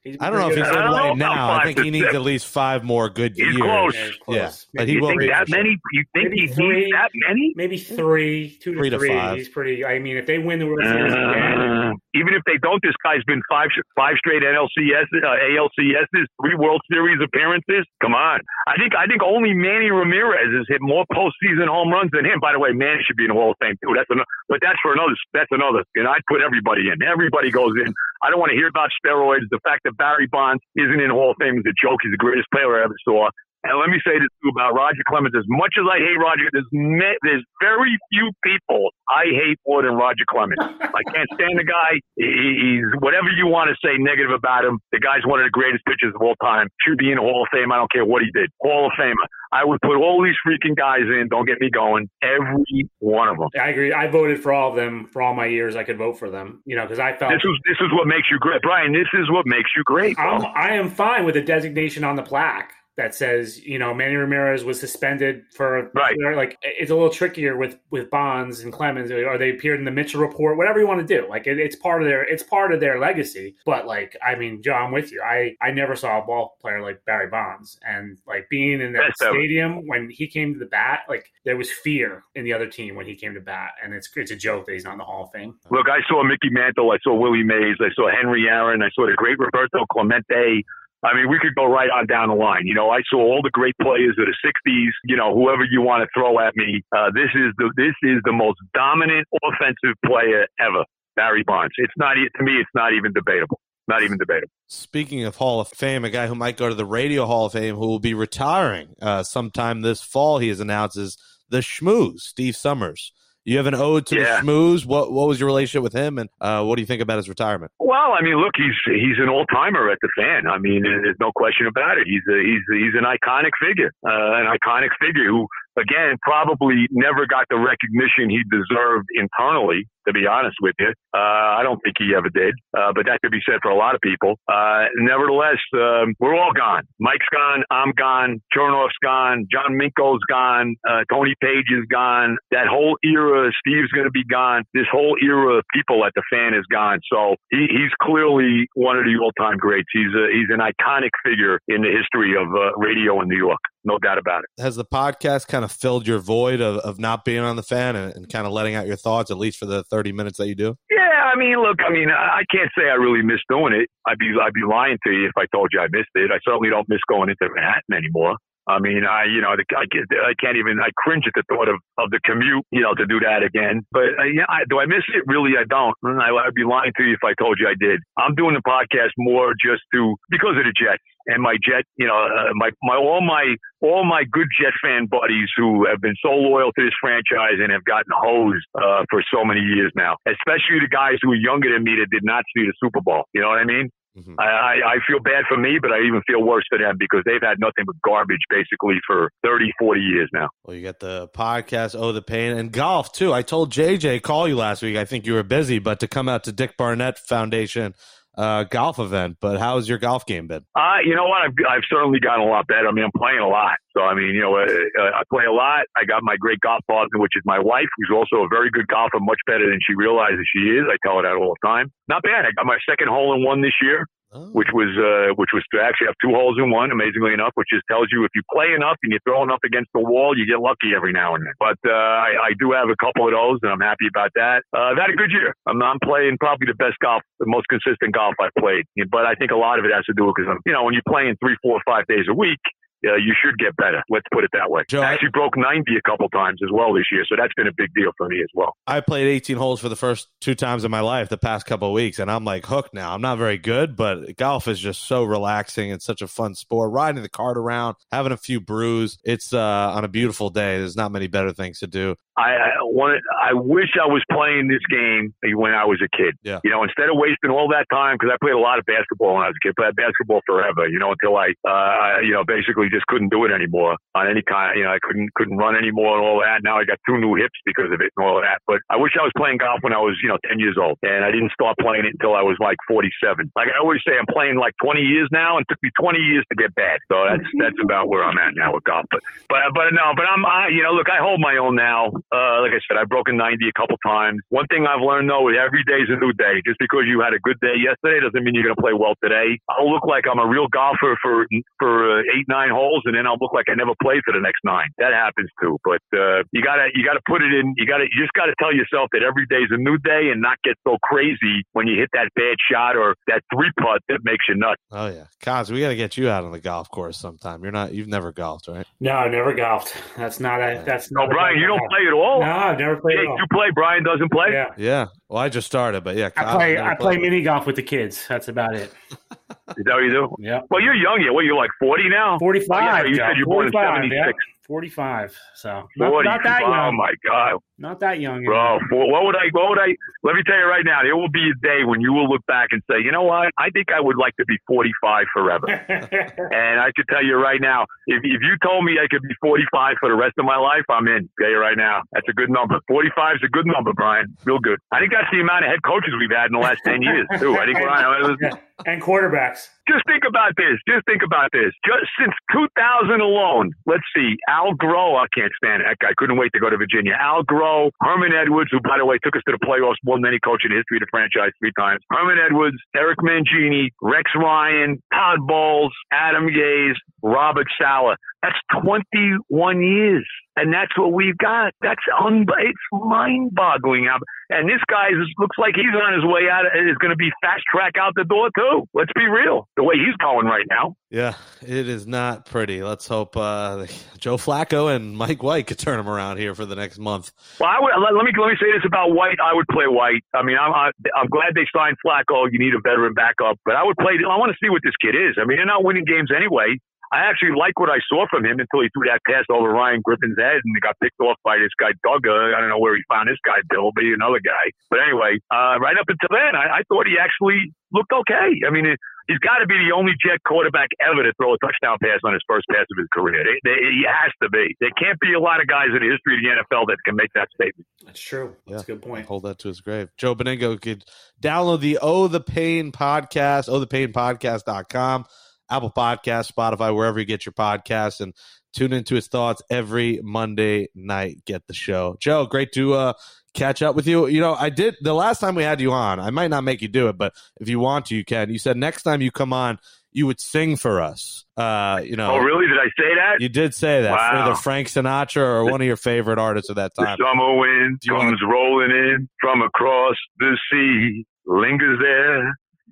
He's 0.08 0.18
I 0.20 0.30
don't 0.30 0.40
know 0.40 0.50
if 0.50 0.56
he's 0.56 0.66
good. 0.68 0.76
on 0.78 0.92
the 0.92 0.98
I 0.98 1.02
way 1.04 1.08
don't 1.10 1.18
know 1.20 1.26
now. 1.34 1.52
I 1.54 1.64
think 1.66 1.80
he 1.80 1.92
needs 1.92 2.08
at 2.08 2.22
least 2.22 2.48
five 2.48 2.84
more 2.84 3.10
good 3.10 3.34
He's 3.36 3.46
years. 3.46 3.58
close. 3.58 3.94
Yeah, 3.96 4.06
he's 4.06 4.18
Yeah, 4.28 4.50
but 4.74 4.82
Maybe 4.82 4.92
he 4.92 4.96
you 4.96 5.02
will 5.02 5.10
think 5.10 5.22
that 5.32 5.48
sure. 5.48 5.58
many? 5.58 5.70
You 5.94 6.04
think 6.14 6.30
Maybe 6.30 6.40
he 6.42 6.48
three. 6.48 6.76
needs 6.86 6.92
that 6.92 7.12
many? 7.28 7.54
Maybe 7.56 7.78
three, 7.78 8.58
two 8.62 8.74
to 8.74 8.80
Three 8.80 8.90
three. 8.90 9.10
to 9.10 9.16
five. 9.16 9.38
He's 9.38 9.50
pretty. 9.50 9.86
I 9.86 10.00
mean, 10.00 10.18
if 10.18 10.26
they 10.26 10.38
win 10.40 10.60
the 10.60 10.66
World 10.66 10.84
Series 10.84 11.14
again, 11.14 11.60
Uh, 11.62 11.94
even 12.14 12.34
if 12.34 12.42
they 12.46 12.58
don't, 12.58 12.82
this 12.82 12.96
guy's 13.04 13.24
been 13.26 13.42
five 13.50 13.70
five 13.96 14.16
straight 14.18 14.44
NLCS, 14.44 15.06
uh, 15.24 15.38
ALCSs, 15.52 16.26
three 16.42 16.56
World 16.56 16.82
Series 16.92 17.20
appearances. 17.24 17.86
Come 18.02 18.14
on, 18.16 18.40
I 18.68 18.76
think 18.78 18.94
I 18.96 19.06
think 19.08 19.22
only 19.24 19.54
Manny 19.54 19.92
Ramirez 19.92 20.54
has 20.56 20.66
hit 20.68 20.82
more 20.82 21.06
postseason 21.14 21.68
home 21.68 21.90
runs 21.92 22.12
than 22.12 22.26
him. 22.26 22.40
By 22.40 22.54
the 22.54 22.60
way, 22.60 22.72
Manny 22.72 23.04
should 23.06 23.18
be 23.18 23.24
in 23.26 23.30
the 23.30 23.36
Hall 23.36 23.52
of 23.52 23.58
Fame 23.62 23.76
too. 23.84 23.94
That's 23.96 24.10
another, 24.10 24.26
but 24.50 24.60
that's 24.62 24.80
for 24.82 24.94
another. 24.94 25.14
That's 25.34 25.52
another. 25.52 25.84
And 25.96 26.08
I'd 26.08 26.26
put 26.28 26.42
everybody 26.42 26.90
in. 26.90 27.02
Everybody 27.04 27.52
goes 27.52 27.74
in. 27.84 27.94
I 28.24 28.30
don't 28.30 28.40
want 28.40 28.52
to 28.52 28.58
hear 28.58 28.68
about 28.68 28.90
steroids. 28.98 29.46
The 29.52 29.60
fact 29.64 29.84
that 29.86 29.98
Barry 29.98 30.28
Bonds 30.28 30.64
isn't 30.76 31.00
in 31.00 31.10
Hall 31.10 31.32
of 31.32 31.38
Fame 31.40 31.60
is 31.60 31.66
a 31.68 31.76
joke. 31.78 32.00
He's 32.02 32.12
the 32.12 32.18
greatest 32.18 32.48
player 32.52 32.80
I 32.80 32.86
ever 32.86 32.96
saw. 33.06 33.30
And 33.68 33.80
let 33.80 33.90
me 33.90 34.00
say 34.06 34.16
this 34.18 34.32
too 34.42 34.50
about 34.56 34.74
Roger 34.74 35.04
Clemens. 35.08 35.36
As 35.38 35.44
much 35.48 35.76
as 35.76 35.86
I 35.92 36.00
hate 36.00 36.16
Roger, 36.18 36.48
there's 36.52 36.72
me- 36.72 37.18
there's 37.24 37.44
very 37.62 37.98
few 38.12 38.32
people 38.44 38.90
I 39.12 39.26
hate 39.32 39.60
more 39.68 39.84
than 39.84 39.96
Roger 39.96 40.24
Clemens. 40.30 40.60
I 40.62 41.02
can't 41.14 41.30
stand 41.36 41.60
the 41.60 41.64
guy. 41.68 42.00
He, 42.16 42.80
he's 42.80 42.88
whatever 43.04 43.30
you 43.30 43.48
want 43.48 43.70
to 43.70 43.76
say 43.84 43.98
negative 44.00 44.32
about 44.32 44.64
him. 44.66 44.80
The 44.92 45.00
guy's 45.00 45.26
one 45.26 45.40
of 45.40 45.46
the 45.46 45.52
greatest 45.52 45.84
pitchers 45.86 46.14
of 46.16 46.22
all 46.22 46.36
time. 46.42 46.68
Should 46.88 46.98
be 46.98 47.12
in 47.12 47.18
the 47.18 47.24
Hall 47.24 47.44
of 47.44 47.50
Fame. 47.52 47.72
I 47.72 47.78
don't 47.78 47.92
care 47.92 48.06
what 48.06 48.22
he 48.24 48.32
did. 48.34 48.50
Hall 48.62 48.88
of 48.88 48.94
Famer. 49.00 49.28
I 49.52 49.64
would 49.64 49.80
put 49.82 49.96
all 49.96 50.22
these 50.24 50.36
freaking 50.46 50.76
guys 50.76 51.04
in. 51.08 51.28
Don't 51.30 51.46
get 51.46 51.60
me 51.62 51.70
going. 51.70 52.10
Every 52.22 52.90
one 53.00 53.30
of 53.30 53.38
them. 53.38 53.48
I 53.60 53.70
agree. 53.70 53.94
I 53.94 54.08
voted 54.08 54.42
for 54.44 54.52
all 54.52 54.70
of 54.72 54.76
them 54.76 55.06
for 55.08 55.22
all 55.22 55.34
my 55.34 55.46
years. 55.46 55.76
I 55.76 55.84
could 55.84 55.98
vote 55.98 56.20
for 56.20 56.30
them. 56.30 56.62
You 56.66 56.76
know, 56.76 56.84
because 56.84 57.00
I 57.00 57.16
felt 57.16 57.32
This 57.32 57.44
is 57.44 57.58
this 57.66 57.78
is 57.80 57.92
what 57.94 58.08
makes 58.08 58.28
you 58.30 58.40
great, 58.40 58.62
Brian. 58.62 58.92
This 58.92 59.08
is 59.14 59.30
what 59.32 59.46
makes 59.46 59.70
you 59.76 59.84
great. 59.86 60.18
I 60.20 60.74
am 60.76 60.90
fine 60.90 61.26
with 61.26 61.38
a 61.38 61.42
designation 61.42 62.04
on 62.04 62.16
the 62.16 62.24
plaque. 62.24 62.74
That 62.98 63.14
says 63.14 63.64
you 63.64 63.80
know 63.80 63.94
Manny 63.94 64.16
Ramirez 64.16 64.64
was 64.64 64.80
suspended 64.80 65.46
for 65.54 65.90
Right. 65.94 66.18
Like 66.36 66.58
it's 66.62 66.92
a 66.92 66.96
little 66.96 67.10
trickier 67.10 67.56
with 67.58 67.78
with 67.92 68.10
Bonds 68.10 68.62
and 68.62 68.74
Clemens, 68.74 69.12
or 69.12 69.38
they 69.38 69.52
appeared 69.52 69.80
in 69.80 69.86
the 69.86 69.92
Mitchell 69.92 70.22
report, 70.22 70.58
whatever 70.58 70.80
you 70.80 70.88
want 70.88 71.06
to 71.06 71.22
do. 71.22 71.28
Like 71.30 71.48
it, 71.48 71.60
it's 71.60 71.76
part 71.76 72.02
of 72.02 72.08
their 72.08 72.24
it's 72.24 72.44
part 72.44 72.74
of 72.74 72.80
their 72.80 73.00
legacy. 73.00 73.56
But 73.66 73.86
like 73.86 74.18
I 74.26 74.36
mean, 74.36 74.62
Joe, 74.62 74.74
I'm 74.74 74.92
with 74.92 75.12
you. 75.12 75.22
I 75.22 75.56
I 75.62 75.72
never 75.72 75.96
saw 75.96 76.22
a 76.22 76.26
ball 76.26 76.58
player 76.60 76.82
like 76.82 77.06
Barry 77.06 77.30
Bonds, 77.30 77.80
and 77.88 78.18
like 78.28 78.48
being 78.50 78.82
in 78.82 78.94
that 78.94 79.14
ever. 79.22 79.34
stadium 79.34 79.88
when 79.88 80.10
he 80.10 80.28
came 80.28 80.54
to 80.54 80.60
the 80.60 80.66
bat, 80.66 81.02
like 81.08 81.32
there 81.46 81.58
was 81.58 81.72
fear 81.72 82.24
in 82.36 82.44
the 82.44 82.54
other 82.54 82.68
team 82.68 82.96
when 82.96 83.06
he 83.06 83.16
came 83.16 83.34
to 83.34 83.42
bat, 83.42 83.72
and 83.84 83.94
it's 83.94 84.10
it's 84.16 84.32
a 84.32 84.36
joke 84.36 84.66
that 84.66 84.74
he's 84.74 84.84
not 84.84 84.94
in 84.94 84.98
the 85.00 85.06
Hall 85.06 85.26
of 85.26 85.32
Fame. 85.32 85.56
Look, 85.70 85.88
I 85.90 86.00
saw 86.10 86.24
Mickey 86.24 86.50
Mantle, 86.50 86.92
I 86.92 86.98
saw 87.04 87.14
Willie 87.14 87.44
Mays, 87.44 87.78
I 87.80 87.90
saw 87.96 88.10
Henry 88.10 88.48
Aaron, 88.50 88.82
I 88.82 88.90
saw 88.96 89.06
the 89.06 89.14
great 89.14 89.38
Roberto 89.40 89.86
Clemente. 89.92 90.64
I 91.04 91.16
mean, 91.16 91.30
we 91.30 91.40
could 91.40 91.54
go 91.56 91.66
right 91.66 91.90
on 91.90 92.08
down 92.08 92.30
the 92.30 92.36
line. 92.36 92.66
You 92.66 92.74
know, 92.74 92.90
I 92.90 93.02
saw 93.10 93.18
all 93.18 93.42
the 93.44 93.52
great 93.52 93.76
players 93.82 94.18
of 94.18 94.26
the 94.26 94.36
'60s. 94.44 94.92
You 95.06 95.16
know, 95.16 95.34
whoever 95.34 95.64
you 95.64 95.82
want 95.82 96.02
to 96.02 96.10
throw 96.14 96.40
at 96.40 96.56
me, 96.56 96.84
uh, 96.96 97.12
this 97.14 97.30
is 97.36 97.54
the 97.58 97.72
this 97.78 97.94
is 98.04 98.22
the 98.26 98.34
most 98.34 98.60
dominant 98.74 99.28
offensive 99.44 99.96
player 100.06 100.48
ever, 100.60 100.86
Barry 101.16 101.44
Bonds. 101.44 101.74
It's 101.78 101.94
not 101.98 102.14
to 102.14 102.44
me, 102.44 102.54
it's 102.54 102.70
not 102.74 102.94
even 102.94 103.14
debatable. 103.14 103.60
Not 103.88 104.04
even 104.04 104.18
debatable. 104.18 104.52
Speaking 104.68 105.24
of 105.24 105.38
Hall 105.38 105.62
of 105.62 105.70
Fame, 105.70 106.04
a 106.04 106.10
guy 106.10 106.28
who 106.28 106.36
might 106.36 106.58
go 106.58 106.68
to 106.68 106.76
the 106.76 106.86
Radio 106.86 107.26
Hall 107.26 107.46
of 107.46 107.54
Fame 107.54 107.76
who 107.76 107.88
will 107.88 108.00
be 108.00 108.14
retiring 108.14 108.96
uh, 109.02 109.24
sometime 109.24 109.80
this 109.80 110.02
fall, 110.02 110.40
he 110.40 110.50
has 110.50 110.60
announced 110.60 110.98
is 110.98 111.18
the 111.48 111.60
Schmooze, 111.60 112.20
Steve 112.20 112.58
Summers. 112.58 113.14
You 113.48 113.56
have 113.58 113.66
an 113.68 113.76
ode 113.76 114.06
to 114.08 114.16
Yeah. 114.20 114.42
the 114.42 114.46
Schmooze. 114.46 114.86
What 114.86 115.14
what 115.14 115.30
was 115.30 115.40
your 115.40 115.48
relationship 115.48 115.82
with 115.82 115.94
him, 115.94 116.18
and 116.20 116.30
uh, 116.42 116.66
what 116.66 116.76
do 116.76 116.82
you 116.82 116.86
think 116.86 117.02
about 117.02 117.16
his 117.16 117.30
retirement? 117.30 117.72
Well, 117.80 118.12
I 118.12 118.22
mean, 118.22 118.36
look, 118.36 118.52
he's 118.58 118.76
he's 118.86 119.18
an 119.24 119.30
old 119.30 119.48
timer 119.50 119.90
at 119.90 120.00
the 120.02 120.10
fan. 120.20 120.48
I 120.52 120.58
mean, 120.60 120.84
there's 120.84 121.16
no 121.22 121.32
question 121.34 121.66
about 121.66 121.98
it. 121.98 122.08
He's 122.08 122.28
a, 122.30 122.38
he's 122.44 122.60
he's 122.76 122.94
an 123.00 123.06
iconic 123.08 123.52
figure, 123.56 123.92
uh, 124.06 124.44
an 124.44 124.48
iconic 124.52 124.90
figure 125.00 125.24
who, 125.32 125.48
again, 125.80 126.18
probably 126.22 126.88
never 126.92 127.26
got 127.26 127.46
the 127.50 127.56
recognition 127.58 128.30
he 128.30 128.44
deserved 128.52 129.08
internally. 129.16 129.88
To 130.08 130.14
be 130.14 130.26
honest 130.26 130.56
with 130.62 130.76
you, 130.80 130.94
uh, 131.14 131.18
I 131.60 131.64
don't 131.64 131.80
think 131.84 131.98
he 132.00 132.16
ever 132.16 132.30
did. 132.30 132.56
Uh, 132.78 132.94
but 132.96 133.06
that 133.08 133.20
could 133.22 133.32
be 133.32 133.42
said 133.46 133.60
for 133.62 133.72
a 133.72 133.76
lot 133.76 133.94
of 133.94 134.00
people. 134.02 134.40
Uh, 134.48 134.86
nevertheless, 134.96 135.60
um, 135.74 136.14
we're 136.20 136.36
all 136.36 136.54
gone. 136.56 136.84
Mike's 137.00 137.26
gone. 137.30 137.64
I'm 137.70 137.92
gone. 137.92 138.40
Chernoff's 138.56 138.96
gone. 139.04 139.48
John 139.52 139.78
Minko's 139.78 140.22
gone. 140.30 140.76
Uh, 140.88 141.02
Tony 141.12 141.36
Paige 141.42 141.68
is 141.72 141.84
gone. 141.92 142.38
That 142.52 142.68
whole 142.68 142.98
era, 143.04 143.52
Steve's 143.60 143.92
going 143.92 144.06
to 144.06 144.12
be 144.12 144.24
gone. 144.24 144.64
This 144.74 144.88
whole 144.90 145.18
era 145.22 145.58
of 145.58 145.66
people 145.74 146.06
at 146.06 146.14
the 146.16 146.24
fan 146.32 146.54
is 146.54 146.64
gone. 146.72 147.00
So 147.12 147.36
he, 147.52 147.68
he's 147.70 147.92
clearly 148.02 148.68
one 148.76 148.98
of 148.98 149.04
the 149.04 149.18
all-time 149.22 149.58
greats. 149.58 149.90
He's 149.92 150.14
a, 150.16 150.28
he's 150.32 150.48
an 150.50 150.60
iconic 150.60 151.12
figure 151.26 151.60
in 151.68 151.82
the 151.82 151.92
history 151.92 152.34
of 152.36 152.48
uh, 152.56 152.78
radio 152.78 153.20
in 153.22 153.28
New 153.28 153.38
York. 153.38 153.60
No 153.84 153.98
doubt 154.00 154.18
about 154.18 154.44
it. 154.44 154.62
Has 154.62 154.76
the 154.76 154.84
podcast 154.84 155.48
kind 155.48 155.64
of 155.64 155.72
filled 155.72 156.08
your 156.08 156.20
void 156.20 156.60
of, 156.60 156.78
of 156.80 157.00
not 157.00 157.24
being 157.24 157.40
on 157.40 157.56
the 157.56 157.64
fan 157.64 157.96
and, 157.96 158.14
and 158.14 158.30
kind 158.30 158.46
of 158.46 158.52
letting 158.52 158.76
out 158.76 158.86
your 158.86 158.98
thoughts, 158.98 159.32
at 159.32 159.38
least 159.38 159.58
for 159.58 159.66
the 159.66 159.84
thirty 159.98 160.12
minutes 160.12 160.38
that 160.38 160.48
you 160.48 160.56
do? 160.56 160.76
Yeah, 160.92 161.34
I 161.34 161.36
mean, 161.36 161.58
look, 161.58 161.78
I 161.82 161.92
mean, 161.92 162.10
I 162.10 162.42
I 162.42 162.44
can't 162.54 162.70
say 162.78 162.86
I 162.86 162.96
really 162.96 163.24
miss 163.26 163.42
doing 163.50 163.74
it. 163.74 163.90
I'd 164.06 164.20
be 164.20 164.30
I'd 164.40 164.54
be 164.54 164.62
lying 164.68 164.98
to 165.06 165.12
you 165.12 165.26
if 165.26 165.34
I 165.38 165.46
told 165.54 165.70
you 165.74 165.80
I 165.80 165.88
missed 165.90 166.14
it. 166.14 166.30
I 166.32 166.38
certainly 166.46 166.70
don't 166.70 166.88
miss 166.88 167.02
going 167.10 167.30
into 167.30 167.50
Manhattan 167.54 167.98
anymore. 167.98 168.38
I 168.68 168.80
mean, 168.80 169.04
I 169.08 169.26
you 169.26 169.42
know, 169.42 169.56
I, 169.56 169.84
I 169.84 170.34
can't 170.40 170.58
even 170.58 170.80
I 170.80 170.90
cringe 170.96 171.26
at 171.28 171.34
the 171.36 171.44
thought 171.48 171.70
of, 171.70 171.80
of 171.98 172.12
the 172.12 172.20
commute, 172.24 172.66
you 172.72 172.82
know, 172.82 172.94
to 172.94 173.06
do 173.06 173.20
that 173.22 173.44
again. 173.44 173.86
But 173.92 174.20
uh, 174.20 174.28
yeah, 174.28 174.46
I, 174.50 174.64
do 174.70 174.80
I 174.80 174.86
miss 174.86 175.04
it? 175.16 175.24
Really, 175.26 175.54
I 175.58 175.64
don't. 175.64 175.96
I, 176.04 176.30
I'd 176.30 176.54
be 176.54 176.64
lying 176.64 176.92
to 176.98 177.04
you 177.04 177.14
if 177.14 177.24
I 177.24 177.34
told 177.40 177.58
you 177.60 177.68
I 177.68 177.76
did. 177.80 178.00
I'm 178.18 178.36
doing 178.36 178.56
the 178.56 178.66
podcast 178.68 179.16
more 179.18 179.54
just 179.56 179.84
to 179.94 180.16
because 180.30 180.60
of 180.60 180.66
the 180.68 180.76
Jets 180.76 181.04
and 181.28 181.44
my 181.44 181.56
Jet, 181.62 181.84
you 181.98 182.08
know, 182.08 182.16
uh, 182.16 182.52
my 182.56 182.72
my 182.82 182.96
all 182.96 183.22
my 183.22 183.56
all 183.82 184.04
my 184.04 184.24
good 184.32 184.48
Jet 184.60 184.74
fan 184.82 185.06
buddies 185.06 185.50
who 185.56 185.86
have 185.86 186.02
been 186.02 186.16
so 186.24 186.32
loyal 186.32 186.72
to 186.72 186.84
this 186.84 186.96
franchise 187.00 187.60
and 187.60 187.72
have 187.72 187.84
gotten 187.84 188.12
hosed 188.16 188.66
uh, 188.76 189.04
for 189.10 189.22
so 189.32 189.44
many 189.44 189.60
years 189.60 189.92
now, 189.96 190.16
especially 190.26 190.80
the 190.80 190.92
guys 190.92 191.20
who 191.22 191.32
are 191.32 191.40
younger 191.40 191.72
than 191.72 191.84
me 191.84 191.96
that 192.00 192.08
did 192.10 192.24
not 192.24 192.44
see 192.56 192.64
the 192.66 192.74
Super 192.84 193.02
Bowl. 193.02 193.24
You 193.34 193.42
know 193.42 193.50
what 193.50 193.60
I 193.60 193.66
mean? 193.66 193.90
Mhm. 194.18 194.36
I, 194.40 194.44
I, 194.44 194.74
I 194.94 194.96
feel 195.06 195.20
bad 195.20 195.44
for 195.48 195.58
me, 195.58 195.78
but 195.80 195.92
I 195.92 196.00
even 196.00 196.22
feel 196.26 196.44
worse 196.44 196.66
for 196.70 196.80
them 196.80 196.96
because 196.98 197.22
they've 197.26 197.42
had 197.42 197.60
nothing 197.60 197.86
but 197.86 197.96
garbage 198.04 198.42
basically 198.50 198.96
for 199.06 199.32
30, 199.44 199.72
40 199.78 200.02
years 200.02 200.30
now. 200.34 200.50
Well, 200.64 200.76
you 200.76 200.84
got 200.84 201.00
the 201.00 201.28
podcast, 201.30 201.96
Oh 201.98 202.12
the 202.12 202.22
Pain, 202.22 202.58
and 202.58 202.72
golf 202.72 203.12
too. 203.12 203.34
I 203.34 203.44
told 203.44 203.72
JJ 203.72 204.24
call 204.24 204.48
you 204.48 204.56
last 204.56 204.82
week. 204.82 204.98
I 204.98 205.06
think 205.06 205.26
you 205.26 205.34
were 205.34 205.44
busy, 205.44 205.80
but 205.80 206.00
to 206.00 206.08
come 206.08 206.28
out 206.28 206.44
to 206.46 206.52
Dick 206.52 206.78
Barnett 206.78 207.20
Foundation 207.20 207.94
uh, 208.38 208.64
golf 208.64 209.00
event. 209.00 209.38
But 209.42 209.60
how's 209.60 209.90
your 209.90 209.98
golf 209.98 210.26
game 210.26 210.48
been? 210.48 210.64
Uh, 210.76 211.02
you 211.04 211.16
know 211.16 211.26
what? 211.26 211.42
I've, 211.42 211.54
I've 211.68 211.84
certainly 211.90 212.20
gotten 212.20 212.48
a 212.48 212.50
lot 212.50 212.68
better. 212.68 212.88
I 212.88 212.92
mean, 212.92 213.04
I'm 213.04 213.18
playing 213.18 213.40
a 213.40 213.48
lot. 213.48 213.76
So, 213.98 214.04
I 214.04 214.14
mean, 214.14 214.34
you 214.36 214.42
know, 214.42 214.56
uh, 214.56 214.64
uh, 214.64 215.12
I 215.18 215.24
play 215.30 215.46
a 215.46 215.52
lot. 215.52 215.86
I 215.98 216.06
got 216.06 216.24
my 216.24 216.38
great 216.38 216.60
golf 216.62 216.82
partner, 216.88 217.20
which 217.20 217.34
is 217.36 217.44
my 217.46 217.60
wife, 217.60 217.90
who's 217.98 218.14
also 218.14 218.46
a 218.46 218.48
very 218.48 218.70
good 218.70 218.88
golfer, 218.88 219.20
much 219.20 219.40
better 219.48 219.68
than 219.68 219.80
she 219.86 219.96
realizes 219.96 220.46
she 220.56 220.70
is. 220.70 220.86
I 220.88 220.96
tell 221.04 221.18
her 221.18 221.24
that 221.24 221.36
all 221.36 221.56
the 221.60 221.68
time. 221.68 221.92
Not 222.08 222.22
bad. 222.24 222.46
I 222.46 222.54
got 222.56 222.66
my 222.66 222.78
second 222.88 223.10
hole 223.10 223.34
in 223.34 223.44
one 223.44 223.62
this 223.62 223.76
year. 223.82 224.06
Oh. 224.36 224.52
which 224.52 224.68
was 224.76 224.92
uh, 225.00 225.32
which 225.40 225.56
was 225.56 225.64
to 225.72 225.80
actually 225.80 226.12
have 226.12 226.20
two 226.20 226.36
holes 226.36 226.60
in 226.60 226.68
one, 226.68 226.92
amazingly 226.92 227.32
enough, 227.32 227.56
which 227.56 227.72
just 227.72 227.88
tells 227.88 228.12
you 228.12 228.28
if 228.28 228.32
you 228.36 228.44
play 228.52 228.76
enough 228.76 229.00
and 229.00 229.16
you 229.16 229.20
throw 229.24 229.40
enough 229.42 229.64
against 229.64 229.88
the 229.96 230.04
wall, 230.04 230.36
you 230.38 230.44
get 230.44 230.60
lucky 230.60 230.92
every 230.92 231.16
now 231.16 231.32
and 231.36 231.48
then. 231.48 231.56
But 231.64 231.80
uh, 231.88 231.96
I, 231.96 232.52
I 232.52 232.52
do 232.60 232.76
have 232.76 232.92
a 232.92 233.00
couple 233.00 233.24
of 233.24 233.32
those, 233.32 233.64
and 233.64 233.72
I'm 233.72 233.80
happy 233.80 234.04
about 234.12 234.36
that. 234.36 234.68
Uh, 234.76 234.92
I've 234.92 235.00
had 235.00 235.12
a 235.12 235.16
good 235.16 235.32
year. 235.32 235.56
I'm, 235.64 235.80
I'm 235.82 236.00
playing 236.04 236.36
probably 236.44 236.68
the 236.68 236.76
best 236.76 237.00
golf, 237.00 237.24
the 237.40 237.48
most 237.48 237.72
consistent 237.72 238.12
golf 238.12 238.36
I've 238.36 238.52
played. 238.60 238.84
But 239.08 239.24
I 239.24 239.36
think 239.40 239.52
a 239.52 239.56
lot 239.56 239.80
of 239.80 239.86
it 239.86 239.96
has 239.96 240.04
to 240.12 240.14
do 240.14 240.28
because 240.36 240.52
I'm, 240.52 240.60
you 240.68 240.76
know 240.76 240.84
when 240.84 240.92
you're 240.92 241.08
playing 241.08 241.40
three, 241.40 241.56
four, 241.64 241.80
five 241.88 242.04
days 242.08 242.28
a 242.28 242.36
week. 242.36 242.60
Uh, 243.06 243.16
you 243.16 243.34
should 243.44 243.58
get 243.58 243.76
better. 243.76 244.02
Let's 244.10 244.26
put 244.34 244.44
it 244.44 244.50
that 244.54 244.70
way. 244.72 244.84
Joe, 244.90 245.02
I 245.02 245.10
I- 245.10 245.14
actually 245.14 245.30
broke 245.30 245.56
90 245.58 245.96
a 245.98 246.02
couple 246.10 246.28
times 246.30 246.60
as 246.64 246.70
well 246.72 246.94
this 246.94 247.06
year, 247.12 247.24
so 247.30 247.36
that's 247.38 247.54
been 247.56 247.68
a 247.68 247.72
big 247.76 247.90
deal 247.96 248.12
for 248.18 248.28
me 248.28 248.40
as 248.42 248.48
well. 248.54 248.74
I 248.88 249.02
played 249.02 249.28
18 249.28 249.58
holes 249.58 249.80
for 249.80 249.90
the 249.90 249.96
first 249.96 250.28
two 250.42 250.56
times 250.56 250.84
in 250.84 250.92
my 250.92 251.02
life 251.02 251.30
the 251.30 251.38
past 251.38 251.66
couple 251.66 251.88
of 251.90 251.94
weeks, 251.94 252.20
and 252.20 252.30
I'm 252.32 252.44
like 252.46 252.66
hooked 252.66 252.94
now. 252.94 253.14
I'm 253.14 253.22
not 253.22 253.38
very 253.38 253.58
good, 253.58 253.96
but 253.96 254.36
golf 254.38 254.68
is 254.68 254.80
just 254.80 255.04
so 255.08 255.24
relaxing. 255.24 255.92
It's 255.92 256.06
such 256.06 256.22
a 256.22 256.28
fun 256.28 256.56
sport. 256.56 256.92
Riding 256.92 257.22
the 257.22 257.30
cart 257.30 257.58
around, 257.58 257.96
having 258.12 258.32
a 258.32 258.38
few 258.38 258.60
brews. 258.60 259.18
It's 259.24 259.54
uh, 259.54 259.60
on 259.94 260.04
a 260.04 260.08
beautiful 260.08 260.50
day. 260.50 260.78
There's 260.80 260.96
not 260.96 261.12
many 261.12 261.28
better 261.28 261.54
things 261.54 261.80
to 261.80 261.88
do. 261.88 262.16
I 262.38 262.78
I 262.78 262.86
wanted. 262.86 263.26
I 263.34 263.54
wish 263.54 263.98
I 263.98 264.06
was 264.06 264.22
playing 264.30 264.70
this 264.70 264.86
game 264.86 265.34
when 265.58 265.74
I 265.74 265.86
was 265.90 265.98
a 266.06 266.10
kid. 266.14 266.38
Yeah. 266.46 266.62
You 266.64 266.70
know, 266.70 266.86
instead 266.86 267.10
of 267.10 267.18
wasting 267.18 267.50
all 267.50 267.68
that 267.74 267.90
time 267.90 268.16
because 268.16 268.30
I 268.30 268.38
played 268.38 268.54
a 268.54 268.62
lot 268.62 268.78
of 268.78 268.86
basketball 268.86 269.34
when 269.34 269.44
I 269.44 269.50
was 269.50 269.58
a 269.58 269.64
kid. 269.66 269.74
Played 269.74 269.98
basketball 269.98 270.46
forever. 270.46 270.86
You 270.86 271.02
know, 271.02 271.18
until 271.18 271.34
I, 271.36 271.58
uh, 271.66 272.22
you 272.22 272.32
know, 272.38 272.46
basically 272.46 272.94
just 272.94 273.10
couldn't 273.10 273.34
do 273.34 273.46
it 273.46 273.52
anymore 273.52 273.98
on 274.14 274.30
any 274.30 274.46
kind. 274.46 274.78
You 274.78 274.86
know, 274.86 274.94
I 274.94 275.02
couldn't 275.02 275.34
couldn't 275.34 275.58
run 275.58 275.74
anymore 275.74 276.18
and 276.18 276.24
all 276.24 276.40
that. 276.46 276.62
Now 276.62 276.78
I 276.78 276.86
got 276.86 277.02
two 277.10 277.18
new 277.18 277.34
hips 277.34 277.58
because 277.66 277.90
of 277.90 278.00
it 278.06 278.14
and 278.14 278.22
all 278.22 278.38
of 278.38 278.46
that. 278.46 278.62
But 278.70 278.86
I 278.94 279.02
wish 279.02 279.18
I 279.18 279.26
was 279.26 279.34
playing 279.34 279.58
golf 279.58 279.82
when 279.82 279.94
I 279.94 280.02
was, 280.02 280.14
you 280.22 280.30
know, 280.30 280.38
10 280.46 280.62
years 280.62 280.78
old, 280.78 281.02
and 281.02 281.26
I 281.26 281.34
didn't 281.34 281.52
start 281.58 281.74
playing 281.82 282.06
it 282.06 282.14
until 282.14 282.38
I 282.38 282.46
was 282.46 282.58
like 282.62 282.78
47. 282.86 283.50
Like 283.58 283.74
I 283.74 283.82
always 283.82 284.06
say, 284.06 284.14
I'm 284.14 284.30
playing 284.30 284.62
like 284.62 284.78
20 284.86 285.02
years 285.02 285.26
now, 285.34 285.58
and 285.58 285.66
it 285.66 285.74
took 285.74 285.82
me 285.82 285.90
20 285.98 286.22
years 286.22 286.46
to 286.54 286.56
get 286.56 286.74
bad. 286.78 287.02
So 287.10 287.26
that's 287.26 287.50
that's 287.58 287.82
about 287.82 288.10
where 288.14 288.22
I'm 288.22 288.38
at 288.38 288.54
now 288.54 288.78
with 288.78 288.86
golf. 288.86 289.10
But 289.10 289.26
but 289.50 289.74
but 289.74 289.90
no, 289.90 290.14
but 290.14 290.30
I'm 290.30 290.46
I, 290.46 290.70
you 290.70 290.86
know, 290.86 290.94
look, 290.94 291.10
I 291.10 291.18
hold 291.18 291.42
my 291.42 291.58
own 291.58 291.74
now. 291.74 292.14
Uh, 292.34 292.60
like 292.62 292.72
I 292.76 292.82
said, 292.88 292.98
I've 293.00 293.08
broken 293.10 293.38
90 293.38 293.68
a 293.70 293.76
couple 293.80 293.96
times. 294.06 294.42
One 294.50 294.68
thing 294.68 294.86
I've 294.86 295.02
learned 295.02 295.30
though 295.30 295.48
is 295.50 295.56
every 295.56 295.84
day's 295.88 296.08
a 296.12 296.20
new 296.20 296.34
day. 296.34 296.60
Just 296.66 296.80
because 296.80 297.08
you 297.08 297.22
had 297.24 297.34
a 297.34 297.40
good 297.40 297.56
day 297.62 297.80
yesterday 297.80 298.20
doesn't 298.20 298.44
mean 298.44 298.54
you're 298.56 298.64
going 298.68 298.76
to 298.76 298.82
play 298.82 298.94
well 298.94 299.16
today. 299.24 299.56
I'll 299.70 299.88
look 299.90 300.04
like 300.06 300.26
I'm 300.30 300.40
a 300.40 300.48
real 300.48 300.68
golfer 300.68 301.16
for 301.24 301.48
for 301.80 302.20
uh, 302.20 302.36
eight 302.36 302.48
nine 302.48 302.70
holes, 302.70 303.04
and 303.06 303.16
then 303.16 303.26
I'll 303.28 303.40
look 303.40 303.54
like 303.54 303.66
I 303.72 303.76
never 303.76 303.96
played 304.04 304.22
for 304.28 304.34
the 304.34 304.42
next 304.44 304.60
nine. 304.64 304.90
That 304.98 305.14
happens 305.14 305.50
too. 305.62 305.78
But 305.84 306.04
uh, 306.12 306.44
you 306.52 306.62
gotta 306.64 306.90
you 306.94 307.06
gotta 307.06 307.22
put 307.28 307.42
it 307.42 307.54
in. 307.54 307.74
You 307.78 307.86
gotta 307.88 308.06
you 308.12 308.20
just 308.22 308.34
gotta 308.34 308.54
tell 308.60 308.74
yourself 308.76 309.08
that 309.14 309.24
every 309.24 309.46
day 309.48 309.64
is 309.64 309.72
a 309.72 309.78
new 309.80 309.98
day, 310.00 310.30
and 310.32 310.42
not 310.42 310.58
get 310.64 310.76
so 310.86 310.98
crazy 311.04 311.64
when 311.74 311.88
you 311.88 311.96
hit 311.98 312.10
that 312.14 312.30
bad 312.36 312.58
shot 312.72 312.96
or 312.98 313.16
that 313.28 313.42
three 313.54 313.72
putt 313.80 314.02
that 314.10 314.20
makes 314.24 314.46
you 314.50 314.56
nuts. 314.56 314.82
Oh 314.92 315.08
yeah, 315.08 315.26
Cos, 315.42 315.72
we 315.72 315.80
got 315.80 315.90
to 315.90 315.96
get 315.96 316.18
you 316.18 316.30
out 316.30 316.44
on 316.44 316.52
the 316.52 316.60
golf 316.60 316.90
course 316.90 317.18
sometime. 317.18 317.64
You're 317.64 317.72
not, 317.72 317.94
you've 317.94 318.08
never 318.08 318.32
golfed, 318.32 318.68
right? 318.68 318.86
No, 319.00 319.14
I've 319.14 319.32
never 319.32 319.54
golfed. 319.54 319.94
That's 320.18 320.40
not 320.40 320.60
a. 320.60 320.84
That's 320.86 321.12
No, 321.12 321.22
not 321.22 321.32
a- 321.32 321.34
Brian, 321.34 321.60
you 321.60 321.68
don't 321.68 321.82
play 321.90 322.06
at 322.08 322.17
all. 322.18 322.42
No, 322.42 322.46
I've 322.48 322.80
never 322.80 322.98
played. 322.98 323.18
Jake, 323.18 323.26
at 323.26 323.28
all. 323.28 323.38
you 323.38 323.46
play. 323.52 323.68
Brian 323.74 324.04
doesn't 324.04 324.32
play. 324.32 324.52
Yeah. 324.52 324.68
Yeah. 324.78 325.08
Well, 325.30 325.40
I 325.40 325.50
just 325.50 325.68
started, 325.68 326.04
but 326.04 326.16
yeah, 326.16 326.30
I 326.36 326.56
play. 326.56 326.78
I 326.78 326.96
play 326.96 327.16
played. 327.16 327.22
mini 327.22 327.42
golf 327.42 327.66
with 327.66 327.76
the 327.76 327.84
kids. 327.84 328.26
That's 328.28 328.48
about 328.48 328.76
it. 328.76 328.92
Is 329.12 329.84
that 329.86 329.94
what 329.94 330.04
you 330.04 330.12
do? 330.12 330.36
Yeah. 330.40 330.62
Well, 330.70 330.82
you're 330.82 330.96
young 330.96 331.22
yet. 331.22 331.34
What, 331.34 331.44
you're 331.46 331.56
like 331.56 331.72
40 331.80 332.10
now? 332.10 332.40
Forty-five. 332.40 332.82
Oh, 332.82 333.04
yeah, 333.04 333.10
you 333.10 333.16
Joe. 333.18 333.28
said 333.28 333.38
you're 333.38 333.46
born 333.46 333.66
in 333.68 333.72
45, 333.72 333.96
76. 333.96 334.16
yeah. 334.16 334.32
Forty-five. 334.68 335.38
So 335.56 335.88
not, 335.98 336.10
40. 336.10 336.30
not 336.30 336.44
that 336.44 336.64
oh, 336.64 336.92
my 336.92 337.14
God. 337.26 337.60
Not 337.80 338.00
that 338.00 338.20
young. 338.20 338.44
Bro, 338.44 338.80
for, 338.90 339.12
what 339.12 339.26
would 339.26 339.36
I, 339.36 339.50
what 339.52 339.70
would 339.70 339.78
I, 339.80 339.94
let 340.24 340.34
me 340.36 340.42
tell 340.46 340.58
you 340.58 340.66
right 340.66 340.84
now, 340.84 341.04
there 341.04 341.16
will 341.16 341.30
be 341.30 341.52
a 341.52 341.58
day 341.62 341.86
when 341.86 342.02
you 342.02 342.12
will 342.12 342.28
look 342.28 342.46
back 342.48 342.70
and 342.72 342.82
say, 342.90 342.98
you 343.04 343.12
know 343.12 343.22
what? 343.24 343.52
I 343.58 343.70
think 343.70 343.88
I 343.94 344.02
would 344.02 344.18
like 344.18 344.36
to 344.38 344.46
be 344.46 344.58
45 344.68 345.26
forever. 345.34 345.68
and 345.70 346.80
I 346.82 346.90
could 346.96 347.06
tell 347.10 347.24
you 347.24 347.36
right 347.36 347.62
now, 347.62 347.86
if, 348.08 348.22
if 348.24 348.42
you 348.42 348.58
told 348.64 348.84
me 348.86 348.98
I 348.98 349.08
could 349.10 349.22
be 349.22 349.36
45 349.42 349.96
for 350.00 350.10
the 350.10 350.16
rest 350.16 350.34
of 350.40 350.46
my 350.46 350.58
life, 350.58 350.84
I'm 350.90 351.08
in. 351.08 351.30
Tell 351.40 351.50
you 351.50 351.60
right 351.60 351.78
now. 351.78 352.02
That's 352.14 352.28
a 352.30 352.34
good 352.34 352.50
number. 352.50 352.80
45 352.88 353.36
is 353.36 353.42
a 353.46 353.50
good 353.50 353.66
number, 353.68 353.94
Brian. 353.94 354.36
Real 354.46 354.60
good. 354.60 354.80
I 354.92 355.00
think 355.00 355.12
that's 355.14 355.30
the 355.32 355.42
amount 355.42 355.66
of 355.66 355.70
head 355.70 355.84
coaches 355.86 356.14
we've 356.20 356.34
had 356.36 356.48
in 356.48 356.54
the 356.54 356.64
last 356.66 356.82
10 356.86 357.02
years, 357.02 357.28
too. 357.40 357.54
I 357.58 357.66
think, 357.66 357.78
Brian, 357.78 358.38
Yeah. 358.42 358.52
and 358.86 359.02
quarterbacks. 359.02 359.70
just 359.90 360.06
think 360.06 360.24
about 360.28 360.54
this. 360.58 360.78
Just 360.88 361.06
think 361.06 361.22
about 361.26 361.50
this. 361.52 361.74
Just 361.86 362.10
since 362.18 362.34
2000 362.54 363.22
alone, 363.22 363.72
let's 363.86 364.06
see, 364.16 364.36
Al 364.50 364.74
Groh, 364.74 365.18
I 365.18 365.26
can't 365.34 365.52
stand 365.62 365.82
it. 365.82 365.86
That 365.90 365.98
guy 366.00 366.14
couldn't 366.18 366.38
wait 366.38 366.52
to 366.54 366.60
go 366.60 366.70
to 366.70 366.78
Virginia. 366.78 367.14
Al 367.20 367.44
Groh, 367.44 367.67
Herman 368.02 368.34
Edwards, 368.34 368.70
who, 368.72 368.80
by 368.82 368.98
the 368.98 369.06
way, 369.06 369.18
took 369.24 369.36
us 369.36 369.42
to 369.48 369.54
the 369.56 369.64
playoffs 369.66 370.00
more 370.04 370.18
than 370.18 370.26
any 370.26 370.40
coach 370.40 370.62
in 370.66 370.72
the 370.72 370.78
history 370.78 370.98
of 370.98 371.02
the 371.02 371.12
franchise 371.12 371.52
three 371.60 371.72
times. 371.78 372.02
Herman 372.12 372.38
Edwards, 372.44 372.78
Eric 372.96 373.20
Mangini, 373.20 373.90
Rex 374.02 374.32
Ryan, 374.36 375.02
Todd 375.14 375.40
Bowles, 375.48 375.94
Adam 376.12 376.48
Gase, 376.48 377.00
Robert 377.22 377.68
Saleh. 377.80 378.18
That's 378.48 378.84
21 378.84 379.82
years. 379.82 380.26
And 380.56 380.74
that's 380.74 380.98
what 380.98 381.14
we've 381.14 381.38
got. 381.38 381.74
That's 381.82 382.02
un- 382.20 382.46
it's 382.60 382.80
mind 382.92 383.54
boggling. 383.54 384.10
And 384.50 384.68
this 384.68 384.82
guy 384.90 385.10
is, 385.10 385.28
looks 385.38 385.58
like 385.60 385.76
he's 385.76 385.94
on 385.94 386.14
his 386.14 386.26
way 386.26 386.50
out. 386.50 386.66
Is 386.66 386.98
going 386.98 387.12
to 387.12 387.18
be 387.18 387.30
fast 387.42 387.62
track 387.72 387.94
out 388.00 388.14
the 388.16 388.24
door 388.24 388.50
too. 388.58 388.88
Let's 388.94 389.12
be 389.14 389.28
real. 389.28 389.68
The 389.78 389.84
way 389.84 389.96
he's 389.96 390.16
going 390.18 390.48
right 390.48 390.66
now. 390.70 390.96
Yeah, 391.12 391.36
it 391.62 391.88
is 391.88 392.08
not 392.08 392.46
pretty. 392.46 392.82
Let's 392.82 393.08
hope 393.08 393.38
uh, 393.38 393.86
Joe 394.18 394.38
Flacco 394.38 394.94
and 394.94 395.16
Mike 395.16 395.44
White 395.44 395.68
could 395.68 395.78
turn 395.78 396.00
him 396.00 396.10
around 396.10 396.38
here 396.38 396.56
for 396.56 396.66
the 396.66 396.76
next 396.76 396.98
month. 396.98 397.32
Well, 397.60 397.70
I 397.70 397.80
would, 397.80 397.92
let, 398.18 398.26
me 398.26 398.32
let 398.40 398.48
me 398.50 398.58
say 398.60 398.72
this 398.74 398.86
about 398.86 399.14
White. 399.14 399.38
I 399.44 399.54
would 399.54 399.68
play 399.68 399.86
White. 399.86 400.24
I 400.34 400.42
mean, 400.42 400.58
I'm 400.60 400.74
I, 400.74 400.88
am 400.88 400.94
i 401.16 401.22
am 401.22 401.28
glad 401.28 401.54
they 401.54 401.68
signed 401.76 401.98
Flacco. 402.04 402.50
You 402.52 402.58
need 402.58 402.74
a 402.74 402.82
veteran 402.82 403.14
backup, 403.14 403.60
but 403.64 403.76
I 403.76 403.84
would 403.84 403.98
play. 403.98 404.18
I 404.18 404.38
want 404.38 404.52
to 404.52 404.58
see 404.64 404.70
what 404.70 404.82
this 404.84 404.96
kid 405.00 405.14
is. 405.14 405.38
I 405.38 405.46
mean, 405.46 405.58
they're 405.58 405.70
not 405.70 405.84
winning 405.84 406.06
games 406.06 406.32
anyway. 406.36 406.80
I 407.12 407.28
actually 407.30 407.56
like 407.56 407.80
what 407.80 407.90
I 407.90 408.04
saw 408.10 408.28
from 408.30 408.44
him 408.44 408.60
until 408.60 408.84
he 408.84 408.90
threw 408.92 409.08
that 409.08 409.24
pass 409.24 409.48
over 409.48 409.72
Ryan 409.72 410.02
Griffin's 410.04 410.36
head 410.36 410.60
and 410.60 410.72
he 410.76 410.80
got 410.84 411.00
picked 411.00 411.20
off 411.20 411.38
by 411.44 411.58
this 411.58 411.72
guy 411.80 411.96
Doug. 412.04 412.28
I 412.28 412.60
don't 412.60 412.70
know 412.70 412.80
where 412.80 412.96
he 412.96 413.04
found 413.08 413.30
this 413.30 413.40
guy 413.46 413.64
Bill, 413.70 413.92
but 413.96 414.04
another 414.04 414.44
guy. 414.44 414.72
But 414.90 415.00
anyway, 415.00 415.40
uh, 415.52 415.80
right 415.80 415.96
up 415.96 416.08
until 416.08 416.32
then, 416.32 416.56
I, 416.56 416.80
I 416.80 416.82
thought 416.90 417.08
he 417.08 417.16
actually 417.16 417.72
looked 417.92 418.12
okay. 418.12 418.60
I 418.68 418.70
mean, 418.70 418.86
it, 418.86 419.00
he's 419.28 419.40
got 419.40 419.60
to 419.60 419.68
be 419.68 419.76
the 419.78 419.96
only 419.96 420.14
Jet 420.20 420.40
quarterback 420.48 420.90
ever 421.00 421.24
to 421.24 421.32
throw 421.40 421.54
a 421.54 421.58
touchdown 421.60 421.98
pass 422.02 422.20
on 422.24 422.34
his 422.34 422.44
first 422.48 422.68
pass 422.68 422.84
of 422.92 422.98
his 422.98 423.08
career. 423.14 423.44
They, 423.44 423.60
they, 423.64 423.78
he 423.96 424.04
has 424.08 424.32
to 424.44 424.50
be. 424.50 424.76
There 424.80 424.92
can't 424.98 425.20
be 425.20 425.34
a 425.34 425.40
lot 425.40 425.62
of 425.62 425.68
guys 425.68 425.88
in 425.96 426.00
the 426.04 426.12
history 426.12 426.36
of 426.36 426.42
the 426.44 426.52
NFL 426.60 426.88
that 426.88 426.98
can 427.06 427.16
make 427.16 427.32
that 427.36 427.48
statement. 427.54 427.88
That's 428.06 428.20
true. 428.20 428.56
That's 428.68 428.88
yeah. 428.88 428.96
a 428.96 428.98
good 428.98 429.02
point. 429.02 429.28
Hold 429.28 429.44
that 429.44 429.60
to 429.60 429.68
his 429.68 429.82
grave. 429.82 430.10
Joe 430.18 430.36
Benigno 430.36 430.80
could 430.80 431.06
download 431.42 431.82
the 431.82 432.00
Oh 432.02 432.28
the 432.28 432.42
Pain 432.42 432.92
podcast, 432.92 433.70
ohthepainpodcast.com. 433.70 435.26
Apple 435.70 435.92
Podcast, 435.96 436.52
Spotify, 436.52 436.96
wherever 436.96 437.20
you 437.20 437.26
get 437.26 437.46
your 437.46 437.54
podcasts, 437.54 438.22
and 438.22 438.34
tune 438.74 438.94
into 438.94 439.16
his 439.16 439.28
thoughts 439.28 439.62
every 439.70 440.20
Monday 440.24 440.90
night. 440.96 441.44
Get 441.46 441.68
the 441.68 441.74
show. 441.74 442.18
Joe, 442.20 442.46
great 442.46 442.72
to 442.74 442.94
uh, 442.94 443.14
catch 443.54 443.82
up 443.82 443.96
with 443.96 444.08
you. 444.08 444.28
You 444.28 444.42
know, 444.42 444.54
I 444.54 444.70
did 444.70 444.96
the 445.02 445.14
last 445.14 445.40
time 445.40 445.56
we 445.56 445.64
had 445.64 445.82
you 445.82 445.92
on. 445.92 446.20
I 446.20 446.30
might 446.30 446.50
not 446.50 446.64
make 446.64 446.82
you 446.82 446.88
do 446.88 447.10
it, 447.10 447.18
but 447.18 447.34
if 447.60 447.70
you 447.70 447.80
want 447.80 448.08
to, 448.08 448.16
you 448.16 448.24
can. 448.24 448.50
You 448.50 448.60
said 448.60 448.78
next 448.78 449.04
time 449.04 449.22
you 449.22 449.32
come 449.32 449.54
on, 449.54 449.80
you 450.12 450.26
would 450.26 450.40
sing 450.40 450.78
for 450.78 451.02
us. 451.02 451.46
Uh, 451.58 452.02
you 452.04 452.16
know. 452.16 452.32
Oh, 452.32 452.38
really? 452.38 452.68
Did 452.68 452.78
I 452.78 452.90
say 452.98 453.16
that? 453.16 453.36
You 453.40 453.50
did 453.50 453.74
say 453.74 454.02
that 454.04 454.12
wow. 454.12 454.46
for 454.46 454.50
the 454.50 454.56
Frank 454.56 454.88
Sinatra 454.88 455.42
or 455.42 455.66
one 455.66 455.82
of 455.82 455.88
your 455.88 455.98
favorite 455.98 456.40
artists 456.40 456.70
of 456.70 456.78
that 456.78 456.94
time. 456.96 457.18
The 457.18 457.26
summer 457.26 457.58
wind 457.58 458.02
comes 458.08 458.42
wanna... 458.42 458.54
rolling 458.54 458.92
in 458.92 459.30
from 459.42 459.62
across 459.62 460.16
the 460.40 460.58
sea, 460.72 461.26
lingers 461.46 462.00
there 462.02 462.48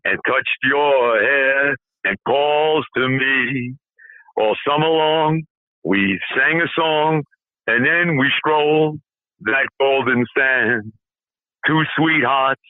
and 0.06 0.20
touched 0.28 0.58
your 0.64 1.20
hair 1.20 1.76
and 2.06 2.18
calls 2.28 2.86
to 2.96 3.08
me. 3.10 3.76
All 4.38 4.56
summer 4.68 4.88
long, 4.88 5.44
we 5.84 6.20
sang 6.36 6.62
a 6.62 6.68
song 6.78 7.24
and 7.68 7.86
then 7.86 8.18
we 8.18 8.28
strolled 8.38 9.00
that 9.42 9.68
golden 9.80 10.26
sand. 10.38 10.92
Two 11.66 11.82
sweethearts 11.98 12.62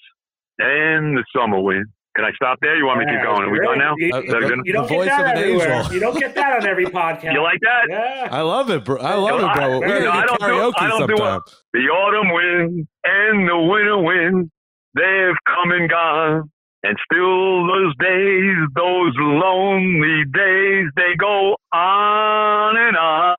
and 0.59 1.17
the 1.17 1.23
summer 1.35 1.59
wind. 1.59 1.85
Can 2.15 2.23
I 2.23 2.31
stop 2.31 2.59
there? 2.61 2.77
You 2.77 2.85
want 2.85 2.99
me 2.99 3.05
to 3.05 3.11
keep 3.11 3.23
going? 3.23 3.43
Are 3.43 3.51
we 3.51 3.59
done 3.59 3.77
now? 3.77 3.93
You, 3.97 4.07
you, 4.07 4.63
you 4.63 4.73
don't 4.73 4.87
get 4.87 5.05
that 5.05 5.37
everywhere. 5.37 5.83
You 5.91 5.99
don't 5.99 6.17
get 6.17 6.33
that 6.35 6.61
on 6.61 6.67
every 6.67 6.85
podcast. 6.85 7.33
You 7.33 7.43
like 7.43 7.59
that? 7.59 7.87
Yeah. 7.89 8.29
I 8.31 8.41
love 8.41 8.69
it, 8.69 8.85
bro. 8.85 9.01
I 9.01 9.15
love 9.15 9.41
it, 9.41 9.53
bro. 9.53 9.79
We're 9.79 10.05
gonna 10.05 10.25
get 10.25 10.39
karaoke 10.39 10.71
do, 10.71 10.85
I 10.85 10.87
don't 10.87 10.99
sometime. 11.09 11.41
Do 11.45 11.81
the 11.81 11.87
autumn 11.89 12.31
wind 12.31 12.87
and 13.03 13.49
the 13.49 13.57
winter 13.57 13.97
wind, 13.97 14.49
they've 14.93 15.35
come 15.45 15.71
and 15.71 15.89
gone. 15.89 16.51
And 16.87 16.97
still 17.11 17.65
those 17.65 17.95
days, 17.97 18.57
those 18.75 19.13
lonely 19.17 20.23
days, 20.31 20.85
they 20.95 21.15
go 21.17 21.55
on 21.73 22.77
and 22.77 22.95
on. 22.95 23.35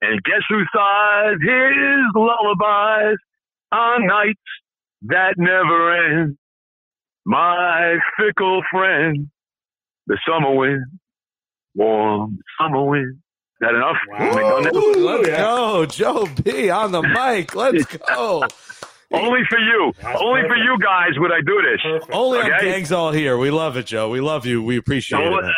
And 0.00 0.22
guess 0.22 0.42
who 0.48 0.62
sighs 0.72 1.38
his 1.42 2.04
lullabies 2.14 3.18
on 3.72 4.06
nights 4.06 4.38
that 5.08 5.34
never 5.38 6.20
end? 6.20 6.38
My 7.26 7.96
fickle 8.16 8.62
friend, 8.70 9.28
the 10.06 10.16
summer 10.24 10.54
wind, 10.54 10.86
warm 11.74 12.38
summer 12.60 12.84
wind. 12.84 13.16
Is 13.16 13.58
that 13.60 13.74
enough? 13.74 13.96
Wow. 14.08 14.60
Let's 15.16 15.28
go, 15.28 15.86
Joe 15.86 16.28
B 16.44 16.70
on 16.70 16.92
the 16.92 17.02
mic. 17.02 17.56
Let's 17.56 17.84
go. 18.08 18.44
Only 19.12 19.40
for 19.50 19.58
you. 19.58 19.92
That's 19.98 20.22
Only 20.22 20.42
perfect. 20.42 20.54
for 20.54 20.58
you 20.62 20.78
guys 20.78 21.18
would 21.18 21.32
I 21.32 21.42
do 21.42 21.58
this. 21.66 21.82
Perfect. 21.82 22.14
Only 22.14 22.38
okay? 22.38 22.52
on 22.52 22.60
Gangs 22.62 22.92
All 22.92 23.10
Here. 23.10 23.36
We 23.38 23.50
love 23.50 23.76
it, 23.76 23.86
Joe. 23.86 24.08
We 24.08 24.20
love 24.20 24.46
you. 24.46 24.62
We 24.62 24.76
appreciate 24.76 25.18
only, 25.18 25.42
it. 25.42 25.50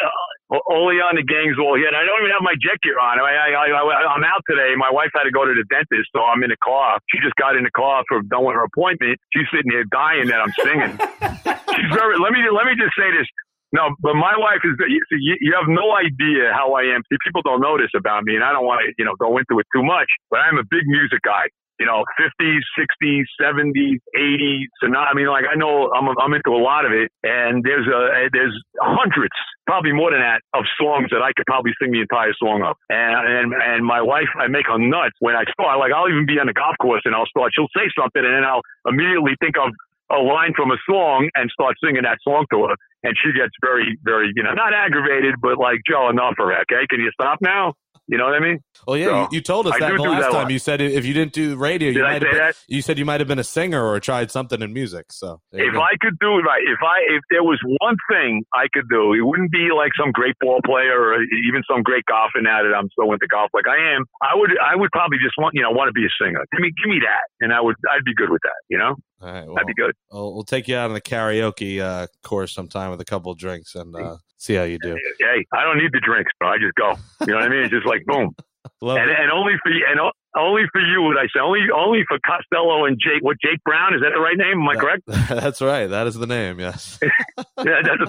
Uh, 0.52 0.56
only 0.72 1.04
on 1.04 1.20
the 1.20 1.24
Gangs 1.24 1.60
All 1.60 1.76
Here. 1.76 1.88
And 1.88 1.96
I 1.96 2.00
don't 2.08 2.16
even 2.24 2.32
have 2.32 2.40
my 2.40 2.56
jet 2.56 2.80
gear 2.80 2.96
on. 2.96 3.20
I, 3.20 3.52
I, 3.52 3.68
I, 3.76 4.16
am 4.16 4.24
out 4.24 4.40
today. 4.48 4.72
My 4.76 4.88
wife 4.88 5.12
had 5.12 5.28
to 5.28 5.34
go 5.34 5.44
to 5.44 5.52
the 5.52 5.68
dentist, 5.68 6.08
so 6.16 6.24
I'm 6.24 6.40
in 6.40 6.48
the 6.48 6.60
car. 6.64 6.96
She 7.12 7.20
just 7.20 7.36
got 7.36 7.52
in 7.52 7.64
the 7.68 7.74
car 7.76 8.04
for 8.08 8.24
done 8.24 8.48
with 8.48 8.56
her 8.56 8.64
appointment. 8.64 9.20
She's 9.36 9.48
sitting 9.52 9.68
here 9.68 9.84
dying 9.92 10.32
that 10.32 10.40
I'm 10.40 10.54
singing. 10.56 10.92
She's 11.76 11.92
very. 11.92 12.16
Let 12.16 12.32
me 12.32 12.40
let 12.48 12.64
me 12.64 12.72
just 12.72 12.96
say 12.96 13.12
this. 13.12 13.28
No, 13.72 13.92
but 14.00 14.16
my 14.16 14.32
wife 14.36 14.64
is. 14.64 14.80
You, 14.80 15.36
you 15.40 15.52
have 15.56 15.68
no 15.68 15.92
idea 15.96 16.56
how 16.56 16.72
I 16.72 16.88
am. 16.92 17.04
People 17.08 17.44
don't 17.44 17.60
know 17.60 17.76
this 17.76 17.92
about 17.92 18.24
me, 18.24 18.36
and 18.36 18.44
I 18.44 18.52
don't 18.52 18.64
want 18.64 18.80
to, 18.84 18.92
you 18.96 19.04
know, 19.04 19.16
go 19.16 19.36
into 19.36 19.60
it 19.60 19.68
too 19.72 19.84
much. 19.84 20.08
But 20.32 20.40
I'm 20.40 20.56
a 20.56 20.64
big 20.64 20.84
music 20.88 21.20
guy 21.24 21.52
you 21.82 21.90
know, 21.90 22.06
50s, 22.14 22.62
60s, 22.78 23.26
70s, 23.42 23.98
80s. 24.14 24.70
So 24.78 24.86
now, 24.86 25.02
I 25.02 25.18
mean, 25.18 25.26
like 25.26 25.50
I 25.50 25.58
know 25.58 25.90
I'm, 25.90 26.06
I'm 26.14 26.30
into 26.30 26.54
a 26.54 26.62
lot 26.62 26.86
of 26.86 26.94
it, 26.94 27.10
and 27.26 27.66
there's 27.66 27.90
a 27.90 28.30
there's 28.30 28.54
hundreds, 28.78 29.34
probably 29.66 29.90
more 29.90 30.14
than 30.14 30.22
that, 30.22 30.46
of 30.54 30.62
songs 30.78 31.10
that 31.10 31.26
I 31.26 31.34
could 31.34 31.46
probably 31.50 31.74
sing 31.82 31.90
the 31.90 31.98
entire 31.98 32.38
song 32.38 32.62
of. 32.62 32.78
And 32.86 33.18
and 33.26 33.50
and 33.50 33.80
my 33.82 33.98
wife, 33.98 34.30
I 34.38 34.46
make 34.46 34.70
her 34.70 34.78
nuts 34.78 35.18
when 35.18 35.34
I 35.34 35.42
start. 35.50 35.82
Like 35.82 35.90
I'll 35.90 36.06
even 36.06 36.22
be 36.22 36.38
on 36.38 36.46
the 36.46 36.54
golf 36.54 36.78
course 36.78 37.02
and 37.04 37.18
I'll 37.18 37.26
start. 37.26 37.50
She'll 37.50 37.74
say 37.74 37.90
something, 37.98 38.22
and 38.22 38.30
then 38.30 38.46
I'll 38.46 38.62
immediately 38.86 39.34
think 39.42 39.58
of 39.58 39.74
a 40.14 40.22
line 40.22 40.52
from 40.54 40.70
a 40.70 40.78
song 40.86 41.30
and 41.34 41.50
start 41.50 41.74
singing 41.82 42.06
that 42.06 42.22
song 42.22 42.46
to 42.52 42.70
her. 42.70 42.74
And 43.02 43.16
she 43.18 43.32
gets 43.32 43.50
very, 43.58 43.98
very, 44.04 44.30
you 44.36 44.44
know, 44.44 44.52
not 44.52 44.70
aggravated, 44.70 45.34
but 45.42 45.58
like, 45.58 45.80
Joe, 45.88 46.10
enough 46.10 46.38
that. 46.38 46.70
Okay. 46.70 46.86
Can 46.86 47.00
you 47.00 47.10
stop 47.10 47.38
now? 47.40 47.74
You 48.08 48.18
know 48.18 48.24
what 48.24 48.34
I 48.34 48.40
mean? 48.40 48.58
Well, 48.86 48.96
yeah, 48.96 49.06
so, 49.06 49.20
you, 49.20 49.28
you, 49.32 49.40
told 49.40 49.66
us 49.68 49.78
that 49.78 49.94
the 49.94 50.02
last 50.02 50.22
that 50.22 50.32
time. 50.32 50.50
You 50.50 50.58
said 50.58 50.80
if 50.80 51.06
you 51.06 51.14
didn't 51.14 51.32
do 51.32 51.56
radio, 51.56 51.90
Did 51.90 51.96
you 51.96 52.02
might 52.02 52.22
have 52.22 52.32
been, 52.32 52.52
you 52.66 52.82
said 52.82 52.98
you 52.98 53.04
might 53.04 53.20
have 53.20 53.28
been 53.28 53.38
a 53.38 53.44
singer 53.46 53.78
or 53.78 54.00
tried 54.00 54.30
something 54.30 54.60
in 54.60 54.72
music. 54.72 55.12
So 55.12 55.40
if 55.52 55.76
I 55.76 55.94
could 56.00 56.18
do 56.18 56.38
it 56.38 56.42
right, 56.42 56.62
if 56.66 56.82
I 56.82 57.14
if 57.14 57.22
there 57.30 57.44
was 57.44 57.60
one 57.62 57.96
thing 58.10 58.42
I 58.52 58.66
could 58.72 58.88
do, 58.90 59.14
it 59.14 59.22
wouldn't 59.22 59.52
be 59.52 59.70
like 59.70 59.92
some 59.98 60.10
great 60.10 60.34
ball 60.40 60.58
player 60.66 60.98
or 60.98 61.22
even 61.22 61.62
some 61.70 61.82
great 61.82 62.04
golfing 62.06 62.46
at 62.46 62.66
it. 62.66 62.74
I'm 62.74 62.90
so 62.98 63.12
into 63.12 63.26
golf 63.30 63.50
like 63.54 63.70
I 63.70 63.94
am. 63.94 64.04
I 64.20 64.34
would 64.34 64.50
I 64.58 64.74
would 64.74 64.90
probably 64.90 65.18
just 65.22 65.38
want 65.38 65.54
you 65.54 65.62
know 65.62 65.70
want 65.70 65.88
to 65.88 65.94
be 65.94 66.04
a 66.04 66.12
singer. 66.18 66.42
Give 66.50 66.60
me 66.60 66.72
give 66.74 66.90
me 66.90 66.98
that, 67.06 67.30
and 67.40 67.54
I 67.54 67.60
would 67.60 67.76
I'd 67.86 68.04
be 68.04 68.14
good 68.14 68.30
with 68.30 68.42
that. 68.42 68.58
You 68.68 68.78
know. 68.78 68.96
All 69.22 69.32
right, 69.32 69.46
well, 69.46 69.54
That'd 69.54 69.68
be 69.68 69.74
good. 69.74 69.94
We'll, 70.10 70.34
we'll, 70.34 70.42
take 70.42 70.66
you 70.66 70.76
out 70.76 70.86
on 70.90 70.94
the 70.94 71.00
karaoke 71.00 71.80
uh, 71.80 72.08
course 72.24 72.52
sometime 72.52 72.90
with 72.90 73.00
a 73.00 73.04
couple 73.04 73.30
of 73.30 73.38
drinks 73.38 73.76
and 73.76 73.94
uh, 73.94 74.16
see 74.36 74.54
how 74.54 74.64
you 74.64 74.78
do. 74.82 74.96
Hey, 75.20 75.46
I 75.52 75.62
don't 75.62 75.78
need 75.78 75.92
the 75.92 76.00
drinks, 76.00 76.32
bro. 76.40 76.48
I 76.48 76.58
just 76.58 76.74
go. 76.74 76.94
You 77.20 77.28
know 77.28 77.34
what 77.36 77.44
I 77.44 77.48
mean? 77.48 77.62
It's 77.62 77.70
just 77.70 77.86
like 77.86 78.04
boom. 78.04 78.34
Love 78.80 78.98
and, 78.98 79.10
and 79.10 79.30
only 79.30 79.54
for 79.62 79.70
you, 79.70 79.84
and 79.88 80.00
only 80.36 80.62
for 80.72 80.80
you 80.80 81.02
would 81.02 81.16
I 81.16 81.26
say 81.26 81.40
only 81.40 81.60
only 81.74 82.04
for 82.06 82.18
Costello 82.24 82.84
and 82.84 82.96
Jake. 82.98 83.22
What 83.22 83.36
Jake 83.42 83.62
Brown 83.64 83.94
is 83.94 84.00
that 84.00 84.12
the 84.14 84.20
right 84.20 84.36
name? 84.36 84.60
Am 84.60 84.68
I 84.68 84.76
correct? 84.76 85.02
That's 85.28 85.60
right. 85.60 85.86
That 85.86 86.06
is 86.06 86.14
the 86.14 86.26
name. 86.26 86.60
Yes. 86.60 86.98
yeah, 87.02 87.44
that's 87.56 88.02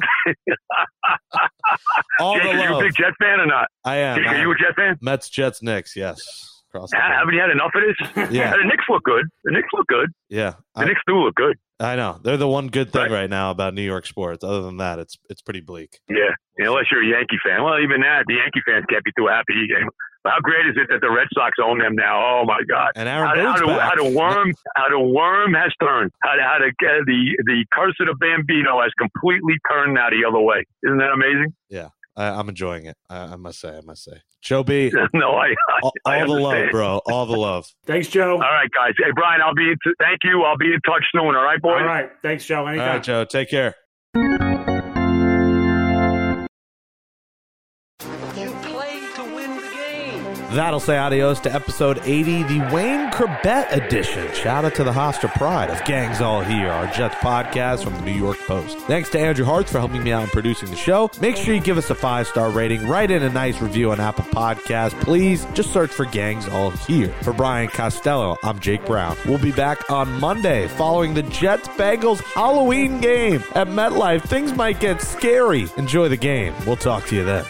All 2.20 2.36
Jake, 2.36 2.43
the 2.43 2.49
are 2.49 2.70
you 2.70 2.76
a 2.76 2.80
big 2.80 2.95
Jet 2.95 3.14
fan 3.20 3.39
or 3.39 3.45
not? 3.45 3.68
I 3.84 3.97
am. 3.97 4.18
Jake, 4.18 4.28
are 4.28 4.41
you 4.41 4.51
a 4.51 4.55
Jet 4.55 4.76
fan? 4.76 4.97
Mets, 5.01 5.30
Jets, 5.30 5.61
Knicks. 5.61 5.95
Yes. 5.95 6.53
Haven't 6.74 7.34
you 7.34 7.42
had 7.42 7.50
enough 7.50 7.72
of 7.76 7.82
this? 7.82 8.32
Yeah. 8.32 8.52
the 8.58 8.66
Knicks 8.66 8.86
look 8.90 9.04
good. 9.04 9.26
The 9.44 9.52
Knicks 9.52 9.70
look 9.74 9.88
good. 9.88 10.10
Yeah. 10.30 10.54
The 10.76 10.82
I, 10.82 10.86
Knicks 10.86 11.02
do 11.08 11.16
look 11.18 11.36
good. 11.36 11.58
I 11.80 11.96
know. 11.96 12.20
They're 12.24 12.38
the 12.38 12.48
one 12.48 12.68
good 12.68 12.92
thing 12.92 13.04
right. 13.04 13.12
right 13.12 13.30
now 13.30 13.52
about 13.52 13.74
New 13.74 13.84
York 13.84 14.06
sports. 14.06 14.44
Other 14.44 14.62
than 14.62 14.78
that, 14.78 15.00
it's 15.00 15.18
it's 15.30 15.42
pretty 15.42 15.62
bleak. 15.62 16.00
Yeah. 16.10 16.34
Unless 16.58 16.86
you're 16.92 17.04
a 17.04 17.08
Yankee 17.08 17.38
fan. 17.46 17.64
Well, 17.64 17.80
even 17.80 18.02
that, 18.02 18.26
the 18.28 18.36
Yankee 18.36 18.62
fans 18.66 18.86
can't 18.90 19.04
be 19.04 19.12
too 19.18 19.28
happy. 19.28 19.68
How 20.26 20.40
great 20.42 20.66
is 20.68 20.76
it 20.78 20.88
that 20.90 21.02
the 21.02 21.12
Red 21.12 21.28
Sox 21.34 21.52
own 21.62 21.80
them 21.80 21.96
now? 21.96 22.16
Oh 22.16 22.46
my 22.46 22.62
God! 22.64 22.92
And 22.96 23.10
Aaron 23.10 23.28
how, 23.28 23.36
how, 23.36 23.66
the, 23.66 23.74
how 23.74 23.96
the 23.96 24.18
worm 24.18 24.54
how 24.76 24.88
the 24.88 25.00
worm 25.00 25.54
has 25.54 25.72
turned. 25.82 26.12
How, 26.24 26.36
how 26.40 26.60
the 26.60 26.72
the 26.80 27.44
the 27.44 27.66
curse 27.74 27.96
of 28.00 28.08
the 28.08 28.16
Bambino 28.16 28.80
has 28.82 28.92
completely 28.98 29.56
turned 29.70 29.96
now 29.96 30.10
the 30.10 30.24
other 30.26 30.40
way. 30.40 30.64
Isn't 30.84 30.98
that 31.00 31.12
amazing? 31.12 31.54
Yeah. 31.70 31.90
I, 32.16 32.39
am 32.39 32.49
enjoying 32.49 32.86
it. 32.86 32.97
I, 33.09 33.18
I, 33.18 33.36
must 33.36 33.59
say. 33.59 33.70
I 33.70 33.82
must 33.82 34.03
say. 34.03 34.22
Joe 34.41 34.64
B. 34.64 34.91
no, 35.14 35.32
I, 35.32 35.47
I 35.47 35.80
all, 35.82 35.93
I 36.05 36.20
the 36.20 36.28
love, 36.28 36.72
bro. 36.72 37.01
All 37.05 37.26
the 37.26 37.38
love. 37.38 37.66
Thanks, 37.86 38.07
Joe. 38.07 38.34
All 38.34 38.39
right, 38.39 38.70
guys. 38.72 38.93
Hey, 38.97 39.11
Brian, 39.16 39.41
I'll 39.41 39.55
be. 39.55 39.70
In 39.70 39.78
t- 39.84 39.93
thank 39.99 40.20
you. 40.24 40.43
I'll 40.43 40.57
be 40.57 40.74
in 40.74 40.80
touch 40.82 41.03
soon. 41.11 41.24
All 41.24 41.43
right, 41.43 41.61
boys. 41.61 41.82
All 41.82 41.86
right. 41.86 42.09
Thanks, 42.22 42.45
Joe. 42.45 42.68
Anytime. 42.68 42.88
All 42.88 42.93
right, 42.95 43.03
Joe. 43.03 43.26
Take 43.26 43.49
care. 43.49 43.76
That'll 50.54 50.80
say 50.80 50.97
adios 50.97 51.39
to 51.41 51.51
episode 51.51 51.99
80, 52.04 52.43
the 52.43 52.60
Wayne 52.72 53.10
Chrebet 53.10 53.72
edition. 53.72 54.32
Shout 54.36 54.66
out 54.66 54.76
to 54.76 54.84
the 54.84 54.91
Hoster 54.91 55.28
Pride 55.34 55.72
of 55.72 55.84
Gangs 55.84 56.22
All 56.22 56.43
Here, 56.43 56.70
our 56.70 56.86
Jets 56.93 57.16
podcast 57.16 57.84
from 57.84 57.95
the 57.95 58.01
New 58.01 58.12
York 58.12 58.38
Post. 58.45 58.78
Thanks 58.82 59.10
to 59.10 59.20
Andrew 59.20 59.45
Hartz 59.45 59.72
for 59.72 59.80
helping 59.80 60.04
me 60.04 60.12
out 60.12 60.22
in 60.22 60.30
producing 60.30 60.70
the 60.70 60.76
show. 60.76 61.10
Make 61.20 61.38
sure 61.38 61.56
you 61.56 61.60
give 61.60 61.80
us 61.80 61.89
a 61.89 61.95
five 61.95 62.28
star 62.28 62.51
rating, 62.51 62.88
write 62.88 63.10
in 63.10 63.24
a 63.24 63.30
nice 63.32 63.60
review 63.62 63.91
on 63.91 63.99
Apple 63.99 64.26
Podcasts. 64.26 64.99
Please 65.01 65.47
just 65.56 65.74
search 65.74 65.89
for 65.89 66.06
Gangs 66.06 66.47
All 66.47 66.70
Here. 66.70 67.10
For 67.24 67.34
Brian 67.34 67.70
Costello, 67.70 68.38
I'm 68.43 68.60
Jake 68.60 68.86
Brown. 68.86 69.18
We'll 69.26 69.39
be 69.39 69.51
back 69.51 69.89
on 69.89 70.20
Monday 70.20 70.68
following 70.68 71.16
the 71.16 71.24
Jets 71.24 71.68
Bengals 71.70 72.22
Halloween 72.22 73.01
game 73.01 73.43
at 73.56 73.68
MetLife. 73.68 74.22
Things 74.22 74.54
might 74.54 74.80
get 74.80 75.01
scary. 75.01 75.68
Enjoy 75.78 76.10
the 76.10 76.18
game. 76.18 76.54
We'll 76.68 76.76
talk 76.76 77.08
to 77.08 77.16
you 77.16 77.24
then. 77.24 77.43